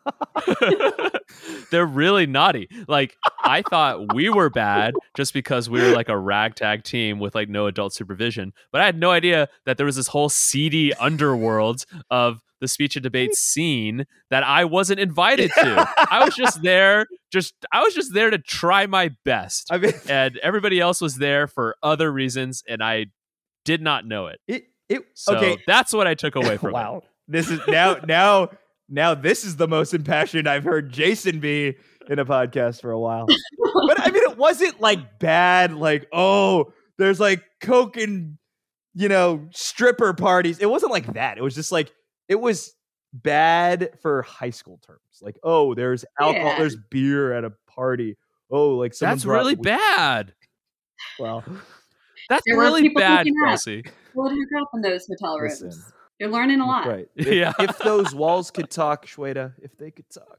[1.70, 2.68] They're really naughty.
[2.88, 7.34] Like I thought we were bad just because we were like a ragtag team with
[7.34, 10.94] like no adult supervision, but I had no idea that there was this whole seedy
[10.94, 15.88] underworld of the speech and debate scene that I wasn't invited to.
[16.10, 19.92] I was just there, just I was just there to try my best, i mean
[20.08, 23.06] and everybody else was there for other reasons, and I
[23.64, 24.40] did not know it.
[24.46, 26.72] it, it So okay that's what I took away from it.
[26.74, 28.50] wow this is now now
[28.92, 31.74] now this is the most impassioned i've heard jason be
[32.08, 33.26] in a podcast for a while
[33.86, 38.36] but I mean, it wasn't like bad, like, oh, there's like coke and,
[38.94, 40.58] you know, stripper parties.
[40.58, 41.38] It wasn't like that.
[41.38, 41.90] It was just like,
[42.28, 42.74] it was
[43.12, 45.00] bad for high school terms.
[45.22, 46.58] Like, oh, there's alcohol, Yeah.
[46.58, 48.16] there's beer at a party.
[48.50, 50.34] Oh, like someone That's really weed- bad.
[51.18, 51.42] Well,
[52.28, 53.46] That's There really people bad, taking that.
[53.48, 53.84] Kelsey.
[54.14, 55.62] What hook up in those hotel rooms?
[55.62, 55.82] listen,
[56.22, 56.86] You're learning a lot.
[56.86, 57.08] right.
[57.16, 57.52] If, Yeah.
[57.58, 60.38] if those walls could talk, Shweta, if they could talk,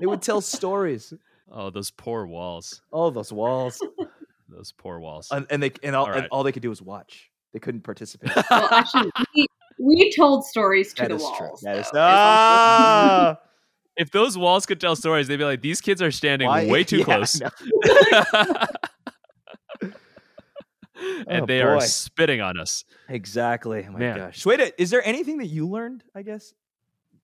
[0.00, 1.14] they would tell stories.
[1.48, 2.82] Oh, those poor walls.
[2.92, 3.80] Oh, those walls.
[4.48, 5.28] Those poor walls.
[5.32, 7.28] And, and they and all, All and all they could do was watch.
[7.52, 8.30] They couldn't participate.
[8.50, 9.46] Well, actually, we,
[9.80, 11.38] we told stories to That the is walls.
[11.38, 11.48] true.
[11.62, 13.38] That is so it's also- ah!
[13.96, 16.82] if those walls could tell stories, they'd be like, these kids are standing Why- way
[16.84, 17.40] too Yeah, close.
[21.18, 21.24] Know.
[21.28, 22.84] and Oh, they are spitting on us.
[23.08, 23.84] Exactly.
[23.88, 24.16] Oh my Man.
[24.16, 24.42] gosh.
[24.42, 26.54] Shweta, is there anything that you learned, I guess,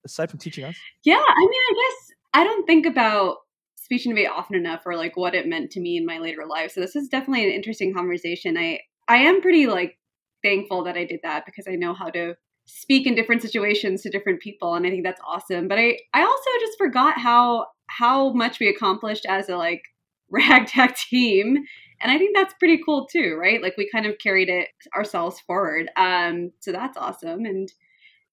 [0.05, 0.75] aside from teaching us?
[1.03, 3.37] Yeah, I mean, I guess I don't think about
[3.75, 6.45] speech and debate often enough or like what it meant to me in my later
[6.45, 6.71] life.
[6.71, 8.57] So this is definitely an interesting conversation.
[8.57, 9.97] I I am pretty like
[10.43, 12.35] thankful that I did that because I know how to
[12.65, 15.67] speak in different situations to different people and I think that's awesome.
[15.67, 19.81] But I I also just forgot how how much we accomplished as a like
[20.31, 21.57] ragtag team
[22.01, 23.61] and I think that's pretty cool too, right?
[23.61, 25.89] Like we kind of carried it ourselves forward.
[25.95, 27.71] Um so that's awesome and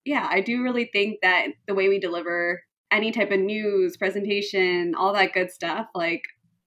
[0.04, 4.94] yeah, I do really think that the way we deliver any type of news, presentation,
[4.96, 6.22] all that good stuff, like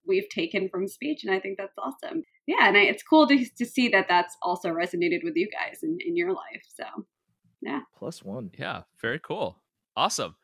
[0.08, 2.24] we've taken from speech, and I think that's awesome.
[2.46, 5.80] Yeah, and I, it's cool to to see that that's also resonated with you guys
[5.84, 6.64] in, in your life.
[6.76, 6.84] So
[7.62, 7.82] yeah.
[7.98, 8.52] Plus one.
[8.58, 9.58] Yeah, very cool.
[9.96, 10.36] Awesome.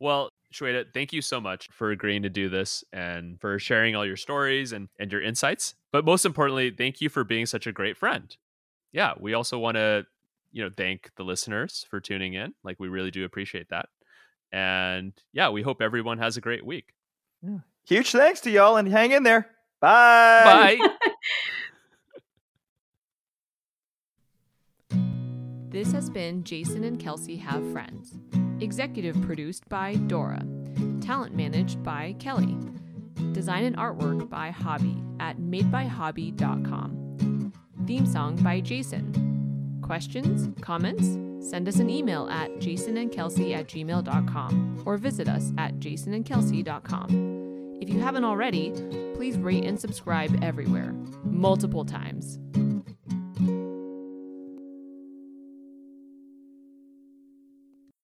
[0.00, 4.06] Well, Shweta, thank you so much for agreeing to do this and for sharing all
[4.06, 5.74] your stories and, and your insights.
[5.90, 8.34] But most importantly, thank you for being such a great friend.
[8.92, 10.06] Yeah, we also want to,
[10.52, 12.54] you know, thank the listeners for tuning in.
[12.62, 13.88] Like we really do appreciate that.
[14.52, 16.94] And yeah, we hope everyone has a great week.
[17.86, 19.50] Huge thanks to y'all and hang in there.
[19.80, 20.78] Bye.
[20.80, 20.88] Bye.
[25.74, 28.14] This has been Jason and Kelsey Have Friends.
[28.60, 30.44] Executive produced by Dora.
[31.00, 32.56] Talent managed by Kelly.
[33.32, 37.52] Design and artwork by Hobby at madebyhobby.com.
[37.86, 39.78] Theme song by Jason.
[39.82, 40.50] Questions?
[40.60, 41.18] Comments?
[41.50, 47.76] Send us an email at jasonandkelsey at gmail.com or visit us at jasonandkelsey.com.
[47.80, 48.72] If you haven't already,
[49.14, 50.94] please rate and subscribe everywhere,
[51.24, 52.38] multiple times.